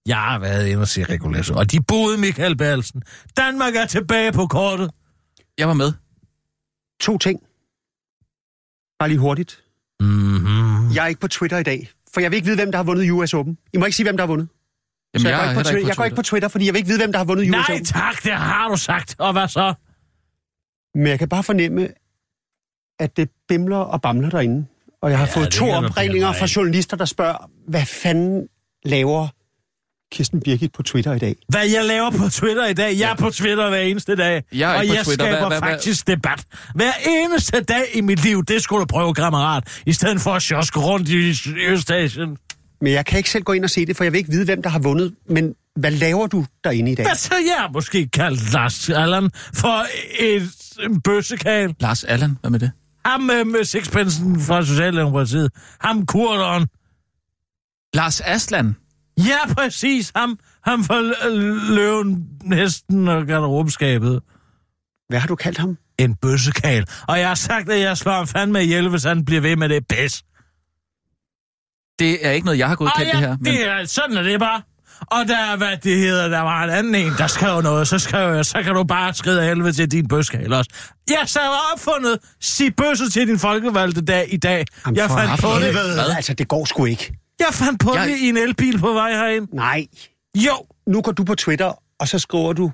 Jeg 0.07 0.17
har 0.17 0.39
været 0.39 0.67
inde 0.69 0.81
og 0.81 0.89
se 0.89 1.05
Regulæs, 1.05 1.51
og 1.51 1.73
de 1.73 1.83
boede 1.83 2.19
Michael 2.19 2.57
Berlsen. 2.57 3.03
Danmark 3.37 3.75
er 3.77 3.87
tilbage 3.87 4.33
på 4.33 4.47
kortet. 4.47 4.91
Jeg 5.59 5.69
var 5.69 5.75
med. 5.75 5.93
To 7.01 7.19
ting. 7.19 7.41
Bare 8.99 9.09
lige 9.09 9.19
hurtigt. 9.19 9.63
Mm-hmm. 10.01 10.91
Jeg 10.95 11.03
er 11.03 11.07
ikke 11.07 11.21
på 11.21 11.29
Twitter 11.29 11.59
i 11.59 11.63
dag, 11.63 11.91
for 12.15 12.21
jeg 12.21 12.31
vil 12.31 12.37
ikke 12.37 12.47
vide, 12.47 12.57
hvem 12.57 12.71
der 12.73 12.79
har 12.79 12.85
vundet 12.85 13.11
US 13.11 13.35
Open. 13.35 13.59
I 13.75 13.77
må 13.79 13.85
ikke 13.85 13.97
sige, 13.97 14.05
hvem 14.05 14.17
der 14.17 14.23
har 14.23 14.29
vundet. 14.29 14.49
Jamen, 15.15 15.23
Så 15.23 15.29
jeg, 15.29 15.39
jeg, 15.39 15.45
går 15.45 15.51
ikke 15.51 15.59
på 15.59 15.63
Twitter. 15.71 15.89
jeg 15.89 15.97
går 15.97 16.05
ikke 16.05 16.17
på 16.17 16.23
Twitter, 16.23 16.49
fordi 16.49 16.67
jeg 16.67 16.75
vil 16.75 16.79
ikke 16.79 16.87
vide, 16.89 16.99
hvem 17.01 17.13
der 17.13 17.19
har 17.19 17.25
vundet 17.25 17.43
US 17.45 17.51
Nej 17.51 17.61
Open. 17.71 17.85
tak, 17.85 18.23
det 18.25 18.33
har 18.33 18.69
du 18.69 18.77
sagt. 18.77 19.17
Og 19.19 19.33
hvad 19.33 19.49
så? 19.49 19.75
Men 20.95 21.07
jeg 21.07 21.19
kan 21.19 21.29
bare 21.29 21.43
fornemme, 21.43 21.89
at 22.99 23.17
det 23.17 23.29
bimler 23.49 23.77
og 23.77 24.03
bamler 24.03 24.31
derinde. 24.31 24.67
Og 25.03 25.11
jeg 25.11 25.19
har 25.19 25.27
Ja, 25.27 25.33
fået 25.33 25.51
to 25.51 25.71
opringninger 25.71 26.33
fra 26.33 26.47
journalister, 26.57 26.97
der 26.97 27.05
spørger, 27.05 27.51
hvad 27.69 27.87
fanden 27.87 28.47
laver 28.85 29.29
Kirsten 30.13 30.41
Birgit 30.41 30.73
på 30.73 30.83
Twitter 30.83 31.13
i 31.15 31.19
dag? 31.19 31.37
Hvad 31.49 31.67
jeg 31.69 31.85
laver 31.85 32.11
på 32.11 32.29
Twitter 32.33 32.67
i 32.67 32.73
dag? 32.75 32.99
Jeg 32.99 33.11
er 33.11 33.15
på 33.15 33.31
Twitter 33.31 33.69
hver 33.69 33.79
eneste 33.79 34.17
dag. 34.17 34.43
Jeg 34.53 34.73
er 34.75 34.79
og 34.79 34.87
jeg 34.87 35.05
Twitter. 35.05 35.25
skaber 35.27 35.49
Hvad- 35.49 35.59
hvad- 35.61 35.71
faktisk 35.71 36.07
debat. 36.07 36.45
Hver 36.75 36.93
eneste 37.09 37.61
dag 37.61 37.83
i 37.95 38.01
mit 38.01 38.23
liv, 38.25 38.45
det 38.45 38.63
skulle 38.63 38.81
du 38.81 38.87
prøve, 38.87 39.15
kammerat. 39.15 39.65
I 39.87 39.93
stedet 39.93 40.21
for 40.21 40.31
at 40.31 40.43
sjoske 40.43 40.81
rundt 40.81 41.09
i 41.09 41.35
Østasien. 41.69 42.37
Men 42.81 42.93
jeg 42.93 43.07
kan 43.07 43.19
ikke 43.19 43.31
selv 43.31 43.45
gå 43.45 43.53
ind 43.53 43.65
og 43.65 43.71
se 43.71 43.87
det, 43.87 43.97
for 43.97 44.05
jeg 44.05 44.13
vil 44.13 44.19
ikke 44.19 44.31
vide, 44.31 44.45
hvem 44.45 44.63
der 44.63 44.71
har 44.71 44.79
vundet. 44.79 45.15
Men 45.29 45.55
hvad 45.77 45.91
laver 45.91 46.27
du 46.27 46.47
derinde 46.65 46.93
i 46.93 46.95
dag? 46.95 47.07
Hvad 47.07 47.15
så 47.15 47.35
jeg 47.35 47.69
måske 47.73 48.09
kaldt 48.09 48.53
Lars 48.53 48.89
Allan 48.91 49.31
for 49.55 49.87
et, 50.21 50.51
en 50.91 51.01
bøssekal? 51.01 51.75
Lars 51.81 52.05
Allan, 52.05 52.39
hvad 52.41 52.51
med 52.51 52.59
det? 52.61 52.71
Ham 53.07 53.21
med, 53.21 53.45
med 53.45 53.65
sixpensen 53.65 54.41
fra 54.41 54.65
Socialdemokratiet. 54.65 55.53
Ham 55.81 56.07
kurderen. 56.07 56.67
Lars 57.95 58.21
Aslan. 58.21 58.77
Ja, 59.19 59.55
præcis. 59.55 60.13
Ham, 60.17 60.39
ham 60.65 60.85
for 60.85 60.95
l- 60.95 61.75
løven, 61.75 62.29
hesten 62.53 63.09
og 63.09 63.27
garderobeskabet. 63.27 64.23
Hvad 65.09 65.19
har 65.19 65.29
du 65.29 65.37
kaldt 65.37 65.59
ham? 65.59 65.79
En 65.99 66.15
bøssekal. 66.15 66.87
Og 67.09 67.19
jeg 67.19 67.29
har 67.29 67.35
sagt, 67.35 67.71
at 67.71 67.81
jeg 67.81 67.97
slår 67.97 68.13
ham 68.13 68.27
fandme 68.27 68.63
ihjel, 68.63 68.89
hvis 68.89 69.05
han 69.05 69.25
bliver 69.25 69.41
ved 69.41 69.57
med 69.57 69.69
det 69.69 69.89
pis. 69.89 70.25
Det 71.99 72.27
er 72.27 72.31
ikke 72.31 72.45
noget, 72.45 72.59
jeg 72.59 72.69
har 72.69 72.77
godkendt 72.77 73.07
det 73.07 73.15
ja, 73.15 73.19
her. 73.21 73.37
Men 73.37 73.45
det 73.45 73.69
er, 73.69 73.85
sådan 73.85 74.17
er 74.17 74.23
det 74.23 74.41
bare. 74.41 74.63
Og 75.01 75.29
der 75.29 75.37
er, 75.39 75.57
hvad 75.57 75.77
det 75.83 75.99
hedder, 75.99 76.29
der 76.29 76.41
var 76.41 76.65
en 76.65 76.71
anden 76.71 76.95
en, 76.95 77.13
der 77.19 77.27
skrev 77.27 77.63
noget, 77.63 77.89
så 77.89 77.99
skrev 77.99 78.35
jeg, 78.35 78.47
så 78.47 78.63
kan 78.63 78.75
du 78.75 78.85
bare 78.85 79.15
skride 79.15 79.43
helvede 79.45 79.73
til 79.73 79.91
din 79.91 80.09
bøskal 80.09 80.53
også. 80.53 80.71
Jeg 81.11 81.23
så 81.27 81.39
har 81.39 81.73
opfundet, 81.75 82.19
sig 82.41 82.77
bøsse 82.77 83.11
til 83.11 83.27
din 83.29 83.39
folkevalgte 83.39 84.01
dag 84.01 84.27
i 84.31 84.37
dag. 84.37 84.65
Jamen, 84.87 84.97
jeg 84.97 85.11
fandt 85.11 85.41
på 85.41 85.49
det. 85.61 85.73
Hvad? 85.73 86.11
Altså, 86.17 86.35
det 86.35 86.49
går 86.49 86.65
sgu 86.65 86.85
ikke. 86.85 87.15
Jeg 87.39 87.49
fandt 87.53 87.81
på 87.81 87.95
Jeg- 87.95 88.09
det 88.09 88.17
i 88.19 88.29
en 88.29 88.37
elbil 88.37 88.79
på 88.79 88.93
vej 88.93 89.13
herind. 89.13 89.49
Nej. 89.53 89.87
Jo, 90.37 90.53
Nu 90.87 91.03
går 91.03 91.13
du 91.13 91.25
på 91.25 91.35
Twitter, 91.35 91.73
og 92.01 92.09
så 92.09 92.19
skriver 92.19 92.53
du, 92.53 92.73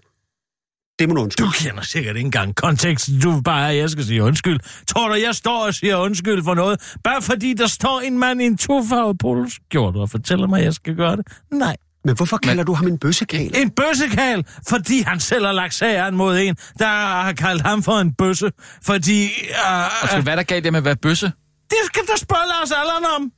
det 0.99 1.09
må 1.09 1.15
du 1.15 1.21
undskylde. 1.23 1.47
du 1.49 1.53
kender 1.53 1.83
sikkert 1.83 2.17
ikke 2.17 2.27
engang 2.27 2.55
konteksten. 2.55 3.21
Du 3.21 3.41
bare, 3.41 3.71
at 3.71 3.77
jeg 3.77 3.91
skal 3.91 4.05
sige 4.05 4.23
undskyld. 4.23 4.61
Tror 4.89 5.09
du, 5.09 5.15
jeg 5.15 5.35
står 5.35 5.67
og 5.67 5.75
siger 5.75 5.97
undskyld 5.97 6.45
for 6.45 6.55
noget? 6.55 6.97
Bare 7.05 7.23
fordi 7.23 7.55
der 7.55 7.67
står 7.67 8.01
en 8.01 8.19
mand 8.19 8.43
i 8.43 8.45
en 8.45 8.59
tofarvet 8.59 9.19
poloskjorte 9.19 9.97
og 9.97 10.11
fortæller 10.11 10.47
mig, 10.47 10.59
at 10.59 10.65
jeg 10.65 10.75
skal 10.75 10.95
gøre 10.97 11.17
det? 11.17 11.27
Nej. 11.53 11.77
Men 12.05 12.17
hvorfor 12.17 12.37
kalder 12.37 12.65
du 12.65 12.73
ham 12.75 12.87
en 12.87 12.99
bøssekal? 12.99 13.57
En 13.57 13.71
bøssekal, 13.71 14.45
fordi 14.69 15.01
han 15.01 15.21
selv 15.21 15.45
har 15.47 15.53
lagt 15.53 15.75
sag 15.75 15.97
an 15.97 16.15
mod 16.15 16.39
en, 16.39 16.57
der 16.79 16.87
har 17.23 17.33
kaldt 17.33 17.63
ham 17.63 17.83
for 17.83 17.99
en 17.99 18.15
bøsse. 18.15 18.51
Fordi... 18.83 19.25
Uh, 19.51 20.03
Og 20.03 20.09
skal 20.09 20.23
hvad 20.23 20.37
der 20.37 20.43
galt 20.43 20.65
det 20.65 20.73
med 20.73 20.79
at 20.79 20.85
være 20.85 20.97
bøsse? 20.97 21.33
det 21.71 21.79
skal 21.87 22.03
du 22.03 22.13
spørge 22.17 22.47
Lars 22.49 22.71
Allan 22.71 23.11
om. 23.17 23.31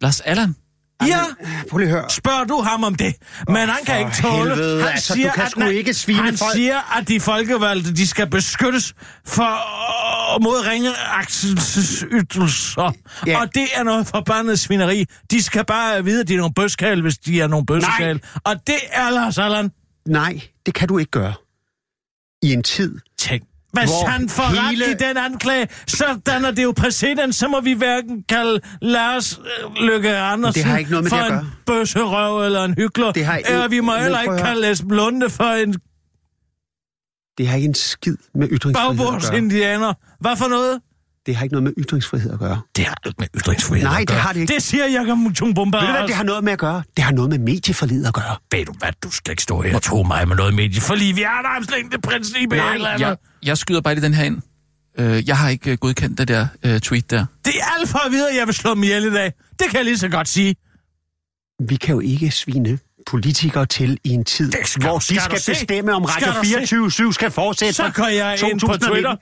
Lars 0.00 0.20
Allan? 0.20 0.54
Ja, 1.06 1.20
Prøv 1.70 1.78
lige 1.78 1.88
at 1.88 1.94
høre. 1.94 2.10
spørger 2.10 2.44
du 2.44 2.60
ham 2.60 2.84
om 2.84 2.94
det. 2.94 3.14
Men 3.48 3.56
han 3.56 3.84
kan 3.86 3.98
ikke 3.98 4.12
tåle... 4.22 4.50
helvede, 4.54 4.82
han 4.82 4.92
altså, 4.92 5.14
du 5.14 5.30
kan 5.34 5.44
at 5.44 5.50
sgu 5.50 5.64
ikke 5.64 5.94
svine 5.94 6.22
Han 6.22 6.36
folk. 6.38 6.52
siger, 6.52 6.96
at 6.98 7.08
de 7.08 7.20
folkevalgte, 7.20 7.94
de 7.94 8.06
skal 8.06 8.30
beskyttes 8.30 8.94
for 9.26 9.42
uh, 10.36 10.42
mod 10.42 10.66
ringe 10.66 10.90
ydelser. 12.12 12.92
Ja. 13.26 13.40
Og 13.40 13.54
det 13.54 13.66
er 13.74 13.82
noget 13.82 14.06
forbandet 14.06 14.60
svineri. 14.60 15.04
De 15.30 15.42
skal 15.42 15.64
bare 15.64 16.04
vide, 16.04 16.20
at 16.20 16.28
de 16.28 16.34
er 16.34 16.38
nogle 16.38 16.54
bøskal, 16.54 17.02
hvis 17.02 17.18
de 17.18 17.40
er 17.40 17.46
nogle 17.46 17.66
bøskal. 17.66 18.20
Og 18.44 18.56
det 18.66 18.78
er 18.90 19.10
Lars 19.10 19.38
Allan. 19.38 19.70
Nej, 20.06 20.40
det 20.66 20.74
kan 20.74 20.88
du 20.88 20.98
ikke 20.98 21.10
gøre. 21.10 21.34
I 22.42 22.52
en 22.52 22.62
tid. 22.62 22.98
Tænk. 23.18 23.42
Hvis 23.72 23.84
Hvor 23.90 24.08
han 24.08 24.28
får 24.28 24.42
hele... 24.70 24.84
ret 24.84 24.90
i 24.90 25.04
den 25.04 25.16
anklage, 25.16 25.68
så 25.86 26.20
danner 26.26 26.50
det 26.50 26.62
jo 26.64 26.72
præcedens, 26.76 27.36
så 27.36 27.48
må 27.48 27.60
vi 27.60 27.72
hverken 27.72 28.22
kalde 28.28 28.60
Lars 28.82 29.38
øh, 29.38 29.84
Løkke 29.86 30.16
Andersen 30.16 30.62
Det 30.62 30.70
har 30.70 30.78
ikke 30.78 30.90
noget 30.90 31.04
med 31.04 31.10
for 31.10 31.16
det 31.18 31.32
en 31.40 31.46
bøsserøv 31.66 32.44
eller 32.46 32.64
en 32.64 32.74
hyggelig. 32.74 33.14
Det 33.14 33.24
har 33.24 33.36
ikke- 33.36 33.50
Eller 33.50 33.68
vi 33.68 33.80
må 33.80 33.96
heller 33.96 34.20
ikke 34.20 34.38
kalde 34.38 34.70
Esben 34.70 34.90
Lunde 34.96 35.30
for 35.30 35.44
en... 35.44 35.72
Det 35.72 35.80
Det 37.38 37.48
har 37.48 37.56
ikke 37.56 37.68
en 37.68 37.74
skid 37.74 38.16
med 38.34 38.48
ytringsfrihed 38.52 38.90
at 38.90 38.96
gøre. 38.98 39.06
Bagbordsindianer. 39.06 39.92
Hvad 40.20 40.36
for 40.36 40.48
noget? 40.48 40.80
Det 41.26 41.36
har 41.36 41.42
ikke 41.44 41.54
noget 41.54 41.64
med 41.64 41.72
ytringsfrihed 41.84 42.32
at 42.32 42.38
gøre. 42.38 42.60
Det 42.76 42.84
har 42.84 42.96
ikke 43.06 43.16
med 43.18 43.28
ytringsfrihed 43.36 43.84
Nej, 43.88 43.94
at 43.94 44.00
det 44.00 44.08
gøre. 44.08 44.18
har 44.18 44.32
det 44.32 44.40
ikke. 44.40 44.54
Det 44.54 44.62
siger 44.62 44.86
Jakob 44.86 45.18
Chumbumba 45.36 45.78
Ved 45.78 45.86
du, 45.86 45.92
hvad 45.92 46.06
det 46.08 46.14
har 46.14 46.24
noget 46.24 46.44
med 46.44 46.52
at 46.52 46.58
gøre? 46.58 46.82
Det 46.96 47.04
har 47.04 47.12
noget 47.12 47.30
med 47.30 47.38
medieforlid 47.38 48.06
at 48.06 48.14
gøre. 48.14 48.36
Ved 48.52 48.64
du 48.64 48.72
hvad, 48.78 48.88
du 49.02 49.10
skal 49.10 49.30
ikke 49.32 49.42
stå 49.42 49.60
her 49.60 49.74
og 49.76 49.82
tro 49.82 50.02
mig 50.02 50.28
med 50.28 50.36
noget 50.36 50.54
medie, 50.54 50.80
for 50.80 50.94
lige 50.94 51.14
vi 51.14 51.22
har 51.22 51.40
et 51.40 51.46
armslængdeprincip 51.46 52.52
eller 52.52 52.64
eller 52.70 52.88
andet. 52.88 53.06
Jeg, 53.06 53.16
jeg 53.42 53.58
skyder 53.58 53.80
bare 53.80 53.94
lige 53.94 54.04
den 54.04 54.14
her 54.14 54.24
ind. 54.24 54.42
Øh, 54.98 55.28
jeg 55.28 55.38
har 55.38 55.48
ikke 55.48 55.70
øh, 55.72 55.78
godkendt 55.78 56.18
det 56.18 56.28
der 56.28 56.46
øh, 56.62 56.80
tweet 56.80 57.10
der. 57.10 57.26
Det 57.44 57.54
er 57.60 57.64
alt 57.78 57.88
for 57.88 57.98
at 58.06 58.12
vide, 58.12 58.30
at 58.30 58.36
jeg 58.36 58.46
vil 58.46 58.54
slå 58.54 58.74
dem 58.74 58.82
ihjel 58.82 59.04
i 59.04 59.10
dag. 59.10 59.32
Det 59.58 59.68
kan 59.70 59.76
jeg 59.76 59.84
lige 59.84 59.98
så 59.98 60.08
godt 60.08 60.28
sige. 60.28 60.56
Vi 61.68 61.76
kan 61.76 61.94
jo 61.94 62.00
ikke 62.00 62.30
svine 62.30 62.78
politikere 63.06 63.66
til 63.66 63.98
i 64.04 64.08
en 64.10 64.24
tid, 64.24 64.50
Det 64.52 64.68
skal- 64.68 64.82
hvor 64.82 64.98
de 64.98 65.04
skal 65.20 65.40
skal, 65.40 65.54
bestemme, 65.54 65.92
om 65.92 66.04
Radio 66.04 66.26
du 66.40 66.44
se? 66.44 66.66
24 66.66 67.12
skal 67.14 67.30
fortsætte. 67.30 67.74
Så 67.74 67.90
går 67.94 68.06
jeg 68.06 68.32
ind 68.50 68.60
på 68.60 68.66
2019. 68.66 68.88
Twitter. 68.92 69.16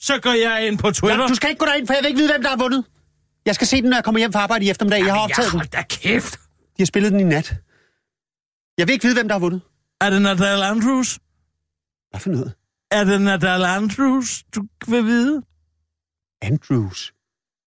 Så 0.00 0.18
går 0.22 0.32
jeg 0.32 0.66
ind 0.66 0.78
på 0.78 0.90
Twitter. 0.90 1.20
Ja, 1.22 1.26
du 1.28 1.34
skal 1.34 1.50
ikke 1.50 1.58
gå 1.58 1.66
derind, 1.66 1.86
for 1.86 1.94
jeg 1.94 2.02
vil 2.02 2.08
ikke 2.08 2.18
vide, 2.18 2.32
hvem 2.32 2.42
der 2.42 2.48
har 2.50 2.56
vundet. 2.56 2.84
Jeg 3.46 3.54
skal 3.54 3.66
se 3.66 3.82
den, 3.82 3.90
når 3.90 3.96
jeg 3.96 4.04
kommer 4.04 4.18
hjem 4.18 4.32
fra 4.32 4.40
arbejde 4.40 4.64
i 4.64 4.70
eftermiddag. 4.70 5.04
Jeg 5.04 5.14
har 5.14 5.20
optaget 5.20 5.46
ja, 5.46 5.50
den. 5.50 5.58
hold 5.58 5.68
da 5.68 5.82
kæft. 5.82 6.34
De 6.76 6.82
har 6.82 6.84
spillet 6.86 7.12
den 7.12 7.20
i 7.20 7.24
nat. 7.24 7.54
Jeg 8.78 8.86
vil 8.86 8.92
ikke 8.92 9.02
vide, 9.04 9.14
hvem 9.14 9.28
der 9.28 9.34
har 9.34 9.40
vundet. 9.40 9.60
Er 10.00 10.10
det 10.10 10.22
Nadal 10.22 10.62
Andrews? 10.62 11.18
Hvad 12.10 12.20
for 12.20 12.30
noget? 12.30 12.52
Er 12.90 13.04
det 13.04 13.20
Nadal 13.20 13.64
Andrews, 13.64 14.44
du 14.54 14.62
vil 14.88 15.04
vide? 15.04 15.42
Andrews. 16.42 17.14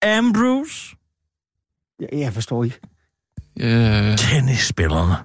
Ambrose? 0.02 0.96
Jeg, 2.00 2.08
jeg 2.12 2.32
forstår 2.32 2.64
ikke. 2.64 2.80
Øh, 3.60 4.18
Tennisspillerne. 4.18 5.16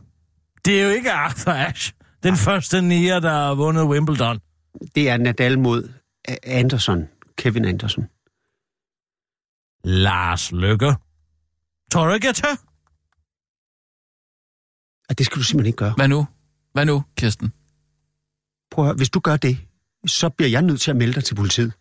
Det 0.66 0.82
er 0.82 0.84
jo 0.84 0.90
ikke 0.90 1.12
Arthur 1.12 1.52
Ashe, 1.52 1.94
den 2.24 2.36
første 2.36 2.82
nier, 2.82 3.20
der 3.20 3.32
har 3.32 3.56
vundet 3.56 3.84
Wimbledon. 3.84 4.40
Det 4.96 5.10
er 5.10 5.18
Nadal 5.18 5.60
mod 5.60 5.94
Anderson. 6.44 7.08
Kevin 7.38 7.66
Anderson. 7.66 8.04
Lars 9.84 10.52
Lykke. 10.52 10.96
Tror 11.92 12.08
du 12.08 12.14
ikke, 12.14 12.28
jeg 12.28 12.36
tør? 12.36 12.56
Og 15.10 15.18
det 15.18 15.26
skal 15.26 15.38
du 15.38 15.44
simpelthen 15.44 15.68
ikke 15.68 15.78
gøre. 15.78 15.94
hvad 15.96 16.08
nu? 16.08 16.28
Hvad 16.74 16.86
nu, 16.86 17.04
Kirsten? 17.18 17.54
Prøv 18.72 18.86
at 18.86 18.88
høre, 18.88 18.96
hvis 18.96 19.10
du 19.10 19.20
gør 19.20 19.38
det, 19.38 19.58
så 20.08 20.30
bliver 20.30 20.50
jeg 20.50 20.62
nødt 20.62 20.82
til 20.82 20.92
at 20.92 20.98
melde 20.98 21.14
dig 21.14 21.24
til 21.24 21.36
politiet. 21.36 21.72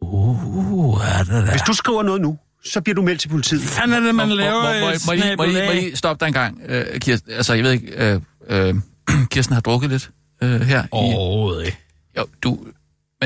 Uh, 0.00 1.00
er 1.04 1.18
det 1.18 1.28
da. 1.46 1.50
Hvis 1.50 1.62
du 1.62 1.72
skriver 1.72 2.02
noget 2.02 2.20
nu, 2.20 2.38
så 2.64 2.80
bliver 2.80 2.94
du 2.94 3.02
meldt 3.02 3.20
til 3.20 3.28
politiet. 3.28 3.60
Hvad 3.60 3.68
fanden 3.70 3.96
er 4.02 4.06
det, 4.06 4.14
man 4.14 4.28
Må- 4.28 4.34
laver 4.34 4.62
må, 4.62 4.68
må, 4.80 4.86
må, 4.86 4.90
i 4.90 4.96
må, 5.06 5.12
I- 5.12 5.16
må, 5.16 5.32
I- 5.32 5.36
må, 5.36 5.42
I- 5.44 5.46
må 5.46 5.50
I 5.52 5.52
snabelag? 5.52 5.96
stoppe 5.98 6.20
dig 6.24 6.26
en 6.28 6.32
gang, 6.34 6.60
øh, 6.66 7.00
Kirsten? 7.00 7.32
Altså, 7.32 7.54
jeg 7.54 7.64
ved 7.64 7.72
ikke, 7.72 7.92
øh, 8.12 8.20
øh, 8.46 8.74
Kirsten 9.32 9.54
har 9.54 9.60
drukket 9.60 9.90
lidt 9.90 10.10
øh, 10.42 10.60
her. 10.60 10.84
I, 10.84 10.88
Overhovedet 10.90 11.66
ikke. 11.66 11.78
jo, 12.18 12.26
du, 12.42 12.58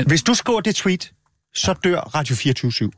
Hvis 0.07 0.23
du 0.23 0.33
skriver 0.33 0.59
det 0.61 0.75
tweet, 0.75 1.11
så 1.55 1.73
dør 1.83 1.99
Radio 1.99 2.35
24 2.35 2.91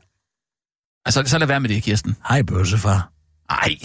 altså, 1.04 1.22
så 1.26 1.38
lad 1.38 1.46
være 1.46 1.60
med 1.60 1.68
det, 1.68 1.82
Kirsten. 1.82 2.16
Hej, 2.28 2.42
bøssefar. 2.42 3.12
Ej, 3.50 3.76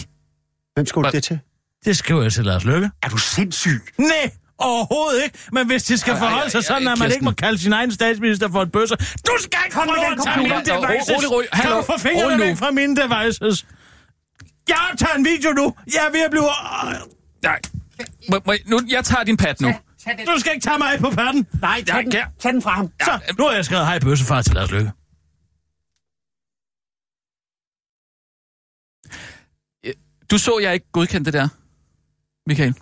Hvem 0.73 0.85
skriver 0.85 1.09
du 1.09 1.15
det 1.15 1.23
til? 1.23 1.39
Det 1.85 1.97
skriver 1.97 2.21
jeg 2.21 2.33
til 2.33 2.45
Lars 2.45 2.65
Lykke. 2.65 2.89
Er 3.03 3.09
du 3.09 3.17
sindssyg? 3.17 3.81
Nej, 3.97 4.31
overhovedet 4.59 5.23
ikke. 5.23 5.39
Men 5.51 5.67
hvis 5.67 5.83
det 5.83 5.99
skal 5.99 6.11
Ej, 6.13 6.19
ej, 6.19 6.25
forholde 6.25 6.51
sig 6.51 6.63
sådan, 6.63 6.87
at 6.87 6.99
man 6.99 7.11
ikke 7.11 7.25
må 7.25 7.31
kalde 7.31 7.57
sin 7.57 7.73
egen 7.73 7.91
statsminister 7.91 8.51
for 8.51 8.61
en 8.61 8.69
bøsser. 8.69 8.95
Du 8.95 9.35
skal 9.39 9.59
ikke 9.65 9.75
prøve 9.75 10.11
at 10.11 10.17
tage 10.23 10.37
mine 10.37 10.55
devices. 10.55 11.15
Rolig, 11.15 11.31
rolig. 11.31 11.49
Kan 11.53 11.63
Hallo. 11.63 11.77
du 11.77 11.81
få 11.81 11.97
fingrene 11.97 12.43
væk 12.43 12.57
fra 12.57 12.71
mine 12.71 12.95
devices? 12.95 13.65
Jeg 14.67 14.77
tager 14.97 15.13
en 15.13 15.25
video 15.25 15.51
nu. 15.51 15.75
Jeg 15.93 16.01
er 16.07 16.11
ved 16.11 16.21
at 16.21 16.31
blive... 16.31 16.43
nej. 17.43 17.59
Må, 18.29 18.39
må, 18.45 18.53
nu, 18.65 18.79
jeg 18.89 19.05
tager 19.05 19.23
din 19.23 19.37
pad 19.37 19.53
nu. 19.59 19.73
Du 20.33 20.39
skal 20.39 20.53
ikke 20.53 20.63
tage 20.63 20.77
mig 20.77 20.99
på 20.99 21.09
patten. 21.09 21.47
Nej, 21.61 21.83
tag, 21.83 22.03
den, 22.03 22.11
tag 22.39 22.53
den 22.53 22.61
fra 22.61 22.71
ham. 22.71 22.91
Så, 23.03 23.19
nu 23.37 23.43
har 23.43 23.51
jeg 23.51 23.65
skrevet 23.65 23.85
hej 23.85 23.99
bøssefar 23.99 24.41
til 24.41 24.53
Lars 24.53 24.71
Lykke. 24.71 24.91
Du 30.31 30.37
så, 30.37 30.59
jeg 30.61 30.73
ikke 30.73 30.91
godkendte 30.91 31.31
det 31.31 31.39
der, 31.39 31.47
Michael. 32.47 32.75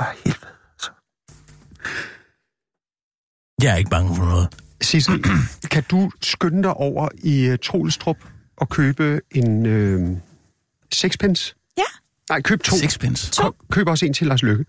For 0.00 0.06
helvede. 0.24 0.46
Jeg 3.62 3.72
er 3.72 3.76
ikke 3.76 3.90
bange 3.90 4.16
for 4.16 4.24
noget. 4.24 4.48
Sissel, 4.80 5.24
kan 5.74 5.82
du 5.90 6.10
skynde 6.22 6.62
dig 6.62 6.74
over 6.74 7.08
i 7.14 7.50
uh, 7.52 7.56
Troelstrup 7.62 8.16
og 8.56 8.68
købe 8.68 9.20
en 9.30 9.66
øh, 9.66 10.16
sixpence? 10.92 11.54
Ja. 11.78 11.82
Nej, 12.28 12.40
køb 12.42 12.62
to. 12.62 12.76
Sixpence. 12.76 13.42
Ko- 13.42 13.56
køb 13.70 13.88
også 13.88 14.06
en 14.06 14.12
til 14.12 14.26
Lars 14.26 14.42
Lykke. 14.42 14.64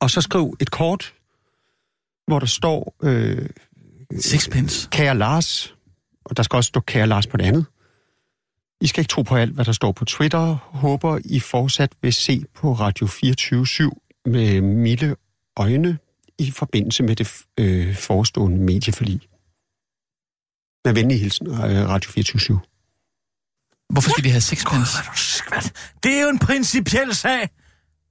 Og 0.00 0.10
så 0.10 0.20
skriv 0.20 0.56
et 0.60 0.70
kort, 0.70 1.14
hvor 2.26 2.38
der 2.38 2.46
står, 2.46 2.94
øh, 3.02 3.48
Sixpence. 4.20 4.88
kære 4.92 5.16
Lars, 5.18 5.74
og 6.24 6.36
der 6.36 6.42
skal 6.42 6.56
også 6.56 6.68
stå 6.68 6.80
kære 6.80 7.06
Lars 7.06 7.26
på 7.26 7.36
det 7.36 7.44
andet. 7.44 7.66
I 8.82 8.86
skal 8.86 9.00
ikke 9.00 9.08
tro 9.08 9.22
på 9.22 9.36
alt, 9.36 9.54
hvad 9.54 9.64
der 9.64 9.72
står 9.72 9.92
på 9.92 10.04
Twitter. 10.04 10.56
Håber, 10.64 11.18
I 11.24 11.40
fortsat 11.40 11.92
vil 12.02 12.12
se 12.12 12.44
på 12.54 12.72
Radio 12.72 13.06
24-7 13.06 14.22
med 14.26 14.60
milde 14.60 15.16
øjne 15.56 15.98
i 16.38 16.50
forbindelse 16.50 17.02
med 17.02 17.16
det 17.16 17.32
øh, 17.60 17.96
forestående 17.96 18.58
medieforlig. 18.58 19.20
Med 20.84 20.94
venlig 20.94 21.20
hilsen, 21.20 21.46
øh, 21.46 21.88
Radio 21.88 22.10
24-7. 22.10 23.86
Hvorfor 23.92 24.10
skal 24.10 24.24
de 24.24 24.30
have 24.30 24.40
skvat. 25.16 25.72
Det 26.02 26.12
er 26.18 26.22
jo 26.22 26.28
en 26.28 26.38
principiel 26.38 27.14
sag. 27.14 27.48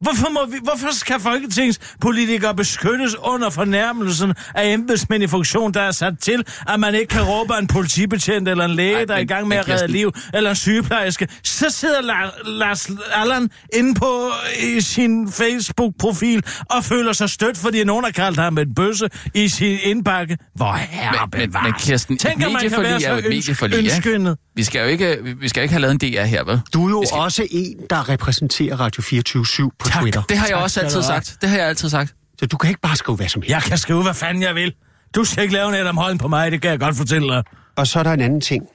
Hvorfor, 0.01 0.29
må 0.29 0.45
vi, 0.51 0.57
hvorfor 0.63 0.87
skal 0.95 1.19
folketingspolitikere 1.19 2.55
beskyttes 2.55 3.15
under 3.15 3.49
fornærmelsen 3.49 4.33
af 4.55 4.73
embedsmænd 4.73 5.23
i 5.23 5.27
funktion, 5.27 5.73
der 5.73 5.81
er 5.81 5.91
sat 5.91 6.13
til, 6.21 6.43
at 6.67 6.79
man 6.79 6.95
ikke 6.95 7.07
kan 7.07 7.21
råbe 7.21 7.53
en 7.61 7.67
politibetjent 7.67 8.47
eller 8.47 8.65
en 8.65 8.71
læge, 8.71 8.95
Ej, 8.95 9.05
der 9.05 9.13
er 9.13 9.19
i 9.19 9.25
gang 9.25 9.47
med 9.47 9.57
at 9.57 9.69
redde 9.69 9.87
liv, 9.87 10.11
eller 10.33 10.49
en 10.49 10.55
sygeplejerske? 10.55 11.27
Så 11.43 11.69
sidder 11.69 11.99
La- 12.01 12.49
Lars 12.49 12.89
Allan 13.15 13.49
inde 13.73 13.93
på 13.99 14.31
i 14.77 14.81
sin 14.81 15.31
Facebook-profil 15.31 16.43
og 16.69 16.83
føler 16.83 17.13
sig 17.13 17.29
stødt, 17.29 17.57
fordi 17.57 17.83
nogen 17.83 18.03
har 18.03 18.11
kaldt 18.11 18.39
ham 18.39 18.57
en 18.57 18.75
bøsse 18.75 19.09
i 19.35 19.47
sin 19.47 19.77
indbakke. 19.83 20.37
Hvor 20.55 20.73
herre 20.73 21.27
Men- 21.33 21.39
men- 21.51 21.63
men 21.63 21.73
Kirsten, 21.79 22.17
Tænk, 22.17 22.43
at 22.43 22.51
man 22.51 22.61
kan 22.69 22.83
være 22.83 22.99
så 22.99 23.07
ja. 23.07 23.77
ønskyndet. 23.77 24.37
Vi 24.62 24.66
skal 24.66 24.80
jo 24.82 24.86
ikke, 24.88 25.36
vi 25.38 25.49
skal 25.49 25.64
ikke 25.64 25.74
have 25.74 25.82
lavet 25.82 26.03
en 26.03 26.14
DR 26.14 26.24
her, 26.24 26.43
vel? 26.43 26.62
Du 26.74 26.86
er 26.86 26.89
jo 26.89 27.03
skal- 27.05 27.20
også 27.20 27.47
en, 27.51 27.86
der 27.89 28.09
repræsenterer 28.09 28.76
Radio 28.80 29.01
24-7 29.03 29.70
på 29.80 29.88
Tak. 29.89 30.01
Twitter. 30.01 30.22
Det 30.24 30.38
har 30.38 30.47
jeg 30.47 30.55
Tak 30.55 30.64
også 30.64 30.80
altid 30.82 31.01
sagt. 31.03 31.38
Det 31.41 31.49
har 31.49 31.57
jeg 31.57 31.68
altid 31.68 31.89
sagt. 31.89 32.16
Så 32.39 32.45
du 32.45 32.57
kan 32.57 32.70
ikke 32.70 32.82
bare 32.82 32.95
skrive 32.95 33.16
hvad 33.16 33.28
som 33.28 33.41
helst. 33.41 33.51
Jeg 33.53 33.62
kan 33.64 33.78
skrive, 33.78 34.03
hvad 34.03 34.14
fanden 34.14 34.43
jeg 34.43 34.55
vil. 34.55 34.76
Du 35.16 35.24
skal 35.24 35.43
ikke 35.43 35.53
lave 35.53 35.70
en 35.70 35.74
Adam 35.76 35.97
Holm 35.97 36.18
på 36.18 36.28
mig, 36.28 36.51
det 36.51 36.62
kan 36.62 36.72
jeg 36.72 36.80
godt 36.80 36.95
fortælle 36.97 37.28
dig. 37.34 37.43
Og 37.76 37.88
så 37.88 37.99
er 37.99 38.03
der 38.03 38.12
en 38.14 38.22
anden 38.22 38.41
ting. 38.41 38.68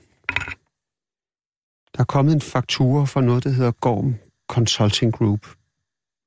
Der 1.94 2.00
er 2.00 2.04
kommet 2.04 2.34
en 2.34 2.40
faktura 2.40 3.04
for 3.06 3.20
noget, 3.20 3.44
der 3.44 3.50
hedder 3.50 3.70
Gorm 3.70 4.14
Consulting 4.48 5.12
Group 5.12 5.46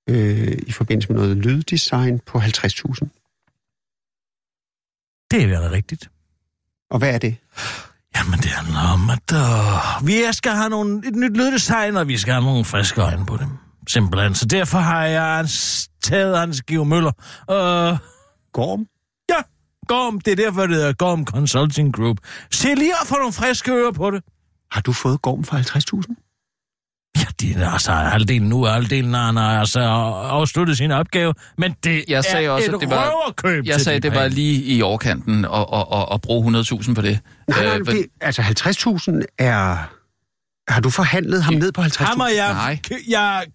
øh, 0.09 0.57
i 0.67 0.71
forbindelse 0.71 1.09
med 1.13 1.21
noget 1.21 1.37
lyddesign 1.37 2.19
på 2.19 2.37
50.000. 2.37 2.45
Det 5.31 5.43
er 5.43 5.47
vel 5.47 5.69
rigtigt. 5.69 6.09
Og 6.89 6.99
hvad 6.99 7.13
er 7.13 7.17
det? 7.17 7.35
Jamen, 8.15 8.39
det 8.39 8.45
handler 8.49 8.79
om, 8.93 9.09
at 9.09 9.31
uh, 10.01 10.07
vi 10.07 10.23
skal 10.31 10.51
have 10.51 10.69
nogle, 10.69 11.07
et 11.07 11.15
nyt 11.15 11.37
lyddesign, 11.37 11.97
og 11.97 12.07
vi 12.07 12.17
skal 12.17 12.33
have 12.33 12.43
nogle 12.45 12.65
friske 12.65 13.01
øjne 13.01 13.25
på 13.25 13.37
dem. 13.37 13.47
Simpelthen. 13.87 14.35
Så 14.35 14.45
derfor 14.45 14.77
har 14.77 15.05
jeg 15.05 15.47
taget 16.03 16.37
Hans 16.37 16.61
Giv 16.61 16.85
Møller. 16.85 17.11
Uh, 17.41 17.97
Gorm? 18.53 18.85
ja, 19.29 19.41
Gorm, 19.87 20.21
det 20.21 20.31
er 20.31 20.35
derfor, 20.35 20.61
det 20.61 20.75
hedder 20.75 20.93
Gorm 20.93 21.25
Consulting 21.25 21.95
Group. 21.95 22.17
Se 22.51 22.75
lige 22.75 22.93
at 23.01 23.07
få 23.07 23.15
nogle 23.15 23.33
friske 23.33 23.71
ører 23.71 23.91
på 23.91 24.11
det. 24.11 24.23
Har 24.71 24.81
du 24.81 24.93
fået 24.93 25.21
Gorm 25.21 25.43
for 25.43 25.55
50.000? 25.55 26.28
Ja, 27.17 27.23
det 27.41 27.57
er 27.57 27.69
altså 27.69 27.91
halvdelen 27.91 28.49
nu, 28.49 28.65
og 28.65 28.73
halvdelen 28.73 29.13
har 29.13 29.25
han 29.25 29.37
altså 29.59 29.79
afsluttet 29.79 30.77
sin 30.77 30.91
opgave. 30.91 31.33
Men 31.57 31.75
det 31.83 32.03
Jeg 32.07 32.23
sagde 32.23 32.45
er 32.45 32.49
også, 32.49 32.69
et 32.71 32.73
at 32.75 32.79
det 32.81 32.89
var- 32.89 33.11
røverkøb 33.11 33.65
Jeg 33.65 33.81
sagde, 33.81 33.99
de 33.99 34.09
det 34.09 34.17
var 34.17 34.27
lige 34.27 34.63
i 34.63 34.81
overkanten 34.81 35.45
at, 35.45 35.51
at, 35.73 35.85
at, 35.93 36.05
at 36.13 36.21
bruge 36.21 36.59
100.000 36.61 36.93
på 36.93 37.01
det. 37.01 37.19
Nej, 37.47 37.63
nej, 37.63 37.77
Øh, 37.79 37.85
det, 37.85 38.05
altså 38.21 38.41
50.000 38.41 39.21
er... 39.39 39.77
Har 40.71 40.81
du 40.81 40.89
forhandlet 40.89 41.43
ham 41.43 41.53
ned 41.53 41.71
på 41.71 41.81
50.000? 41.81 42.03
Ham 42.03 42.19
og 42.19 42.29
jeg, 42.35 42.53
Nej. 42.53 42.79
jeg 43.09 43.45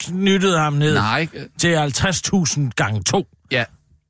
knyttede 0.00 0.58
ham 0.58 0.72
ned 0.72 0.94
Nej, 0.94 1.26
til 1.58 1.76
50.000 1.76 2.60
gange 2.76 3.02
to. 3.02 3.26
ja. 3.50 3.64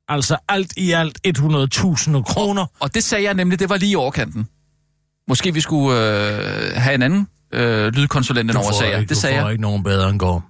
Altså 0.07 0.37
alt 0.49 0.73
i 0.77 0.91
alt 0.91 1.19
100.000 1.27 2.21
kroner. 2.21 2.65
Og 2.79 2.93
det 2.95 3.03
sagde 3.03 3.23
jeg 3.23 3.33
nemlig, 3.33 3.59
det 3.59 3.69
var 3.69 3.77
lige 3.77 3.91
i 3.91 3.95
overkanten. 3.95 4.47
Måske 5.27 5.53
vi 5.53 5.61
skulle 5.61 5.97
øh, 5.99 6.75
have 6.75 6.95
en 6.95 7.01
anden 7.01 7.27
øh, 7.53 7.87
lydkonsulent 7.93 8.49
end 8.51 8.57
over 8.57 8.71
sager. 8.71 8.97
ikke, 8.97 9.09
Det 9.09 9.17
sagde 9.17 9.35
du 9.35 9.39
får 9.41 9.45
jeg. 9.47 9.51
ikke 9.53 9.61
nogen 9.61 9.83
bedre 9.83 10.09
end 10.09 10.19
Gorm. 10.19 10.41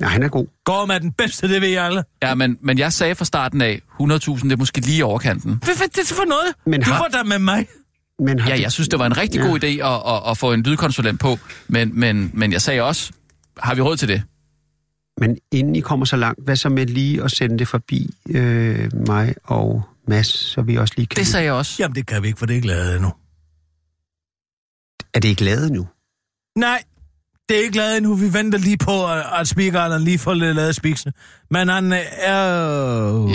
Nej, 0.00 0.10
han 0.10 0.22
er 0.22 0.28
god. 0.28 0.46
Gorm 0.64 0.90
er 0.90 0.98
den 0.98 1.12
bedste, 1.12 1.48
det 1.48 1.60
ved 1.62 1.68
jeg 1.68 1.84
alle. 1.84 2.04
Ja, 2.22 2.34
men, 2.34 2.58
men 2.62 2.78
jeg 2.78 2.92
sagde 2.92 3.14
fra 3.14 3.24
starten 3.24 3.60
af, 3.62 3.80
100.000, 4.00 4.08
det 4.44 4.52
er 4.52 4.56
måske 4.56 4.80
lige 4.80 4.98
i 4.98 5.02
overkanten. 5.02 5.60
Hvad 5.64 5.74
er 5.74 5.86
det 5.96 6.06
for 6.06 6.24
noget? 6.24 6.54
Men 6.66 6.82
du 6.82 6.90
har- 6.90 6.98
var 6.98 7.08
der 7.08 7.24
med 7.24 7.38
mig. 7.38 7.66
Men 8.24 8.38
har 8.38 8.50
Ja, 8.50 8.56
du- 8.56 8.62
jeg 8.62 8.72
synes, 8.72 8.88
det 8.88 8.98
var 8.98 9.06
en 9.06 9.16
rigtig 9.16 9.40
god 9.40 9.64
idé 9.64 9.66
at, 9.66 10.14
at, 10.14 10.30
at 10.30 10.38
få 10.38 10.52
en 10.52 10.62
lydkonsulent 10.62 11.20
på, 11.20 11.38
men, 11.68 12.00
men, 12.00 12.30
men 12.34 12.52
jeg 12.52 12.62
sagde 12.62 12.82
også, 12.82 13.12
har 13.58 13.74
vi 13.74 13.80
råd 13.80 13.96
til 13.96 14.08
det? 14.08 14.22
Men 15.20 15.36
inden 15.52 15.76
I 15.76 15.80
kommer 15.80 16.06
så 16.06 16.16
langt, 16.16 16.44
hvad 16.44 16.56
så 16.56 16.68
med 16.68 16.86
lige 16.86 17.22
at 17.22 17.30
sende 17.30 17.58
det 17.58 17.68
forbi 17.68 18.10
øh, 18.30 18.90
mig 19.06 19.34
og 19.44 19.82
Mads, 20.08 20.26
så 20.26 20.62
vi 20.62 20.76
også 20.76 20.94
lige 20.96 21.06
kan... 21.06 21.16
Det 21.18 21.26
sagde 21.26 21.44
jeg 21.44 21.52
også. 21.52 21.76
Jamen, 21.78 21.94
det 21.94 22.06
kan 22.06 22.22
vi 22.22 22.26
ikke, 22.26 22.38
for 22.38 22.46
det 22.46 22.52
er 22.54 22.56
ikke 22.56 22.68
lavet 22.68 22.94
endnu. 22.94 23.12
Er 25.14 25.20
det 25.20 25.28
ikke 25.28 25.44
lavet 25.44 25.72
nu? 25.72 25.86
Nej, 26.58 26.82
det 27.48 27.58
er 27.58 27.62
ikke 27.62 27.76
lavet 27.76 27.96
endnu. 27.96 28.14
Vi 28.14 28.32
venter 28.32 28.58
lige 28.58 28.76
på, 28.78 29.06
at- 29.12 29.48
speakeren 29.48 30.02
lige 30.02 30.18
får 30.18 30.34
lidt 30.34 30.56
lavet 30.56 30.76
spiksen. 30.76 31.12
Men 31.50 31.68
han 31.68 31.92
øh, 31.92 31.98
er... 32.12 33.26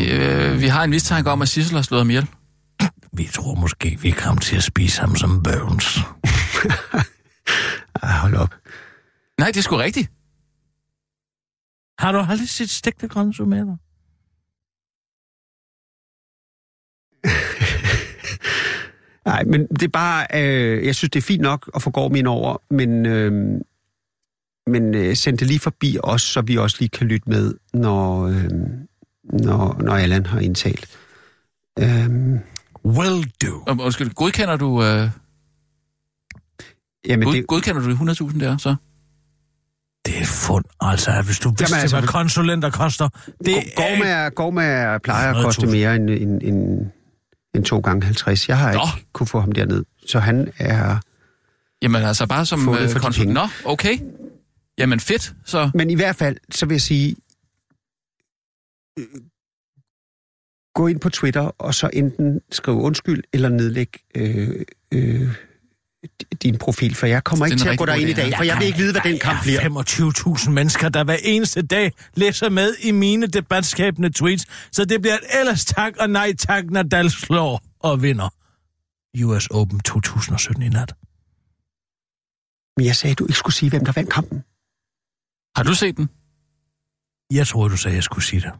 Øh, 0.51 0.61
vi 0.61 0.67
har 0.67 0.83
en 0.83 0.89
mistanke 0.89 1.31
om, 1.31 1.41
at 1.41 1.49
Sissel 1.49 1.75
har 1.75 1.81
slået 1.81 1.99
ham 2.01 2.09
ihjel. 2.09 2.27
Vi 3.17 3.25
tror 3.33 3.55
måske, 3.55 3.97
vi 4.01 4.11
kom 4.11 4.37
til 4.37 4.55
at 4.55 4.63
spise 4.63 5.01
ham 5.01 5.15
som 5.15 5.43
bøvns. 5.43 5.85
Ah, 8.05 8.09
hold 8.09 8.35
op. 8.35 8.55
Nej, 9.39 9.47
det 9.47 9.57
er 9.57 9.61
sgu 9.61 9.75
rigtigt. 9.77 10.11
Har 11.99 12.11
du 12.11 12.17
aldrig 12.17 12.49
set 12.49 12.69
stegte 12.69 13.07
grønne 13.07 13.33
tomater? 13.33 13.77
Nej, 19.25 19.43
men 19.43 19.67
det 19.67 19.83
er 19.83 19.87
bare... 19.87 20.27
Øh, 20.33 20.85
jeg 20.85 20.95
synes, 20.95 21.11
det 21.11 21.19
er 21.19 21.23
fint 21.23 21.41
nok 21.41 21.69
at 21.75 21.81
få 21.81 21.89
gård 21.89 22.15
ind 22.15 22.27
over, 22.27 22.57
men, 22.69 23.05
øh, 23.05 23.31
men 24.67 24.95
øh, 24.95 25.15
send 25.15 25.37
det 25.37 25.47
lige 25.47 25.59
forbi 25.59 25.97
os, 26.03 26.21
så 26.21 26.41
vi 26.41 26.57
også 26.57 26.77
lige 26.79 26.89
kan 26.89 27.07
lytte 27.07 27.29
med, 27.29 27.53
når, 27.73 28.27
øh, 28.27 28.49
når, 29.23 29.81
når 29.81 29.93
Allan 29.93 30.25
har 30.25 30.39
indtalt. 30.39 30.87
Øh, 31.79 32.09
Will 32.85 33.31
do. 33.41 33.63
Og, 33.67 33.77
undskyld, 33.79 34.09
godkender 34.09 34.55
du, 34.55 34.83
øh, 34.83 35.09
jamen, 37.07 37.25
god, 37.25 37.33
det, 37.33 37.47
godkender 37.47 37.81
du 37.81 37.91
de 37.91 38.11
100.000 38.11 38.39
der, 38.39 38.57
så? 38.57 38.75
Det 40.05 40.21
er 40.21 40.25
fund, 40.25 40.65
altså, 40.81 41.21
hvis 41.25 41.39
du 41.39 41.49
vidste, 41.49 41.65
Jamen, 41.65 41.81
altså, 41.81 41.99
hvad 41.99 42.07
konsulenter 42.07 42.69
koster. 42.69 43.09
Det 43.45 43.57
er 43.57 43.61
Gårdmager, 43.75 44.29
gårdmager 44.29 44.97
plejer 44.97 45.33
at 45.33 45.45
koste 45.45 45.61
100.000. 45.61 45.71
mere 45.71 45.95
end, 45.95 46.09
end, 46.09 46.41
end, 46.43 46.87
end 47.55 47.65
2 47.65 47.79
gange 47.79 48.03
50. 48.03 48.49
Jeg 48.49 48.57
har 48.57 48.73
Nå. 48.73 48.79
ikke 48.97 49.07
kunne 49.13 49.27
få 49.27 49.39
ham 49.39 49.51
derned, 49.51 49.85
så 50.05 50.19
han 50.19 50.53
er... 50.57 50.97
Jamen 51.81 52.03
altså 52.03 52.27
bare 52.27 52.45
som 52.45 52.59
øh, 52.69 52.89
for 52.89 52.99
de 52.99 52.99
konsul. 52.99 53.21
penge. 53.21 53.33
Nå, 53.33 53.47
okay. 53.65 53.97
Jamen 54.77 54.99
fedt, 54.99 55.33
så... 55.45 55.71
Men 55.73 55.89
i 55.89 55.95
hvert 55.95 56.15
fald, 56.15 56.37
så 56.51 56.65
vil 56.65 56.73
jeg 56.73 56.81
sige, 56.81 57.15
øh, 58.99 59.05
gå 60.75 60.87
ind 60.87 60.99
på 60.99 61.09
Twitter, 61.09 61.41
og 61.41 61.73
så 61.73 61.89
enten 61.93 62.41
skrive 62.51 62.77
undskyld, 62.77 63.23
eller 63.33 63.49
nedlæg 63.49 63.97
øh, 64.15 64.65
øh, 64.91 65.35
din 66.41 66.57
profil, 66.57 66.95
for 66.95 67.05
jeg 67.05 67.23
kommer 67.23 67.45
er 67.45 67.51
ikke 67.51 67.61
til 67.63 67.69
at 67.69 67.77
gå 67.77 67.85
rigtig 67.85 68.15
derind 68.15 68.27
i 68.27 68.31
dag, 68.31 68.37
for 68.37 68.43
jeg 68.43 68.57
vil 68.57 68.65
ikke 68.65 68.77
vide, 68.77 68.91
hvad 68.91 69.01
den 69.01 69.19
kamp 69.19 69.41
bliver. 69.41 69.59
Der 69.59 69.79
er 69.79 70.35
25.000 70.37 70.49
mennesker, 70.49 70.89
der 70.89 71.03
hver 71.03 71.17
eneste 71.23 71.61
dag 71.61 71.91
læser 72.13 72.49
med 72.49 72.75
i 72.79 72.91
mine 72.91 73.27
debatskabende 73.27 74.09
tweets, 74.09 74.45
så 74.71 74.85
det 74.85 75.01
bliver 75.01 75.15
et 75.15 75.39
ellers 75.39 75.65
tak 75.65 75.93
og 75.99 76.09
nej 76.09 76.33
tak, 76.33 76.65
Nadal 76.65 77.09
slår 77.11 77.61
og 77.79 78.01
vinder. 78.01 78.29
US 79.23 79.47
Open 79.47 79.79
2017 79.79 80.63
i 80.63 80.69
nat. 80.69 80.93
Men 82.77 82.85
jeg 82.85 82.95
sagde, 82.95 83.11
at 83.11 83.19
du 83.19 83.25
ikke 83.25 83.33
skulle 83.33 83.55
sige, 83.55 83.69
hvem 83.69 83.85
der 83.85 83.91
vandt 83.91 84.13
kampen. 84.13 84.43
Har 85.55 85.63
du 85.63 85.73
set 85.73 85.97
den? 85.97 86.09
Jeg 87.31 87.47
troede, 87.47 87.69
du 87.69 87.77
sagde, 87.77 87.93
at 87.93 87.95
jeg 87.95 88.03
skulle 88.03 88.25
sige 88.25 88.41
det. 88.41 88.51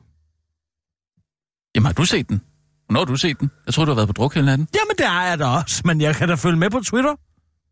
Jamen 1.76 1.86
har 1.86 1.94
du 1.94 2.06
set 2.06 2.30
den? 2.30 2.42
Hvornår 2.86 3.00
har 3.00 3.06
du 3.06 3.16
set 3.16 3.40
den? 3.40 3.52
Jeg 3.66 3.74
tror, 3.74 3.86
du 3.86 3.92
har 3.92 3.96
været 3.96 4.08
på 4.08 4.14
druk 4.14 4.34
hele 4.34 4.46
natten. 4.46 4.68
Jamen, 4.76 4.96
det 4.98 5.08
har 5.08 5.26
jeg 5.26 5.40
da 5.40 5.46
også, 5.46 5.82
men 5.86 6.02
jeg 6.02 6.16
kan 6.16 6.28
da 6.28 6.36
følge 6.36 6.58
med 6.58 6.70
på 6.70 6.80
Twitter. 6.80 7.16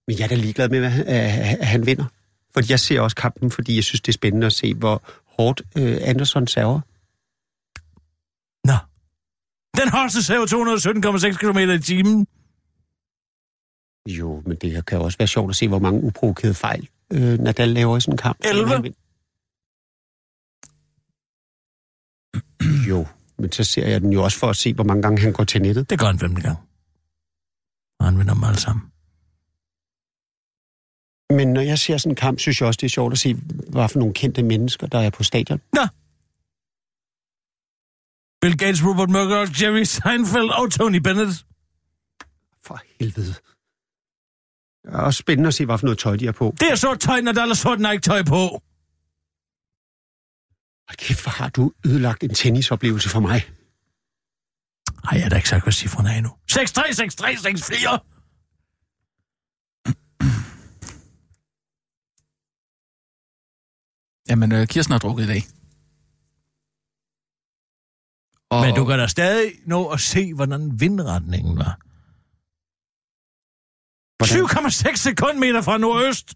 Men 0.07 0.17
jeg 0.17 0.23
er 0.23 0.27
da 0.27 0.35
ligeglad 0.35 0.69
med, 0.69 0.79
hvad, 0.79 1.05
at 1.05 1.59
at 1.59 1.67
han 1.67 1.85
vinder. 1.85 2.05
Fordi 2.53 2.71
jeg 2.71 2.79
ser 2.79 3.01
også 3.01 3.15
kampen, 3.15 3.51
fordi 3.51 3.75
jeg 3.75 3.83
synes, 3.83 4.01
det 4.01 4.07
er 4.07 4.13
spændende 4.13 4.47
at 4.47 4.53
se, 4.53 4.73
hvor 4.73 5.03
hårdt 5.37 5.61
øh, 5.77 5.97
Anderson 6.01 6.47
server. 6.47 6.81
Nå. 8.67 8.77
Den 9.81 9.89
højeste 9.89 10.23
sav 10.23 10.41
217,6 10.43 11.37
km 11.37 11.57
i 11.57 11.79
timen. 11.79 12.27
Jo, 14.09 14.43
men 14.45 14.57
det 14.57 14.85
kan 14.85 14.97
jo 14.97 15.03
også 15.03 15.17
være 15.17 15.27
sjovt 15.27 15.49
at 15.49 15.55
se, 15.55 15.67
hvor 15.67 15.79
mange 15.79 16.03
uprovokerede 16.03 16.53
fejl 16.53 16.89
øh, 17.13 17.39
Nadal 17.39 17.69
laver 17.69 17.97
i 17.97 18.01
sådan 18.01 18.13
en 18.13 18.17
kamp. 18.17 18.37
11. 18.43 18.93
Jo, 22.89 23.07
men 23.37 23.51
så 23.51 23.63
ser 23.63 23.87
jeg 23.87 24.01
den 24.01 24.13
jo 24.13 24.23
også 24.23 24.39
for 24.39 24.49
at 24.49 24.57
se, 24.57 24.73
hvor 24.73 24.83
mange 24.83 25.01
gange 25.01 25.21
han 25.21 25.33
går 25.33 25.43
til 25.43 25.61
nettet. 25.61 25.89
Det 25.89 25.99
gør 25.99 26.05
han 26.05 26.19
femte 26.19 26.41
gang. 26.41 26.57
Og 27.99 28.05
han 28.05 28.17
vinder 28.19 28.33
dem 28.33 28.43
alle 28.43 28.59
sammen. 28.59 28.91
Men 31.31 31.53
når 31.53 31.61
jeg 31.61 31.79
ser 31.79 31.97
sådan 31.97 32.11
en 32.11 32.15
kamp, 32.15 32.39
synes 32.39 32.61
jeg 32.61 32.67
også, 32.67 32.77
det 32.77 32.85
er 32.85 32.89
sjovt 32.89 33.13
at 33.13 33.19
se, 33.19 33.33
hvad 33.69 33.89
for 33.89 33.99
nogle 33.99 34.13
kendte 34.13 34.43
mennesker, 34.43 34.87
der 34.87 34.99
er 34.99 35.09
på 35.09 35.23
stadion. 35.23 35.61
Bill 38.41 38.57
Gates, 38.57 38.85
Rupert 38.85 39.09
Murdoch, 39.09 39.61
Jerry 39.61 39.83
Seinfeld 39.83 40.49
og 40.49 40.71
Tony 40.71 40.97
Bennett. 40.97 41.45
For 42.65 42.81
helvede. 42.99 43.33
Det 44.83 44.93
er 44.93 44.97
også 44.97 45.17
spændende 45.17 45.47
at 45.47 45.53
se, 45.53 45.65
hvad 45.65 45.77
for 45.77 45.85
noget 45.85 45.99
tøj 45.99 46.15
de 46.15 46.27
er 46.27 46.31
på. 46.31 46.55
Det 46.59 46.71
er 46.71 46.75
sort 46.75 46.99
tøj, 46.99 47.21
når 47.21 47.31
der 47.31 47.45
er 47.45 47.53
sort 47.53 47.79
Nike-tøj 47.79 48.23
på. 48.23 48.61
Hold 50.87 50.97
kæft, 50.97 51.23
hvor 51.23 51.31
har 51.31 51.49
du 51.49 51.71
ødelagt 51.85 52.23
en 52.23 52.33
tennisoplevelse 52.33 53.09
for 53.09 53.19
mig. 53.19 53.41
Ej, 55.03 55.17
jeg 55.17 55.23
har 55.23 55.29
da 55.29 55.35
ikke 55.35 55.49
sagt, 55.49 55.63
hvad 55.63 55.73
cifrene 55.73 56.09
er 56.09 56.17
endnu. 56.17 56.31
6, 56.51 56.71
3, 56.71 56.93
6, 56.93 57.15
Jamen, 64.31 64.51
øh, 64.51 64.67
Kirsten 64.67 64.91
har 64.91 64.99
drukket 64.99 65.23
i 65.23 65.27
dag. 65.27 65.41
Og, 68.53 68.61
Men 68.65 68.75
du 68.75 68.85
kan 68.85 68.99
da 68.99 69.07
stadig 69.07 69.51
nå 69.65 69.79
at 69.95 69.99
se, 69.99 70.33
hvordan 70.33 70.79
vindretningen 70.79 71.57
var. 71.57 71.73
Hvordan? 74.17 74.35
7,6 74.71 74.95
sekundmeter 74.95 75.61
fra 75.61 75.77
nordøst. 75.77 76.33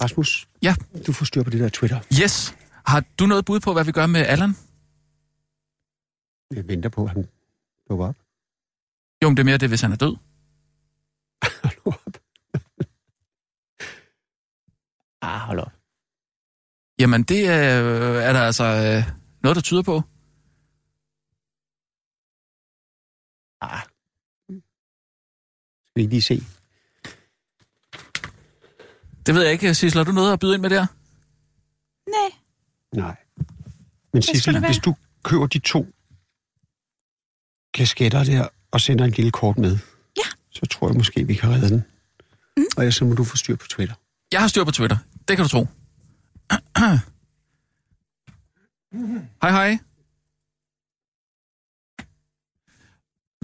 Rasmus, 0.00 0.48
Ja. 0.62 0.74
du 1.06 1.12
får 1.12 1.24
styr 1.24 1.42
på 1.42 1.50
det 1.50 1.60
der 1.60 1.68
Twitter. 1.68 2.00
Yes. 2.22 2.54
Har 2.86 3.04
du 3.18 3.26
noget 3.26 3.44
bud 3.44 3.60
på, 3.60 3.72
hvad 3.72 3.84
vi 3.84 3.92
gør 3.92 4.06
med 4.06 4.20
Allan? 4.20 4.50
Jeg 6.56 6.68
venter 6.68 6.88
på, 6.88 7.04
at 7.04 7.10
han 7.10 7.28
dukker 7.90 8.06
op. 8.06 8.16
Jo, 9.22 9.28
men 9.28 9.36
det 9.36 9.42
er 9.42 9.44
mere 9.44 9.58
det, 9.58 9.68
hvis 9.68 9.80
han 9.80 9.92
er 9.92 9.96
død. 9.96 10.16
Hold 11.62 11.86
op. 12.06 12.16
ah, 15.22 15.40
hold 15.40 15.58
op. 15.60 15.72
Jamen, 16.98 17.22
det 17.22 17.40
øh, 17.40 18.22
er 18.22 18.32
der 18.32 18.40
altså 18.40 18.64
øh, 18.64 19.12
noget, 19.42 19.56
der 19.56 19.62
tyder 19.62 19.82
på. 19.82 20.02
Ah. 23.60 23.82
Skal 25.86 25.94
vi 25.94 26.00
ikke 26.00 26.14
lige 26.14 26.22
se? 26.22 26.42
Det 29.26 29.34
ved 29.34 29.42
jeg 29.42 29.52
ikke. 29.52 29.74
Sissel, 29.74 29.98
har 29.98 30.04
du 30.04 30.12
noget 30.12 30.32
at 30.32 30.40
byde 30.40 30.54
ind 30.54 30.62
med 30.62 30.70
der? 30.70 30.86
Nej. 32.10 32.30
Nej. 32.92 33.16
Men 34.12 34.22
Sissel, 34.22 34.66
hvis 34.66 34.78
du 34.78 34.96
køber 35.24 35.46
de 35.46 35.58
to 35.58 35.86
kasketter 37.74 38.24
der, 38.24 38.48
og 38.70 38.80
sender 38.80 39.04
en 39.04 39.10
lille 39.10 39.30
kort 39.30 39.58
med, 39.58 39.78
Ja. 40.16 40.22
så 40.50 40.66
tror 40.70 40.88
jeg 40.88 40.96
måske, 40.96 41.26
vi 41.26 41.34
kan 41.34 41.50
redde 41.50 41.68
den. 41.68 41.84
Mm. 42.56 42.64
Og 42.76 42.82
ellers 42.82 42.94
så 42.94 43.04
må 43.04 43.14
du 43.14 43.24
få 43.24 43.36
styr 43.36 43.56
på 43.56 43.66
Twitter. 43.66 43.94
Jeg 44.32 44.40
har 44.40 44.48
styr 44.48 44.64
på 44.64 44.70
Twitter. 44.70 44.96
Det 45.28 45.36
kan 45.36 45.44
du 45.44 45.48
tro. 45.48 45.66
hej, 49.42 49.50
hej. 49.50 49.78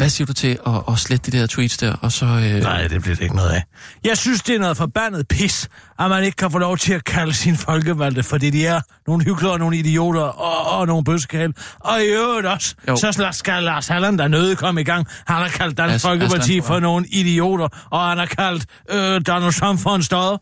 Hvad 0.02 0.10
siger 0.10 0.26
du 0.26 0.32
til 0.32 0.58
at, 0.66 0.72
at 0.88 0.98
slette 0.98 1.30
de 1.30 1.38
der 1.38 1.46
tweets 1.46 1.76
der, 1.76 1.92
og 2.00 2.12
så... 2.12 2.26
Øh, 2.26 2.62
Nej, 2.62 2.86
det 2.88 3.02
bliver 3.02 3.14
det 3.16 3.22
ikke 3.22 3.36
noget 3.36 3.50
af. 3.50 3.62
Jeg 4.04 4.18
synes, 4.18 4.42
det 4.42 4.54
er 4.54 4.58
noget 4.58 4.76
forbandet 4.76 5.28
pis, 5.28 5.68
at 5.98 6.10
man 6.10 6.24
ikke 6.24 6.36
kan 6.36 6.50
få 6.50 6.58
lov 6.58 6.76
til 6.76 6.92
at 6.92 7.04
kalde 7.04 7.34
sine 7.34 7.56
folkevalgte, 7.56 8.22
fordi 8.22 8.50
de 8.50 8.66
er 8.66 8.80
nogle 9.06 9.24
hyggelere, 9.24 9.58
nogle 9.58 9.76
idioter 9.76 10.20
og, 10.20 10.78
og 10.78 10.86
nogle 10.86 11.04
bøskal. 11.04 11.54
Og 11.80 12.00
i 12.02 12.04
øvrigt 12.06 12.46
også, 12.46 12.74
Jo. 12.88 12.96
så 12.96 13.28
skal 13.32 13.62
Lars 13.62 13.88
Halland 13.88 14.18
der 14.18 14.28
nøde 14.28 14.56
komme 14.56 14.80
i 14.80 14.84
gang. 14.84 15.06
Han 15.26 15.36
har 15.36 15.48
kaldt 15.48 15.78
Dansk 15.78 15.94
As- 15.94 16.08
Folkeparti 16.08 16.58
Aslan, 16.58 16.62
for 16.62 16.80
nogle 16.80 17.06
idioter, 17.08 17.68
og 17.90 18.08
han 18.08 18.18
har 18.18 18.26
kaldt 18.26 18.66
øh, 18.90 19.20
Donald 19.26 19.52
Trump 19.60 19.80
for 19.80 19.94
en 19.94 20.02
støder. 20.02 20.36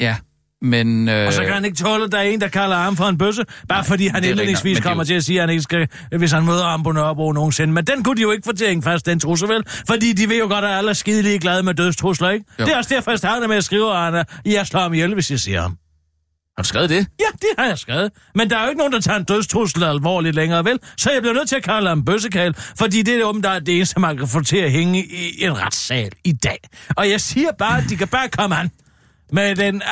Ja, 0.00 0.16
men... 0.62 1.08
Øh, 1.08 1.26
Og 1.26 1.32
så 1.32 1.44
kan 1.44 1.52
han 1.54 1.64
ikke 1.64 1.76
tåle, 1.76 2.04
at 2.04 2.12
der 2.12 2.18
er 2.18 2.22
en, 2.22 2.40
der 2.40 2.48
kalder 2.48 2.76
ham 2.76 2.96
for 2.96 3.04
en 3.04 3.18
bøsse, 3.18 3.44
bare 3.68 3.78
Nej, 3.78 3.86
fordi 3.88 4.06
han 4.06 4.24
indledningsvis 4.24 4.78
er 4.78 4.82
kommer 4.82 5.04
jo- 5.04 5.06
til 5.06 5.14
at 5.14 5.24
sige, 5.24 5.38
at 5.38 5.42
han 5.42 5.50
ikke 5.50 5.62
skal, 5.62 5.88
hvis 6.18 6.32
han 6.32 6.44
møder 6.44 6.64
ham 6.68 6.82
på 6.82 6.92
Nørrebro 6.92 7.32
nogensinde. 7.32 7.72
Men 7.72 7.84
den 7.84 8.02
kunne 8.04 8.16
de 8.16 8.22
jo 8.22 8.30
ikke 8.32 8.42
få 8.46 8.52
til 8.52 8.64
at 8.64 8.70
hænge 8.70 8.82
fast, 8.82 9.06
den 9.06 9.20
trussel 9.20 9.48
vel? 9.48 9.62
Fordi 9.88 10.12
de 10.12 10.28
ved 10.28 10.38
jo 10.38 10.46
godt, 10.46 10.64
at 10.64 10.70
alle 10.70 10.90
er 10.90 10.94
skide 10.94 11.38
glade 11.38 11.62
med 11.62 11.74
dødstrusler, 11.74 12.30
ikke? 12.30 12.44
Jo. 12.60 12.64
Det 12.64 12.72
er 12.72 12.76
også 12.76 12.94
derfor, 12.94 13.10
jeg 13.10 13.18
starter 13.18 13.48
med 13.48 13.56
at 13.56 13.64
skrive, 13.64 13.92
er, 14.06 14.24
jeg 14.46 14.66
slår 14.66 14.80
ham 14.80 14.94
ihjel, 14.94 15.14
hvis 15.14 15.30
jeg 15.30 15.38
siger 15.40 15.60
ham. 15.62 15.76
Har 16.58 16.62
du 16.62 16.68
skrevet 16.68 16.90
det? 16.90 17.06
Ja, 17.20 17.24
det 17.40 17.48
har 17.58 17.66
jeg 17.66 17.78
skrevet. 17.78 18.10
Men 18.34 18.50
der 18.50 18.56
er 18.58 18.62
jo 18.62 18.68
ikke 18.68 18.78
nogen, 18.78 18.92
der 18.92 19.00
tager 19.00 19.18
en 19.18 19.24
dødstrussel 19.24 19.84
alvorligt 19.84 20.34
længere, 20.34 20.64
vel? 20.64 20.78
Så 20.96 21.10
jeg 21.10 21.22
bliver 21.22 21.34
nødt 21.34 21.48
til 21.48 21.56
at 21.56 21.62
kalde 21.62 21.88
ham 21.88 22.04
bøssekal, 22.04 22.54
fordi 22.78 23.02
det 23.02 23.14
er 23.20 23.24
åbenbart 23.24 23.66
det 23.66 23.76
eneste, 23.76 24.00
man 24.00 24.16
kan 24.16 24.28
få 24.28 24.40
til 24.42 24.56
at 24.56 24.70
hænge 24.70 25.04
i 25.04 25.44
en 25.44 25.58
retssal 25.62 26.10
i 26.24 26.32
dag. 26.32 26.58
Og 26.96 27.10
jeg 27.10 27.20
siger 27.20 27.48
bare, 27.58 27.78
at 27.78 27.84
de 27.88 27.96
kan 27.96 28.08
bare 28.08 28.28
komme 28.28 28.56
an 28.56 28.70
med 29.32 29.56
den 29.56 29.82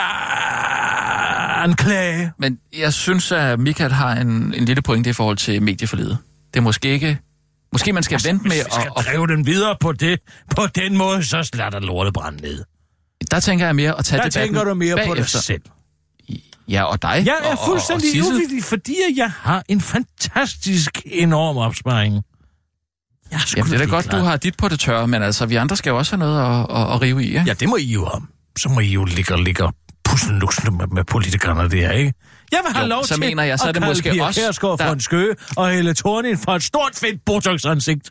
anklage. 1.62 2.32
Men 2.38 2.58
jeg 2.78 2.92
synes, 2.92 3.32
at 3.32 3.60
Michael 3.60 3.92
har 3.92 4.12
en, 4.12 4.54
en 4.54 4.64
lille 4.64 4.82
pointe 4.82 5.10
i 5.10 5.12
forhold 5.12 5.36
til 5.36 5.62
medieforledet. 5.62 6.18
Det 6.54 6.60
er 6.60 6.62
måske 6.62 6.88
ikke... 6.88 7.18
Måske 7.72 7.92
man 7.92 8.02
skal 8.02 8.14
altså, 8.14 8.28
vente 8.28 8.42
med 8.42 8.50
Hvis 8.50 8.64
vi 8.64 8.70
skal 8.70 8.90
at, 8.96 9.04
drive 9.04 9.26
den 9.26 9.46
videre 9.46 9.76
på, 9.80 9.92
det, 9.92 10.20
på 10.56 10.66
den 10.74 10.96
måde, 10.96 11.24
så 11.24 11.50
lader 11.54 11.80
lortet 11.80 12.14
brænde 12.14 12.42
ned. 12.42 12.64
Der 13.30 13.40
tænker 13.40 13.66
jeg 13.66 13.76
mere 13.76 13.98
at 13.98 14.04
tage 14.04 14.18
Der 14.18 14.28
debatten 14.28 14.54
tænker 14.54 14.64
du 14.64 14.74
mere 14.74 14.96
bagefter. 14.96 15.14
på 15.14 15.20
dig 15.20 15.28
selv. 15.28 15.62
Ja, 16.68 16.82
og 16.82 17.02
dig. 17.02 17.22
Jeg 17.26 17.34
er 17.42 17.52
og, 17.52 17.58
fuldstændig 17.66 18.22
og, 18.22 18.28
og 18.28 18.34
uvildig, 18.34 18.64
fordi 18.64 18.96
jeg 19.16 19.30
har 19.30 19.62
en 19.68 19.80
fantastisk 19.80 21.02
enorm 21.04 21.56
opsparing. 21.56 22.14
Jeg 23.30 23.40
Jamen, 23.56 23.72
det 23.72 23.80
er 23.80 23.84
da 23.84 23.90
godt, 23.90 24.04
ligeglad. 24.04 24.20
du 24.20 24.26
har 24.26 24.36
dit 24.36 24.56
på 24.56 24.68
det 24.68 24.80
tørre, 24.80 25.08
men 25.08 25.22
altså, 25.22 25.46
vi 25.46 25.56
andre 25.56 25.76
skal 25.76 25.90
jo 25.90 25.98
også 25.98 26.16
have 26.16 26.18
noget 26.18 26.40
at, 26.40 26.76
at, 26.76 26.94
at 26.94 27.00
rive 27.02 27.24
i, 27.24 27.32
ja? 27.32 27.44
Ja, 27.46 27.52
det 27.52 27.68
må 27.68 27.76
I 27.76 27.84
jo 27.84 28.04
om. 28.04 28.28
Så 28.58 28.68
må 28.68 28.80
I 28.80 28.92
jo 28.92 29.04
ligge 29.04 29.34
og 29.34 29.40
ligge 29.42 29.64
og 29.64 29.74
med, 30.72 30.86
med 30.86 31.04
politikerne 31.04 31.70
der, 31.70 31.90
ikke? 31.92 32.14
Jeg 32.52 32.60
vil 32.66 32.72
have 32.74 32.82
Jo, 32.84 32.88
lov 32.88 33.02
så 33.04 33.08
til 33.14 33.20
mener 33.20 33.42
jeg, 33.42 33.58
så 33.58 33.68
er 33.68 33.72
det 33.72 33.82
måske 33.82 34.10
Pia 34.10 34.24
os, 34.28 34.34
Kjærsgaard 34.36 34.78
der- 34.78 34.86
for 34.86 34.92
en 34.92 35.00
skøge 35.00 35.34
og 35.56 35.70
Helle 35.70 35.94
Thorning 35.94 36.38
for 36.38 36.52
et 36.52 36.62
stort 36.62 36.92
fedt 36.94 37.24
botox-ansigt. 37.26 38.10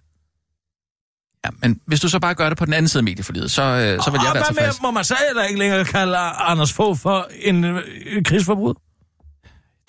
ja. 1.45 1.49
Men 1.61 1.79
hvis 1.87 1.99
du 1.99 2.09
så 2.09 2.19
bare 2.19 2.35
gør 2.35 2.49
det 2.49 2.57
på 2.57 2.65
den 2.65 2.73
anden 2.73 2.89
side 2.89 2.99
af 2.99 3.03
medieforledet, 3.03 3.51
så, 3.51 3.61
øh, 3.61 3.69
så 3.69 3.81
vil 3.81 3.89
jeg 3.89 4.01
og 4.03 4.11
være 4.11 4.19
hvad 4.31 4.41
med, 4.41 4.43
tilfreds. 4.47 4.81
må 4.81 4.91
man 4.91 5.03
så 5.03 5.15
heller 5.27 5.43
ikke 5.43 5.59
længere 5.59 5.85
kalde 5.85 6.17
Anders 6.17 6.73
Fogh 6.73 6.97
for 6.97 7.27
en 7.41 7.63
øh, 7.63 7.83
krigsforbrud? 8.25 8.73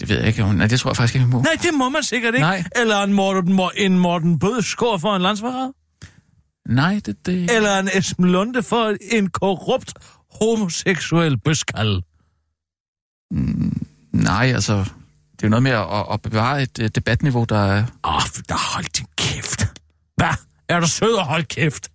Det 0.01 0.09
ved 0.09 0.19
jeg 0.19 0.27
ikke. 0.27 0.43
Nej, 0.55 0.67
det 0.67 0.81
tror 0.81 0.91
jeg 0.91 0.97
faktisk 0.97 1.15
ikke, 1.15 1.27
vi 1.27 1.33
må. 1.33 1.43
Nej, 1.43 1.53
det 1.63 1.75
må 1.75 1.89
man 1.89 2.03
sikkert 2.03 2.35
ikke. 2.35 2.47
Nej. 2.47 2.65
Eller 2.77 3.03
en 3.03 3.13
Morten, 3.13 3.61
en 3.77 3.99
Morten 3.99 4.39
Bødskår 4.39 4.99
for 4.99 5.17
en 5.17 5.23
landsforræder. 5.23 5.71
Nej, 6.75 7.01
det... 7.07 7.27
det... 7.27 7.51
Eller 7.57 7.79
en 7.79 7.89
Esben 7.95 8.25
Lunde 8.33 8.63
for 8.63 8.97
en 9.13 9.31
korrupt 9.31 9.93
homoseksuel 10.31 11.39
bøskal. 11.39 12.03
Nej, 14.13 14.53
altså... 14.55 14.85
Det 15.33 15.45
er 15.45 15.49
jo 15.49 15.51
noget 15.51 15.63
med 15.63 15.71
at, 15.71 16.07
at 16.13 16.23
bevare 16.23 16.63
et 16.63 16.95
debatniveau, 16.95 17.45
der 17.45 17.59
er... 17.59 17.85
Åh, 18.05 18.15
oh, 18.15 18.21
hold 18.51 18.85
din 18.85 19.07
kæft. 19.17 19.61
Hvad? 20.17 20.35
Er 20.69 20.81
du 20.81 20.87
sød 20.87 21.15
og 21.15 21.27
hold 21.27 21.45
kæft? 21.45 21.89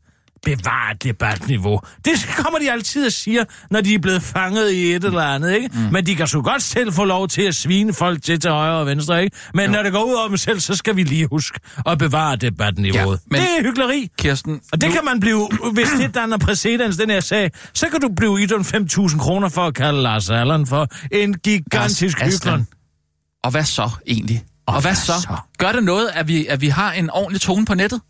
Bevar 0.43 0.91
et 0.91 1.03
debatniveau. 1.03 1.79
Det 2.05 2.13
kommer 2.37 2.59
de 2.59 2.71
altid 2.71 3.05
og 3.05 3.11
siger, 3.11 3.43
når 3.71 3.81
de 3.81 3.93
er 3.95 3.99
blevet 3.99 4.21
fanget 4.23 4.71
i 4.71 4.93
et 4.95 5.03
eller 5.03 5.21
andet, 5.21 5.53
ikke? 5.55 5.69
Mm. 5.73 5.79
Men 5.91 6.05
de 6.05 6.15
kan 6.15 6.27
så 6.27 6.41
godt 6.41 6.63
selv 6.63 6.93
få 6.93 7.03
lov 7.05 7.27
til 7.27 7.41
at 7.41 7.55
svine 7.55 7.93
folk 7.93 8.23
til 8.23 8.39
til 8.39 8.51
højre 8.51 8.73
og 8.79 8.85
venstre, 8.85 9.23
ikke? 9.23 9.37
Men 9.53 9.65
jo. 9.65 9.71
når 9.71 9.83
det 9.83 9.91
går 9.91 10.03
ud 10.03 10.13
over 10.13 10.27
dem 10.27 10.37
selv, 10.37 10.59
så 10.59 10.75
skal 10.75 10.95
vi 10.95 11.03
lige 11.03 11.27
huske 11.31 11.59
at 11.85 11.97
bevare 11.97 12.35
debatniveauet. 12.35 13.19
Ja, 13.31 13.37
men- 13.37 13.41
Det 13.41 13.49
er 13.59 13.63
hyggeleri. 13.63 14.09
Kirsten, 14.17 14.61
Og 14.71 14.81
det 14.81 14.89
nu, 14.89 14.93
kan 14.95 15.05
man 15.05 15.19
blive, 15.19 15.49
hvis 15.73 15.89
det 15.99 16.15
danner 16.15 16.37
præcedens, 16.37 16.97
den 16.97 17.09
her 17.09 17.19
sag, 17.19 17.51
så 17.73 17.87
kan 17.89 18.01
du 18.01 18.09
blive 18.17 18.41
idømt 18.43 18.67
5.000 18.75 19.19
kroner 19.19 19.49
for 19.49 19.61
at 19.67 19.73
kalde 19.75 20.01
Lars 20.01 20.29
Allen 20.29 20.67
for 20.67 20.87
en 21.11 21.33
gigantisk 21.33 22.21
hyggelig. 22.23 22.65
Og 23.43 23.51
hvad 23.51 23.63
så 23.63 23.89
egentlig? 24.07 24.43
Og, 24.67 24.75
og 24.75 24.81
hvad, 24.81 24.91
hvad 24.91 24.95
så? 24.95 25.13
så? 25.21 25.37
Gør 25.57 25.71
det 25.71 25.83
noget, 25.83 26.09
at 26.13 26.27
vi, 26.27 26.47
at 26.47 26.61
vi 26.61 26.67
har 26.67 26.91
en 26.91 27.09
ordentlig 27.09 27.41
tone 27.41 27.65
på 27.65 27.73
nettet? 27.73 28.01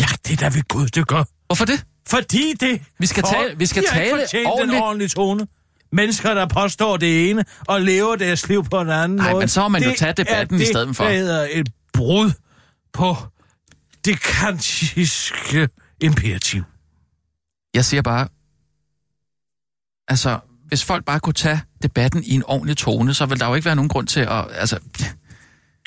Ja, 0.00 0.06
det 0.26 0.32
er 0.32 0.36
da 0.36 0.56
ved 0.56 0.62
Gud, 0.68 0.86
det 0.86 1.06
gør. 1.08 1.24
Hvorfor 1.46 1.64
det? 1.64 1.84
Fordi 2.08 2.52
det... 2.60 2.82
Vi 2.98 3.06
skal 3.06 3.22
for- 3.22 3.32
tale- 3.32 3.58
vi 3.58 3.66
skal 3.66 3.82
de 3.82 3.88
har 3.88 3.98
tale 4.00 4.12
ordentligt. 4.46 4.76
en 4.76 4.82
ordentlig 4.82 5.10
tone. 5.10 5.46
Mennesker, 5.92 6.34
der 6.34 6.46
påstår 6.46 6.96
det 6.96 7.30
ene, 7.30 7.44
og 7.68 7.80
lever 7.82 8.16
deres 8.16 8.48
liv 8.48 8.64
på 8.64 8.80
en 8.80 8.88
anden 8.90 9.16
Nej, 9.16 9.30
måde. 9.30 9.40
men 9.42 9.48
så 9.48 9.60
må 9.62 9.68
man 9.68 9.82
jo 9.82 9.90
det 9.90 9.98
tage 9.98 10.12
debatten 10.12 10.56
er 10.56 10.60
i 10.60 10.60
det, 10.60 10.68
stedet 10.68 10.96
for. 10.96 11.04
Det 11.04 11.16
hedder 11.18 11.48
et 11.52 11.68
brud 11.92 12.30
på 12.92 13.16
det 14.04 14.20
kantiske 14.20 15.68
imperativ. 16.00 16.62
Jeg 17.74 17.84
siger 17.84 18.02
bare... 18.02 18.28
Altså, 20.08 20.38
hvis 20.68 20.84
folk 20.84 21.04
bare 21.04 21.20
kunne 21.20 21.32
tage 21.34 21.60
debatten 21.82 22.24
i 22.24 22.30
en 22.34 22.42
ordentlig 22.46 22.76
tone, 22.76 23.14
så 23.14 23.26
vil 23.26 23.40
der 23.40 23.48
jo 23.48 23.54
ikke 23.54 23.64
være 23.64 23.76
nogen 23.76 23.88
grund 23.88 24.06
til 24.06 24.20
at... 24.20 24.44
Altså, 24.50 24.78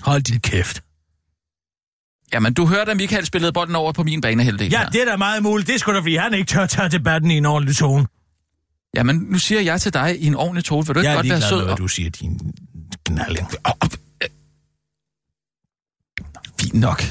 Hold 0.02 0.22
din 0.22 0.40
kæft. 0.40 0.84
Jamen, 2.34 2.54
du 2.54 2.66
hørte, 2.66 2.92
at 2.92 2.98
Michael 2.98 3.26
spillede 3.26 3.52
bolden 3.54 3.76
over 3.76 3.92
på 3.92 4.04
min 4.04 4.22
banehalvdel 4.22 4.72
Ja, 4.72 4.80
her. 4.80 4.90
det 4.90 5.02
er 5.02 5.06
da 5.06 5.16
meget 5.18 5.44
muligt. 5.44 5.68
Det 5.70 5.80
skulle 5.80 5.96
da, 5.96 6.02
fordi 6.02 6.16
han 6.16 6.34
ikke 6.34 6.46
tør 6.48 6.66
tage 6.66 6.90
debatten 6.90 7.32
i 7.32 7.38
en 7.38 7.46
ordentlig 7.46 7.76
tone. 7.76 8.06
Jamen, 8.96 9.16
nu 9.30 9.40
siger 9.40 9.62
jeg 9.62 9.82
til 9.82 9.94
dig 9.94 10.20
i 10.20 10.26
en 10.26 10.36
ordentlig 10.36 10.64
tone, 10.66 10.86
vil 10.88 10.96
du 10.96 11.00
ikke 11.00 11.10
Jeg 11.10 11.14
er 11.14 11.18
godt 11.18 11.30
være 11.30 11.38
ligeglad 11.40 11.50
sød? 11.50 11.58
med, 11.58 11.64
hvad 11.66 11.72
og- 11.74 11.78
du 11.78 11.88
siger, 11.88 12.10
din 12.10 12.40
knalling. 13.06 13.48
Fint 16.62 16.74
nok. 16.74 17.04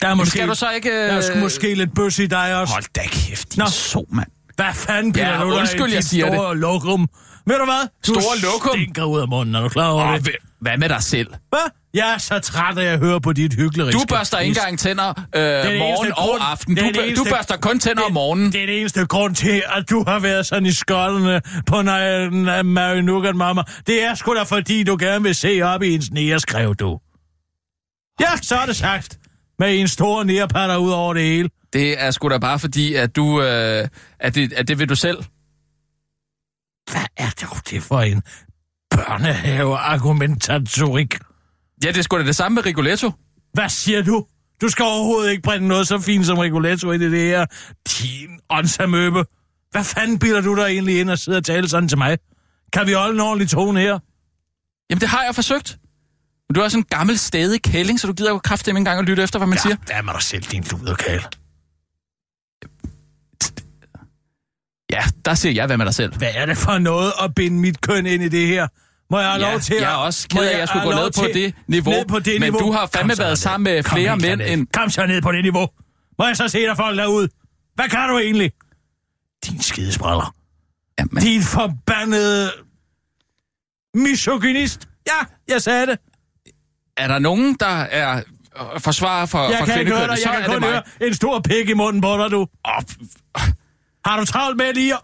Der 0.00 0.08
er 0.08 0.14
måske, 0.14 0.30
skal 0.30 0.48
du 0.48 0.54
så 0.54 0.70
ikke... 0.70 1.06
der 1.08 1.12
er 1.12 1.30
øh, 1.34 1.40
måske 1.42 1.74
lidt 1.74 1.94
bøs 1.94 2.18
i 2.18 2.26
dig 2.26 2.56
også. 2.60 2.72
Hold 2.72 2.84
da 2.94 3.00
kæft, 3.06 3.54
din 3.54 3.58
Nå. 3.60 3.66
så, 3.66 4.04
mand. 4.08 4.28
Hvad 4.56 4.74
fanden 4.74 5.12
bliver 5.12 5.28
Ja, 5.28 5.40
du 5.44 5.54
undskyld, 5.54 5.86
i 5.86 5.90
jeg 5.94 6.02
dit 6.02 6.04
siger 6.10 6.24
det. 6.26 6.34
store 6.34 6.56
lokum? 6.56 7.08
Ved 7.46 7.58
du 7.58 7.64
hvad? 7.64 7.88
Du 8.06 8.20
Store 8.20 8.38
lokum? 8.38 8.70
stinker 8.78 9.04
ud 9.04 9.20
af 9.20 9.28
munden, 9.28 9.54
er 9.54 9.60
du 9.60 9.68
klar 9.68 9.88
over 9.88 10.12
Åh, 10.12 10.18
det? 10.18 10.36
Hva- 10.62 10.68
hvad 10.68 10.78
med 10.78 10.88
dig 10.88 11.02
selv? 11.02 11.26
Hvad? 11.48 11.70
Jeg 11.94 12.14
er 12.14 12.18
så 12.18 12.38
træt 12.38 12.78
af 12.78 12.84
at 12.92 12.98
høre 12.98 13.20
på 13.20 13.32
dit 13.32 13.54
hyggelige 13.54 13.92
Du 13.92 14.00
børster 14.08 14.38
ikke 14.38 14.48
engang 14.58 14.78
tænder 14.78 15.08
øh, 15.08 15.14
morgen 15.78 16.12
og 16.12 16.16
grund- 16.16 16.42
aften. 16.44 16.76
det 16.76 16.82
Du, 16.82 16.86
det 16.88 16.94
bør- 16.96 17.02
du 17.02 17.08
eneste- 17.08 17.30
børster 17.30 17.56
kun 17.56 17.78
tænder 17.80 18.02
om 18.02 18.12
morgenen. 18.12 18.52
Det 18.52 18.62
er 18.62 18.66
det 18.66 18.80
eneste 18.80 19.06
grund 19.06 19.34
til, 19.34 19.62
at 19.76 19.90
du 19.90 20.04
har 20.06 20.18
været 20.18 20.46
sådan 20.46 20.66
i 20.66 20.72
skoldene 20.72 21.40
på 21.66 21.82
Mary 22.62 22.96
Nougat, 22.96 23.36
mamma. 23.36 23.62
Det 23.86 24.04
er 24.04 24.14
sgu 24.14 24.34
da 24.34 24.42
fordi, 24.42 24.84
du 24.84 24.96
gerne 25.00 25.22
vil 25.22 25.34
se 25.34 25.62
op 25.62 25.82
i 25.82 25.94
ens 25.94 26.10
nære, 26.10 26.40
skrev 26.40 26.74
du. 26.74 26.98
Ja, 28.20 28.36
så 28.42 28.56
er 28.56 28.66
det 28.66 28.76
sagt. 28.76 29.18
Med 29.58 29.80
en 29.80 29.88
stor 29.88 30.24
nærpatter 30.24 30.76
ud 30.76 30.90
over 30.90 31.14
det 31.14 31.22
hele. 31.22 31.48
Det 31.72 32.02
er 32.02 32.10
sgu 32.10 32.28
da 32.28 32.38
bare 32.38 32.58
fordi, 32.58 32.94
at 32.94 33.16
du... 33.16 33.42
Øh, 33.42 33.88
at, 34.20 34.34
det, 34.34 34.52
at 34.52 34.68
det 34.68 34.78
vil 34.78 34.88
du 34.88 34.94
selv. 34.94 35.18
Hvad 36.90 37.02
er 37.16 37.30
det 37.40 37.70
det 37.70 37.82
for 37.82 38.00
en 38.00 38.22
børnehave-argumentatorik? 38.96 41.18
Ja, 41.84 41.88
det 41.88 41.98
er 41.98 42.02
sgu 42.02 42.18
da 42.18 42.24
det 42.24 42.36
samme 42.36 42.54
med 42.54 42.66
Rigoletto. 42.66 43.10
Hvad 43.52 43.68
siger 43.68 44.02
du? 44.02 44.26
Du 44.60 44.68
skal 44.68 44.84
overhovedet 44.84 45.30
ikke 45.30 45.42
bringe 45.42 45.68
noget 45.68 45.88
så 45.88 45.98
fint 45.98 46.26
som 46.26 46.38
regulator 46.38 46.92
ind 46.92 47.02
i 47.02 47.10
det 47.10 47.20
her. 47.20 47.46
Din 47.88 48.40
åndsamøbe. 48.50 49.24
Hvad 49.70 49.84
fanden 49.84 50.18
bilder 50.18 50.40
du 50.40 50.56
dig 50.56 50.62
egentlig 50.62 51.00
ind 51.00 51.10
og 51.10 51.18
sidder 51.18 51.38
og 51.38 51.44
taler 51.44 51.68
sådan 51.68 51.88
til 51.88 51.98
mig? 51.98 52.18
Kan 52.72 52.86
vi 52.86 52.92
holde 52.92 53.14
en 53.14 53.20
ordentlig 53.20 53.48
tone 53.48 53.80
her? 53.80 53.98
Jamen, 54.90 55.00
det 55.00 55.08
har 55.08 55.24
jeg 55.24 55.34
forsøgt. 55.34 55.78
Men 56.48 56.54
du 56.54 56.60
er 56.60 56.64
også 56.64 56.78
en 56.78 56.84
gammel 56.84 57.18
stedig 57.18 57.62
kælling, 57.62 58.00
så 58.00 58.06
du 58.06 58.12
gider 58.12 58.30
jo 58.30 58.38
kraftedeme 58.38 58.78
engang 58.78 58.98
at 58.98 59.04
lytte 59.04 59.22
efter, 59.22 59.38
hvad 59.38 59.48
man 59.48 59.56
ja. 59.56 59.62
siger. 59.62 59.76
hvad 59.86 60.02
med 60.02 60.12
dig 60.12 60.22
selv, 60.22 60.42
din 60.42 60.64
luderkal? 60.70 61.26
Ja, 64.92 65.02
der 65.24 65.34
siger 65.34 65.52
jeg, 65.52 65.66
hvad 65.66 65.76
med 65.76 65.86
dig 65.86 65.94
selv. 65.94 66.16
Hvad 66.16 66.30
er 66.34 66.46
det 66.46 66.56
for 66.56 66.78
noget 66.78 67.12
at 67.22 67.34
binde 67.34 67.60
mit 67.60 67.80
køn 67.80 68.06
ind 68.06 68.22
i 68.22 68.28
det 68.28 68.46
her? 68.46 68.68
Må 69.12 69.18
jeg 69.18 69.30
have 69.30 69.44
Ja, 69.46 69.50
lov 69.50 69.60
til 69.60 69.74
at... 69.74 69.80
jeg 69.82 69.92
er 69.92 69.96
også 69.96 70.28
ked 70.28 70.40
af, 70.42 70.52
at 70.52 70.58
jeg 70.58 70.68
skulle 70.68 70.84
gå 70.84 70.90
ned 70.92 71.10
på 71.18 71.24
det 71.34 71.54
niveau, 71.66 71.90
Ned 71.92 72.04
på 72.06 72.18
det 72.18 72.40
men 72.40 72.52
niveau. 72.52 72.58
du 72.66 72.72
har 72.72 72.86
fandme 72.86 73.14
været 73.18 73.38
sammen 73.38 73.64
med 73.74 73.82
flere 73.82 74.16
mænd 74.16 74.40
end- 74.42 74.66
Kom 74.72 74.90
så 74.90 75.06
ned 75.06 75.22
på 75.22 75.32
det 75.32 75.42
niveau. 75.44 75.68
Må 76.18 76.26
jeg 76.26 76.36
så 76.36 76.48
se 76.48 76.58
dig 76.66 76.76
folk 76.76 76.98
derude? 76.98 77.28
Hvad 77.74 77.88
kan 77.88 78.08
du 78.08 78.18
egentlig? 78.18 78.52
Din 79.46 79.60
skidespræller. 79.62 80.34
Jamen, 80.98 81.22
Din 81.22 81.42
forbandede 81.42 82.50
misogynist. 83.94 84.88
Ja, 85.06 85.26
jeg 85.54 85.62
sagde 85.62 85.86
det. 85.86 85.98
er 86.96 87.08
der 87.08 87.18
nogen, 87.18 87.56
der 87.60 87.66
er 87.80 88.22
øh, 88.74 88.80
forsvarer 88.80 89.26
for, 89.26 89.48
Jeg 89.48 89.58
for 89.58 89.66
kan 89.66 89.74
kvindekønnet, 89.74 90.08
dig. 90.08 90.18
så 90.18 90.30
Jeg 90.32 90.42
kan 90.44 90.52
kun 90.54 90.62
høre 90.64 90.82
en 91.00 91.14
stor 91.14 91.40
pik 91.40 91.68
i 91.68 91.74
munden 91.74 92.02
på 92.02 92.18
dig, 92.18 92.30
du. 92.30 92.40
Oh, 92.64 92.82
Har 94.04 94.20
du 94.20 94.24
travlt 94.26 94.56
med 94.56 94.74
lige 94.74 94.94
at, 94.94 95.00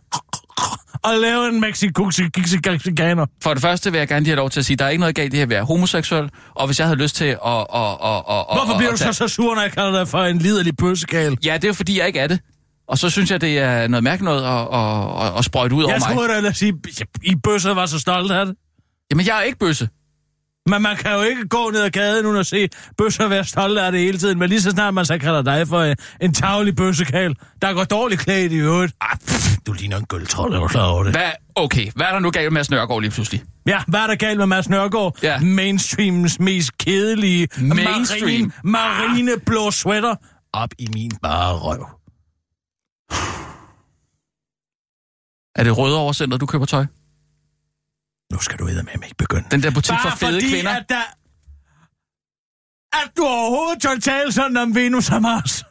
at 1.04 1.18
lave 1.20 1.48
en 1.48 1.60
mexikaner? 1.60 3.26
for 3.42 3.54
det 3.54 3.62
første 3.62 3.92
vil 3.92 3.98
jeg 3.98 4.08
gerne 4.08 4.24
lige 4.24 4.30
have 4.30 4.36
lov 4.36 4.50
til 4.50 4.60
at 4.60 4.66
sige, 4.66 4.74
at 4.74 4.78
der 4.78 4.84
er 4.84 4.88
ikke 4.88 5.00
noget 5.00 5.14
galt 5.14 5.34
i 5.34 5.40
at 5.40 5.50
være 5.50 5.64
homoseksuel, 5.64 6.30
og 6.54 6.66
hvis 6.66 6.78
jeg 6.78 6.86
havde 6.86 7.00
lyst 7.02 7.16
til 7.16 7.24
at... 7.24 7.34
at, 7.34 7.36
at, 7.44 8.22
at, 8.30 8.44
at 8.50 8.56
Hvorfor 8.56 8.74
bliver 8.76 8.92
at 8.92 8.98
du 8.98 9.04
så 9.04 9.12
så 9.12 9.28
sur, 9.28 9.54
når 9.54 9.62
jeg 9.62 9.72
kalder 9.72 9.98
dig 9.98 10.08
for 10.08 10.24
en 10.24 10.38
liderlig 10.38 10.76
bøssekal? 10.76 11.38
Ja, 11.44 11.54
det 11.54 11.64
er 11.64 11.68
jo 11.68 11.74
fordi, 11.74 11.98
jeg 11.98 12.06
ikke 12.06 12.18
er 12.18 12.26
det. 12.26 12.40
Og 12.88 12.98
så 12.98 13.10
synes 13.10 13.30
jeg, 13.30 13.40
det 13.40 13.58
er 13.58 13.88
noget 13.88 14.04
mærkeligt 14.04 14.24
noget 14.24 14.44
at, 14.44 14.60
at, 14.78 15.26
at, 15.26 15.38
at 15.38 15.44
sprøjte 15.44 15.74
ud 15.74 15.82
Jeg 15.82 15.86
over 15.86 15.98
mig. 15.98 16.08
Jeg 16.08 16.16
troede 16.16 16.42
da, 16.42 16.48
at 16.48 16.56
sige, 16.56 16.74
I 17.22 17.34
bøsser 17.36 17.74
var 17.74 17.86
så 17.86 17.98
stolte 17.98 18.34
af 18.34 18.46
det. 18.46 18.54
Jamen, 19.10 19.26
jeg 19.26 19.38
er 19.38 19.42
ikke 19.42 19.58
bøsse. 19.58 19.88
Men 20.68 20.82
man 20.82 20.96
kan 20.96 21.12
jo 21.12 21.22
ikke 21.22 21.48
gå 21.48 21.70
ned 21.70 21.80
ad 21.80 21.90
gaden 21.90 22.26
uden 22.26 22.36
at 22.36 22.46
se 22.46 22.68
bøsser 22.98 23.28
være 23.28 23.44
stolte 23.44 23.82
af 23.82 23.92
det 23.92 24.00
hele 24.00 24.18
tiden. 24.18 24.38
Men 24.38 24.48
lige 24.48 24.60
så 24.60 24.70
snart 24.70 24.94
man 24.94 25.04
så 25.04 25.18
kalder 25.18 25.42
dig 25.42 25.68
for 25.68 25.82
en, 25.82 25.96
en 26.20 26.34
tavlig 26.34 26.76
bøssekal, 26.76 27.34
der 27.62 27.72
går 27.72 27.84
dårligt 27.84 28.20
klædt 28.20 28.52
i 28.52 28.56
øvrigt. 28.56 28.94
Ah, 29.00 29.18
pff, 29.26 29.56
du 29.68 29.72
ligner 29.72 29.96
en 29.96 30.04
gøltrold, 30.04 30.54
er 30.54 30.58
du 30.60 30.66
klar 30.68 30.86
over 30.86 31.02
det? 31.04 31.12
Hvad, 31.12 31.32
okay, 31.54 31.90
hvad 31.96 32.06
er 32.06 32.12
der 32.12 32.18
nu 32.18 32.30
galt 32.30 32.52
med 32.52 32.64
Snørgaard 32.64 33.00
lige 33.00 33.10
pludselig? 33.10 33.44
Ja, 33.66 33.82
hvad 33.88 34.00
er 34.00 34.06
der 34.06 34.14
galt 34.14 34.38
med 34.38 34.46
Mads 34.46 34.68
Nørgaard? 34.68 35.18
Ja. 35.22 35.40
Mainstreams 35.40 36.40
mest 36.40 36.78
kedelige 36.78 37.48
Mainstream? 37.58 38.22
marine, 38.22 38.52
marine 38.64 39.32
blå 39.46 39.70
sweater 39.70 40.14
op 40.52 40.70
i 40.78 40.88
min 40.92 41.10
bare 41.22 41.54
røv. 41.56 41.86
Er 45.56 45.64
det 45.64 45.78
Røde 45.78 45.98
Overcenter, 45.98 46.38
du 46.38 46.46
køber 46.46 46.66
tøj? 46.66 46.86
Nu 48.32 48.38
skal 48.40 48.58
du 48.58 48.64
med 48.64 48.74
mig 48.74 49.04
ikke 49.04 49.16
begynde. 49.18 49.46
Den 49.50 49.62
der 49.62 49.70
butik 49.70 49.94
for 50.02 50.08
Bare 50.08 50.18
fede 50.18 50.32
fordi, 50.32 50.48
kvinder. 50.48 50.70
at 50.70 50.84
der... 50.88 51.02
At 52.92 53.10
du 53.16 53.22
overhovedet 53.22 53.82
tør 53.82 53.96
tale 54.12 54.32
sådan 54.32 54.56
om 54.56 54.74
Venus 54.74 55.10
og 55.10 55.22
Mars. 55.22 55.64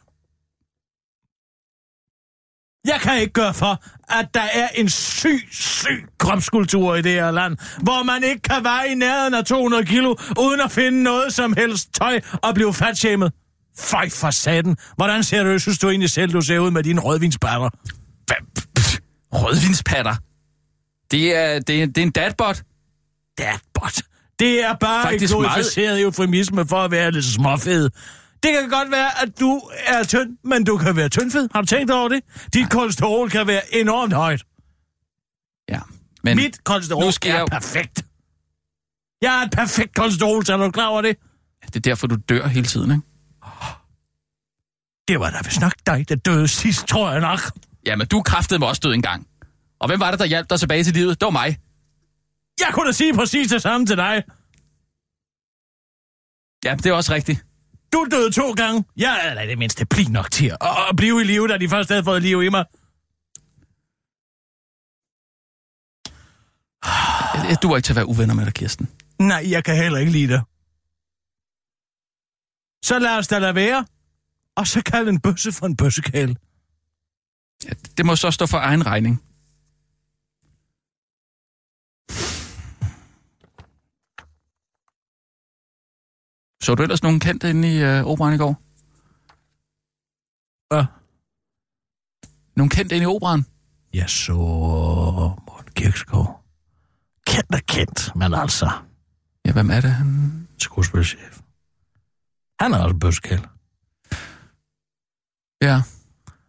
Jeg 2.88 3.00
kan 3.00 3.20
ikke 3.20 3.32
gøre 3.32 3.54
for, 3.54 3.82
at 4.18 4.28
der 4.34 4.40
er 4.54 4.68
en 4.74 4.88
syg, 4.88 5.48
syg 5.52 6.04
kropskultur 6.18 6.94
i 6.94 7.02
det 7.02 7.12
her 7.12 7.30
land, 7.30 7.56
hvor 7.82 8.02
man 8.02 8.24
ikke 8.24 8.42
kan 8.42 8.64
veje 8.64 8.92
i 8.92 8.94
nærheden 8.94 9.34
af 9.34 9.44
200 9.44 9.84
kilo, 9.84 10.14
uden 10.40 10.60
at 10.60 10.70
finde 10.70 11.02
noget 11.02 11.32
som 11.34 11.52
helst 11.56 11.88
tøj 11.94 12.20
og 12.42 12.54
blive 12.54 12.74
fatshamed. 12.74 13.30
Føj 13.78 14.08
for 14.10 14.30
satan. 14.30 14.76
Hvordan 14.96 15.22
ser 15.24 15.42
du, 15.42 15.58
synes 15.58 15.78
du 15.78 15.88
egentlig 15.88 16.10
selv, 16.10 16.32
du 16.32 16.40
ser 16.40 16.58
ud 16.58 16.70
med 16.70 16.82
dine 16.82 17.00
rødvinsbatter? 17.00 17.68
Rødvinspatter. 19.32 20.14
Det 21.10 21.36
er, 21.36 21.58
det 21.58 21.82
er, 21.82 21.86
det 21.86 21.98
er 21.98 22.02
en 22.02 22.10
dadbot. 22.10 22.62
Datbot. 23.38 23.96
Det 24.38 24.64
er 24.64 24.74
bare 24.74 25.02
Faktisk 25.02 25.12
Faktisk 25.12 25.34
et 25.34 25.40
meget- 25.40 25.54
glorificeret 25.54 26.00
eufemisme 26.02 26.66
for 26.68 26.76
at 26.76 26.90
være 26.90 27.10
lidt 27.10 27.24
småfed. 27.24 27.90
Det 28.42 28.52
kan 28.52 28.70
godt 28.70 28.90
være, 28.90 29.22
at 29.22 29.40
du 29.40 29.60
er 29.86 30.04
tynd, 30.04 30.38
men 30.44 30.64
du 30.64 30.78
kan 30.78 30.96
være 30.96 31.08
tyndfed. 31.08 31.48
Har 31.52 31.60
du 31.60 31.66
tænkt 31.66 31.90
over 31.90 32.08
det? 32.08 32.22
Dit 32.54 32.70
kolesterol 32.70 33.30
kan 33.30 33.46
være 33.46 33.74
enormt 33.74 34.12
højt. 34.12 34.42
Ja. 35.68 35.80
Men 36.22 36.36
Mit 36.36 36.64
kolesterol 36.64 37.12
skal 37.12 37.30
er 37.30 37.36
jeg 37.36 37.46
perfekt. 37.46 38.04
Jeg 39.22 39.32
har 39.32 39.44
et 39.44 39.50
perfekt 39.50 39.94
kolesterol, 39.94 40.46
så 40.46 40.52
er 40.52 40.56
du 40.56 40.70
klar 40.70 40.86
over 40.86 41.02
det? 41.02 41.16
det 41.66 41.76
er 41.76 41.80
derfor, 41.80 42.06
du 42.06 42.16
dør 42.28 42.46
hele 42.46 42.66
tiden, 42.66 42.90
ikke? 42.90 43.02
Det 45.08 45.20
var 45.20 45.30
da 45.30 45.38
vist 45.44 45.60
nok 45.60 45.72
dig, 45.86 46.08
der 46.08 46.14
døde 46.14 46.48
sidst, 46.48 46.86
tror 46.86 47.10
jeg 47.10 47.20
nok. 47.20 47.40
Ja, 47.86 47.96
men 47.96 48.06
du 48.06 48.22
kræftede 48.22 48.58
mig 48.58 48.68
også 48.68 48.80
død 48.84 48.94
engang. 48.94 49.26
Og 49.80 49.88
hvem 49.88 50.00
var 50.00 50.10
det, 50.10 50.20
der 50.20 50.26
hjalp 50.26 50.50
dig 50.50 50.60
tilbage 50.60 50.84
til 50.84 50.94
livet? 50.94 51.20
Det 51.20 51.26
var 51.26 51.30
mig. 51.30 51.58
Jeg 52.60 52.68
kunne 52.72 52.86
da 52.86 52.92
sige 52.92 53.14
præcis 53.14 53.48
det 53.48 53.62
samme 53.62 53.86
til 53.86 53.96
dig. 53.96 54.24
Ja, 56.64 56.74
det 56.74 56.86
er 56.86 56.92
også 56.92 57.14
rigtigt. 57.14 57.44
Du 57.92 58.06
døde 58.10 58.30
to 58.30 58.52
gange. 58.52 58.84
Jeg 58.96 59.20
er 59.26 59.34
da 59.34 59.46
det 59.46 59.58
mindste 59.58 59.86
pli 59.86 60.04
nok 60.04 60.30
til 60.30 60.46
at, 60.46 60.56
at 60.90 60.96
blive 60.96 61.20
i 61.20 61.24
live, 61.24 61.48
da 61.48 61.56
de 61.58 61.68
først 61.68 61.88
havde 61.88 62.04
fået 62.04 62.22
liv 62.22 62.42
i 62.42 62.48
mig. 62.48 62.64
Jeg, 67.34 67.44
jeg 67.48 67.58
duer 67.62 67.76
ikke 67.76 67.86
til 67.86 67.92
at 67.92 67.96
være 67.96 68.06
uvenner 68.06 68.34
med 68.34 68.44
dig, 68.44 68.54
Kirsten. 68.54 68.88
Nej, 69.18 69.44
jeg 69.50 69.64
kan 69.64 69.76
heller 69.76 69.98
ikke 69.98 70.12
lide 70.12 70.32
det. 70.32 70.42
Så 72.84 72.98
lad 72.98 73.18
os 73.18 73.28
da 73.28 73.38
lade 73.38 73.54
være. 73.54 73.86
Og 74.56 74.66
så 74.66 74.82
kald 74.82 75.08
en 75.08 75.20
bøsse 75.20 75.52
for 75.52 75.66
en 75.66 75.76
bøssekæl. 75.76 76.36
Ja, 77.64 77.70
det 77.96 78.06
må 78.06 78.16
så 78.16 78.30
stå 78.30 78.46
for 78.46 78.58
egen 78.58 78.86
regning. 78.86 79.22
Så 86.68 86.74
du 86.74 86.82
ellers 86.82 87.02
nogen 87.02 87.20
kendte 87.20 87.50
inde 87.50 87.74
i 87.74 87.82
øh, 87.82 88.04
operan 88.04 88.34
i 88.34 88.38
går? 88.38 88.62
Hvad? 90.68 90.84
Nogen 92.56 92.70
kendte 92.70 92.96
inde 92.96 93.04
i 93.04 93.06
operan? 93.06 93.44
Jeg 93.94 94.10
så 94.10 94.34
Morten 95.46 95.72
Kirksgaard. 95.74 96.44
Kendt 97.26 97.54
er 97.54 97.60
kendt, 97.68 98.16
men 98.16 98.34
altså 98.34 98.70
Ja, 99.44 99.52
hvem 99.52 99.70
er 99.70 99.80
det? 99.80 99.90
Han... 99.90 100.48
skuespilchef. 100.58 101.40
Han 102.60 102.72
er 102.72 102.78
også 102.78 102.94
en 102.94 103.00
bøssekæl. 103.00 103.46
Ja. 105.62 105.82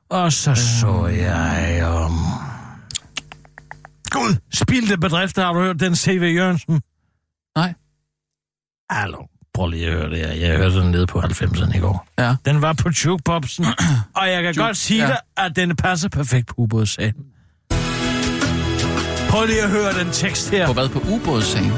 Og 0.10 0.34
så 0.34 0.56
så 0.56 1.08
jeg 1.08 1.86
om... 1.88 2.12
Um... 2.12 2.18
Gud, 4.12 4.36
spildte 4.54 4.98
bedrifter, 4.98 5.46
har 5.46 5.54
du 5.54 5.60
hørt 5.60 5.80
den 5.80 5.96
C.V. 5.96 6.24
Jørgensen? 6.36 6.82
Nej. 7.56 7.74
Hallo, 8.90 9.26
prøv 9.60 9.68
lige 9.68 9.88
at 9.88 9.94
høre 9.94 10.10
det 10.10 10.18
her. 10.18 10.34
Jeg 10.34 10.58
hørte 10.58 10.80
den 10.82 10.92
nede 10.92 11.08
på 11.08 11.20
90'erne 11.20 11.78
i 11.78 11.80
går. 11.80 12.08
Ja. 12.20 12.36
Den 12.46 12.62
var 12.62 12.74
på 12.74 12.90
jukeboxen, 13.06 13.66
og 14.20 14.30
jeg 14.30 14.44
kan 14.44 14.54
Juk- 14.54 14.62
godt 14.66 14.78
sige 14.78 15.02
ja. 15.02 15.08
dig, 15.08 15.18
at 15.38 15.56
den 15.56 15.76
passer 15.76 16.10
perfekt 16.10 16.48
på 16.48 16.54
ubådssagen. 16.58 17.14
Prøv 19.30 19.46
lige 19.46 19.62
at 19.62 19.70
høre 19.70 19.94
den 20.04 20.12
tekst 20.12 20.50
her. 20.50 20.68
På 20.68 20.74
hvad? 20.74 20.90
På 20.90 21.02
ubådssagen? 21.10 21.72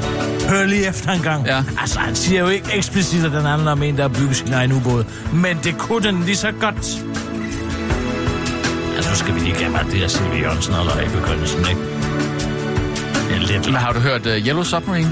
Hør 0.48 0.66
lige 0.66 0.88
efter 0.88 1.12
en 1.12 1.22
gang. 1.22 1.46
Ja. 1.46 1.64
Altså, 1.80 1.98
han 2.00 2.14
siger 2.14 2.40
jo 2.40 2.48
ikke 2.48 2.66
eksplicit, 2.74 3.24
at 3.24 3.32
den 3.32 3.42
handler 3.44 3.72
om 3.72 3.82
en, 3.82 3.96
der 3.96 4.02
har 4.02 4.08
bygget 4.08 4.36
sin 4.36 4.52
egen 4.52 4.72
ubåd. 4.72 5.04
Men 5.32 5.58
det 5.64 5.78
kunne 5.78 6.08
den 6.08 6.22
lige 6.22 6.36
så 6.36 6.52
godt. 6.52 6.76
Altså, 8.96 9.10
nu 9.10 9.16
skal 9.16 9.34
vi 9.34 9.40
lige 9.40 9.54
glemme, 9.58 9.80
at 9.80 9.86
det 9.86 10.04
er 10.04 10.08
Silvi 10.08 10.38
Jørgensen 10.38 10.74
allerede 10.74 11.04
i 11.04 11.08
begyndelsen, 11.08 11.58
ikke? 11.60 11.80
Det 13.28 13.36
er 13.36 13.46
lidt 13.46 13.66
Men 13.66 13.74
har 13.74 13.92
du 13.92 13.98
hørt 14.00 14.26
uh, 14.26 14.32
Yellow 14.32 14.62
Submarine? 14.64 15.10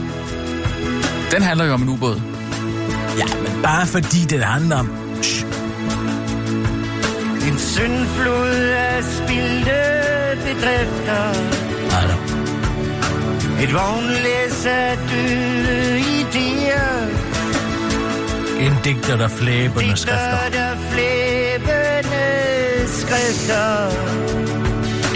Den 1.32 1.42
handler 1.42 1.64
jo 1.64 1.72
om 1.74 1.82
en 1.82 1.88
ubåd. 1.88 2.20
Ja, 3.18 3.24
men 3.42 3.62
bare 3.62 3.86
fordi 3.86 4.24
det 4.24 4.44
handler 4.44 4.76
om... 4.76 4.90
Shh. 5.22 5.46
En 7.48 7.58
syndflod 7.58 8.54
af 8.56 9.04
spildte 9.04 9.80
bedrifter 10.44 11.22
Hallo. 11.90 12.14
Et 13.62 13.74
vognlæs 13.74 14.66
af 14.66 14.98
døde 15.10 15.98
idéer 16.00 17.10
En 18.60 18.72
digter, 18.84 19.16
der 19.16 19.28
flæbende 19.28 19.96
skrifter. 19.96 20.44
Digter, 20.44 20.60
der 20.60 20.76
flæbende 20.90 22.26
skrifter 22.86 23.86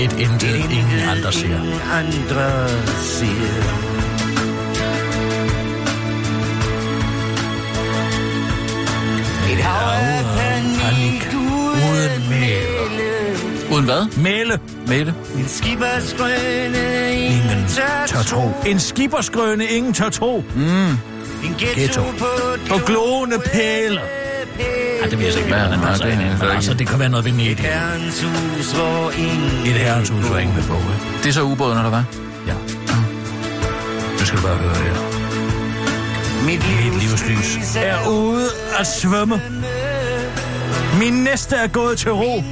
Et 0.04 0.12
intet, 0.12 0.54
ingen 0.54 1.08
andre 1.10 1.32
siger. 1.32 1.60
Ingen 1.60 1.80
andre 1.92 2.68
siger 3.00 3.93
Et 9.54 9.60
hav 9.62 9.88
af 9.88 10.24
panik 10.80 11.34
uden 11.34 12.28
mæle 12.30 12.74
Uden 13.72 13.84
hvad? 13.84 14.16
Mæle. 14.16 14.58
Mæle. 14.86 15.14
En 15.38 15.48
skibersgrønne 15.48 16.94
Ingen 17.14 17.68
tør 17.68 18.22
tro. 18.22 18.52
En 18.66 18.80
skiberskrøne, 18.80 19.66
ingen 19.66 19.92
tør 19.94 20.08
tro. 20.08 20.44
Mm. 20.56 20.62
En 20.62 21.54
Ghetto. 21.58 22.02
på 22.18 22.26
På 22.68 22.78
glående 22.86 23.38
pæle. 23.52 24.00
Ja, 25.02 25.10
det 25.10 25.18
ved 25.18 25.24
jeg 25.24 25.32
så 25.32 25.38
ikke, 25.38 25.50
er 25.54 25.70
det? 25.70 25.78
den 25.78 26.12
ind 26.12 26.20
i, 26.20 26.24
det 26.24 26.32
er 26.32 26.38
men 26.38 26.48
altså, 26.48 26.74
det 26.74 26.88
kan 26.88 26.98
være 26.98 27.08
noget 27.08 27.24
ved 27.24 27.32
hus, 28.22 28.72
hvor 28.72 29.10
ingen 29.10 29.66
Et 29.66 29.72
herrens 29.72 30.08
hus, 30.08 30.24
hvor 30.24 30.38
ingen 30.38 30.56
vil 30.56 30.64
bo. 30.68 30.74
Det 31.22 31.28
er 31.28 31.32
så 31.32 31.42
ubåden, 31.42 31.78
eller 31.78 31.90
hvad? 31.90 32.02
Ja. 32.46 32.54
Nu 34.18 34.24
skal 34.24 34.38
du 34.38 34.42
bare 34.42 34.56
høre 34.56 34.74
her. 34.74 35.13
Mit 36.44 36.62
Mit 36.92 37.02
livslys 37.02 37.76
er 37.76 38.08
ude 38.08 38.48
at 38.78 38.86
svømme. 38.86 39.40
Min 40.98 41.12
næste 41.12 41.56
er 41.56 41.66
gået 41.66 41.98
til 41.98 42.12
ro. 42.12 42.42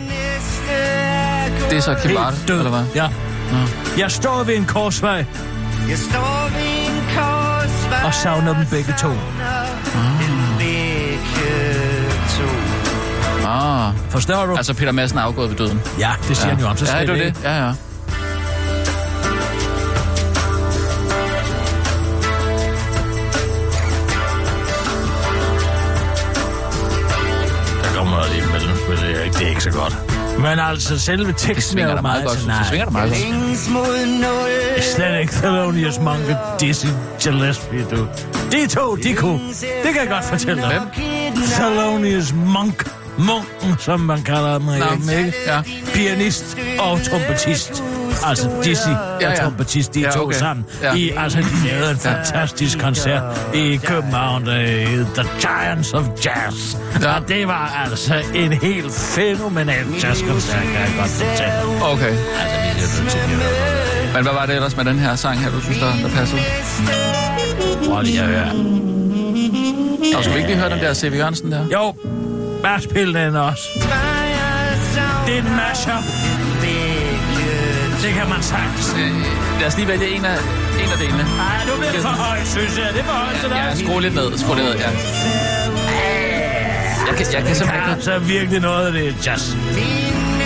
Det 1.70 1.76
er 1.78 1.80
så 1.82 1.94
Kim 2.02 2.16
død. 2.48 2.58
eller 2.58 2.70
hvad? 2.70 2.84
Ja. 2.94 3.08
Jeg 3.98 4.10
står 4.10 4.42
ved 4.44 4.56
en 4.56 4.64
korsvej 4.64 5.24
Jeg 5.88 5.98
står 5.98 6.50
ved 6.52 6.86
en 6.96 7.02
korsvej 7.16 8.02
og 8.04 8.14
savner 8.14 8.54
dem 8.54 8.66
begge 8.70 8.94
to. 8.98 9.08
To 12.28 12.44
Ah, 13.48 13.92
Forstår 14.10 14.46
du? 14.46 14.56
altså 14.56 14.74
Peter 14.74 14.92
Madsen 14.92 15.18
er 15.18 15.22
afgået 15.22 15.50
ved 15.50 15.56
døden. 15.56 15.80
Ja, 15.98 16.10
det 16.28 16.36
siger 16.36 16.48
ja. 16.48 16.54
han 16.54 16.64
jo 16.64 16.70
om 16.70 16.76
sig 16.76 16.88
Ja, 16.94 17.00
det 17.00 17.10
er 17.10 17.14
det. 17.32 17.34
Ja, 17.44 17.66
ja. 17.66 17.72
Der 28.12 28.18
kommer 28.18 28.26
der 28.26 28.34
lige 28.34 28.44
et 28.46 28.52
medlemsspil, 28.52 28.96
det 29.08 29.20
er 29.20 29.24
ikke, 29.24 29.38
det 29.38 29.44
er 29.46 29.48
ikke 29.48 29.62
så 29.62 29.70
godt. 29.70 29.96
Men 30.38 30.58
altså, 30.58 30.98
selve 30.98 31.26
Det 31.26 31.36
teksten 31.36 31.78
er 31.78 31.82
svinger 31.82 31.90
jo 31.90 31.96
da 31.96 32.02
meget 32.02 32.24
godt. 32.24 32.38
til 32.38 32.46
Det 32.48 32.66
svinger 32.68 32.84
da 32.86 32.90
meget 32.90 33.10
godt. 33.10 34.84
Slet 34.84 35.20
ikke 35.20 35.32
Thelonious 35.32 35.98
Monk 35.98 36.20
og 36.30 36.60
Dizzy 36.60 36.86
Gillespie, 37.22 37.86
du. 37.90 38.06
De 38.52 38.66
to, 38.66 38.96
de 38.96 39.14
kunne. 39.14 39.40
Det 39.84 39.92
kan 39.92 39.96
jeg 40.00 40.08
godt 40.08 40.24
fortælle 40.24 40.62
dig. 40.62 40.70
Hvem? 40.70 41.42
Thelonious 41.44 42.32
Monk. 42.46 42.90
Munken, 43.18 43.76
som 43.78 44.00
man 44.00 44.22
kalder 44.22 44.52
ham 44.52 44.68
ikke? 45.18 45.34
ja. 45.46 45.62
Pianist 45.94 46.56
og 46.78 47.02
trompetist. 47.02 47.82
Altså 48.24 48.48
Dizzy 48.64 48.88
Ja, 48.88 48.94
og 49.14 49.22
ja. 49.22 49.34
trompetist, 49.42 49.94
de 49.94 50.00
Ja, 50.00 50.10
to 50.10 50.24
okay. 50.24 50.38
sammen. 50.38 50.64
Ja. 50.82 50.94
I, 50.94 51.10
altså, 51.16 51.38
de 51.38 51.68
lavede 51.68 51.90
en 51.90 51.96
fantastisk 51.98 52.78
koncert 52.78 53.22
i 53.54 53.76
København, 53.84 54.46
der 54.46 54.56
hed 54.86 55.06
The 55.14 55.24
Giants 55.40 55.92
of 55.92 56.04
Jazz. 56.24 56.76
Ja. 57.02 57.14
Og 57.14 57.28
det 57.28 57.46
var 57.46 57.82
altså 57.86 58.14
en 58.34 58.52
helt 58.52 58.92
fænomenal 58.92 59.86
jazzkoncert, 60.02 60.62
kan 60.62 60.80
jeg 60.80 60.92
godt 60.98 61.10
fortælle. 61.10 61.52
Okay. 61.92 62.14
Altså, 62.40 62.56
vi 62.62 62.68
er 62.68 62.74
nødt 63.02 63.10
til 63.10 63.18
at 63.18 64.14
Men 64.14 64.22
hvad 64.22 64.32
var 64.32 64.46
det 64.46 64.54
ellers 64.54 64.76
med 64.76 64.84
den 64.84 64.98
her 64.98 65.16
sang 65.16 65.40
her, 65.40 65.50
du 65.50 65.60
synes, 65.60 65.78
der, 65.78 65.92
der 66.02 66.08
passede? 66.08 66.42
Prøv 67.88 68.02
lige 68.02 68.20
at 68.20 68.26
høre. 68.26 68.48
Og 70.16 70.24
skal 70.24 70.32
vi 70.34 70.38
ikke 70.38 70.50
lige 70.50 70.58
høre 70.60 70.70
den 70.70 70.78
der 70.78 70.94
C.V. 70.94 71.14
Jørgensen 71.16 71.52
der? 71.52 71.66
Jo, 71.72 71.94
bare 72.62 72.80
spil 72.80 73.14
den 73.14 73.36
også. 73.36 73.62
Det 75.26 75.34
er 75.34 75.38
en 75.38 75.56
mashup. 75.56 76.41
Det 78.02 78.12
kan 78.18 78.28
man 78.28 78.42
sagtens. 78.42 78.86
Øh, 79.00 79.10
lad 79.60 79.66
os 79.66 79.76
lige 79.76 79.88
vælge 79.88 80.08
en 80.16 80.24
af, 80.24 80.38
en 80.82 80.90
af 80.94 80.98
delene. 80.98 81.22
Ej, 81.22 81.64
nu 81.68 81.72
bliver 81.78 81.92
det 81.92 82.00
for 82.00 82.08
højt, 82.08 82.46
synes 82.46 82.78
jeg. 82.78 82.88
Det 82.94 83.00
er 83.00 83.04
for 83.04 83.12
højt 83.12 83.36
til 83.40 83.48
dig. 83.48 83.56
Ja, 83.56 83.74
skru 83.84 83.98
lidt 83.98 84.14
ned, 84.14 84.38
skru 84.38 84.54
lidt 84.54 84.66
ned, 84.66 84.74
ja. 84.74 84.90
Jeg 87.08 87.14
kan, 87.16 87.26
jeg 87.36 87.42
kan 87.46 87.54
simpelthen 87.56 87.80
ikke... 87.80 87.90
Altså 87.90 88.18
virkelig 88.18 88.60
noget 88.60 88.86
af 88.86 88.92
det 88.92 89.26
jazz. 89.26 89.44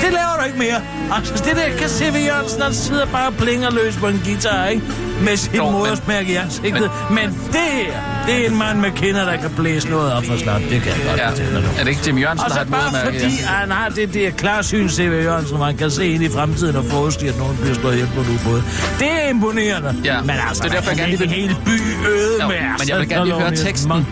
Det 0.02 0.10
laver 0.18 0.34
du 0.40 0.44
ikke 0.46 0.58
mere. 0.58 0.80
Altså, 1.16 1.44
det 1.44 1.56
der 1.56 1.78
kan 1.78 1.88
C.V. 1.88 2.16
Jørgensen, 2.26 2.62
han 2.62 2.74
sidder 2.74 3.06
bare 3.06 3.26
og 3.26 3.34
plinger 3.34 3.70
løs 3.70 3.96
på 3.96 4.06
en 4.06 4.20
guitar, 4.24 4.66
ikke? 4.66 4.82
Med 5.20 5.36
sit 5.36 5.54
Jo, 5.56 5.64
men- 5.64 5.72
modersmærke 5.72 6.32
i 6.32 6.36
ansigtet. 6.36 6.90
Men 7.10 7.24
det 7.52 7.60
her, 7.72 7.92
det 8.26 8.46
er 8.46 8.50
en 8.50 8.58
mand 8.58 8.78
med 8.78 8.90
kinder, 8.90 9.24
der 9.24 9.36
kan 9.36 9.50
blæse 9.56 9.88
noget 9.88 10.12
op 10.12 10.24
for 10.24 10.36
snart. 10.36 10.60
Det 10.70 10.82
kan 10.82 10.92
jeg 10.92 11.00
godt 11.08 11.20
Ja. 11.20 11.30
fortælle 11.30 11.56
dig. 11.56 11.64
Er 11.78 11.82
det 11.84 11.88
ikke 11.90 12.02
Jimmy 12.06 12.22
Jørgensen, 12.22 12.44
Og 12.44 12.50
der 12.50 12.56
har 12.56 12.64
så 12.64 12.68
et 12.68 12.72
bare 12.72 12.90
modermærke? 12.92 13.20
fordi 13.20 13.40
Ja. 13.40 13.46
han 13.46 13.70
har 13.70 13.88
det 13.88 14.14
der 14.14 14.30
klarsyn 14.30 14.88
C.V. 14.88 15.22
Jørgensen, 15.24 15.56
han 15.56 15.76
kan 15.76 15.90
se 15.90 16.06
ind 16.08 16.22
i 16.22 16.28
fremtiden 16.28 16.76
og 16.76 16.84
forudsige, 16.84 17.28
at 17.28 17.38
nogen 17.38 17.56
bliver 17.56 17.74
slået 17.74 17.92
ihjel 17.94 18.08
på 18.14 18.20
en 18.20 18.38
ubåd. 18.46 18.62
Det 18.98 19.08
er 19.24 19.28
imponerende. 19.30 19.94
Ja, 20.04 20.20
Men 20.20 20.30
altså, 20.48 20.62
det 20.62 20.70
er 20.70 20.74
derfor, 20.74 20.90
jeg 20.90 20.98
gerne 20.98 21.10
lige 21.16 21.24
en 21.24 21.30
vil- 21.30 21.38
hel 21.38 21.56
by 21.66 21.80
øde 22.10 22.42
Jo, 22.42 22.48
med 22.48 22.56
men 22.78 22.88
jeg 22.88 22.98
vil 22.98 23.08
gerne 23.08 23.24
lige 23.24 23.40
høre 23.40 23.56
teksten. 23.56 24.06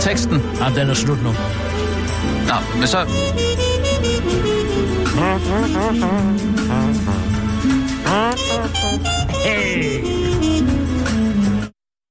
Teksten. 0.00 0.42
Ja, 0.60 0.80
den 0.80 0.90
er 0.90 0.94
slut 0.94 1.22
nu. 1.22 1.34
Nå, 2.48 2.54
men 2.78 2.86
så... 2.86 2.98
Hey. 9.44 10.21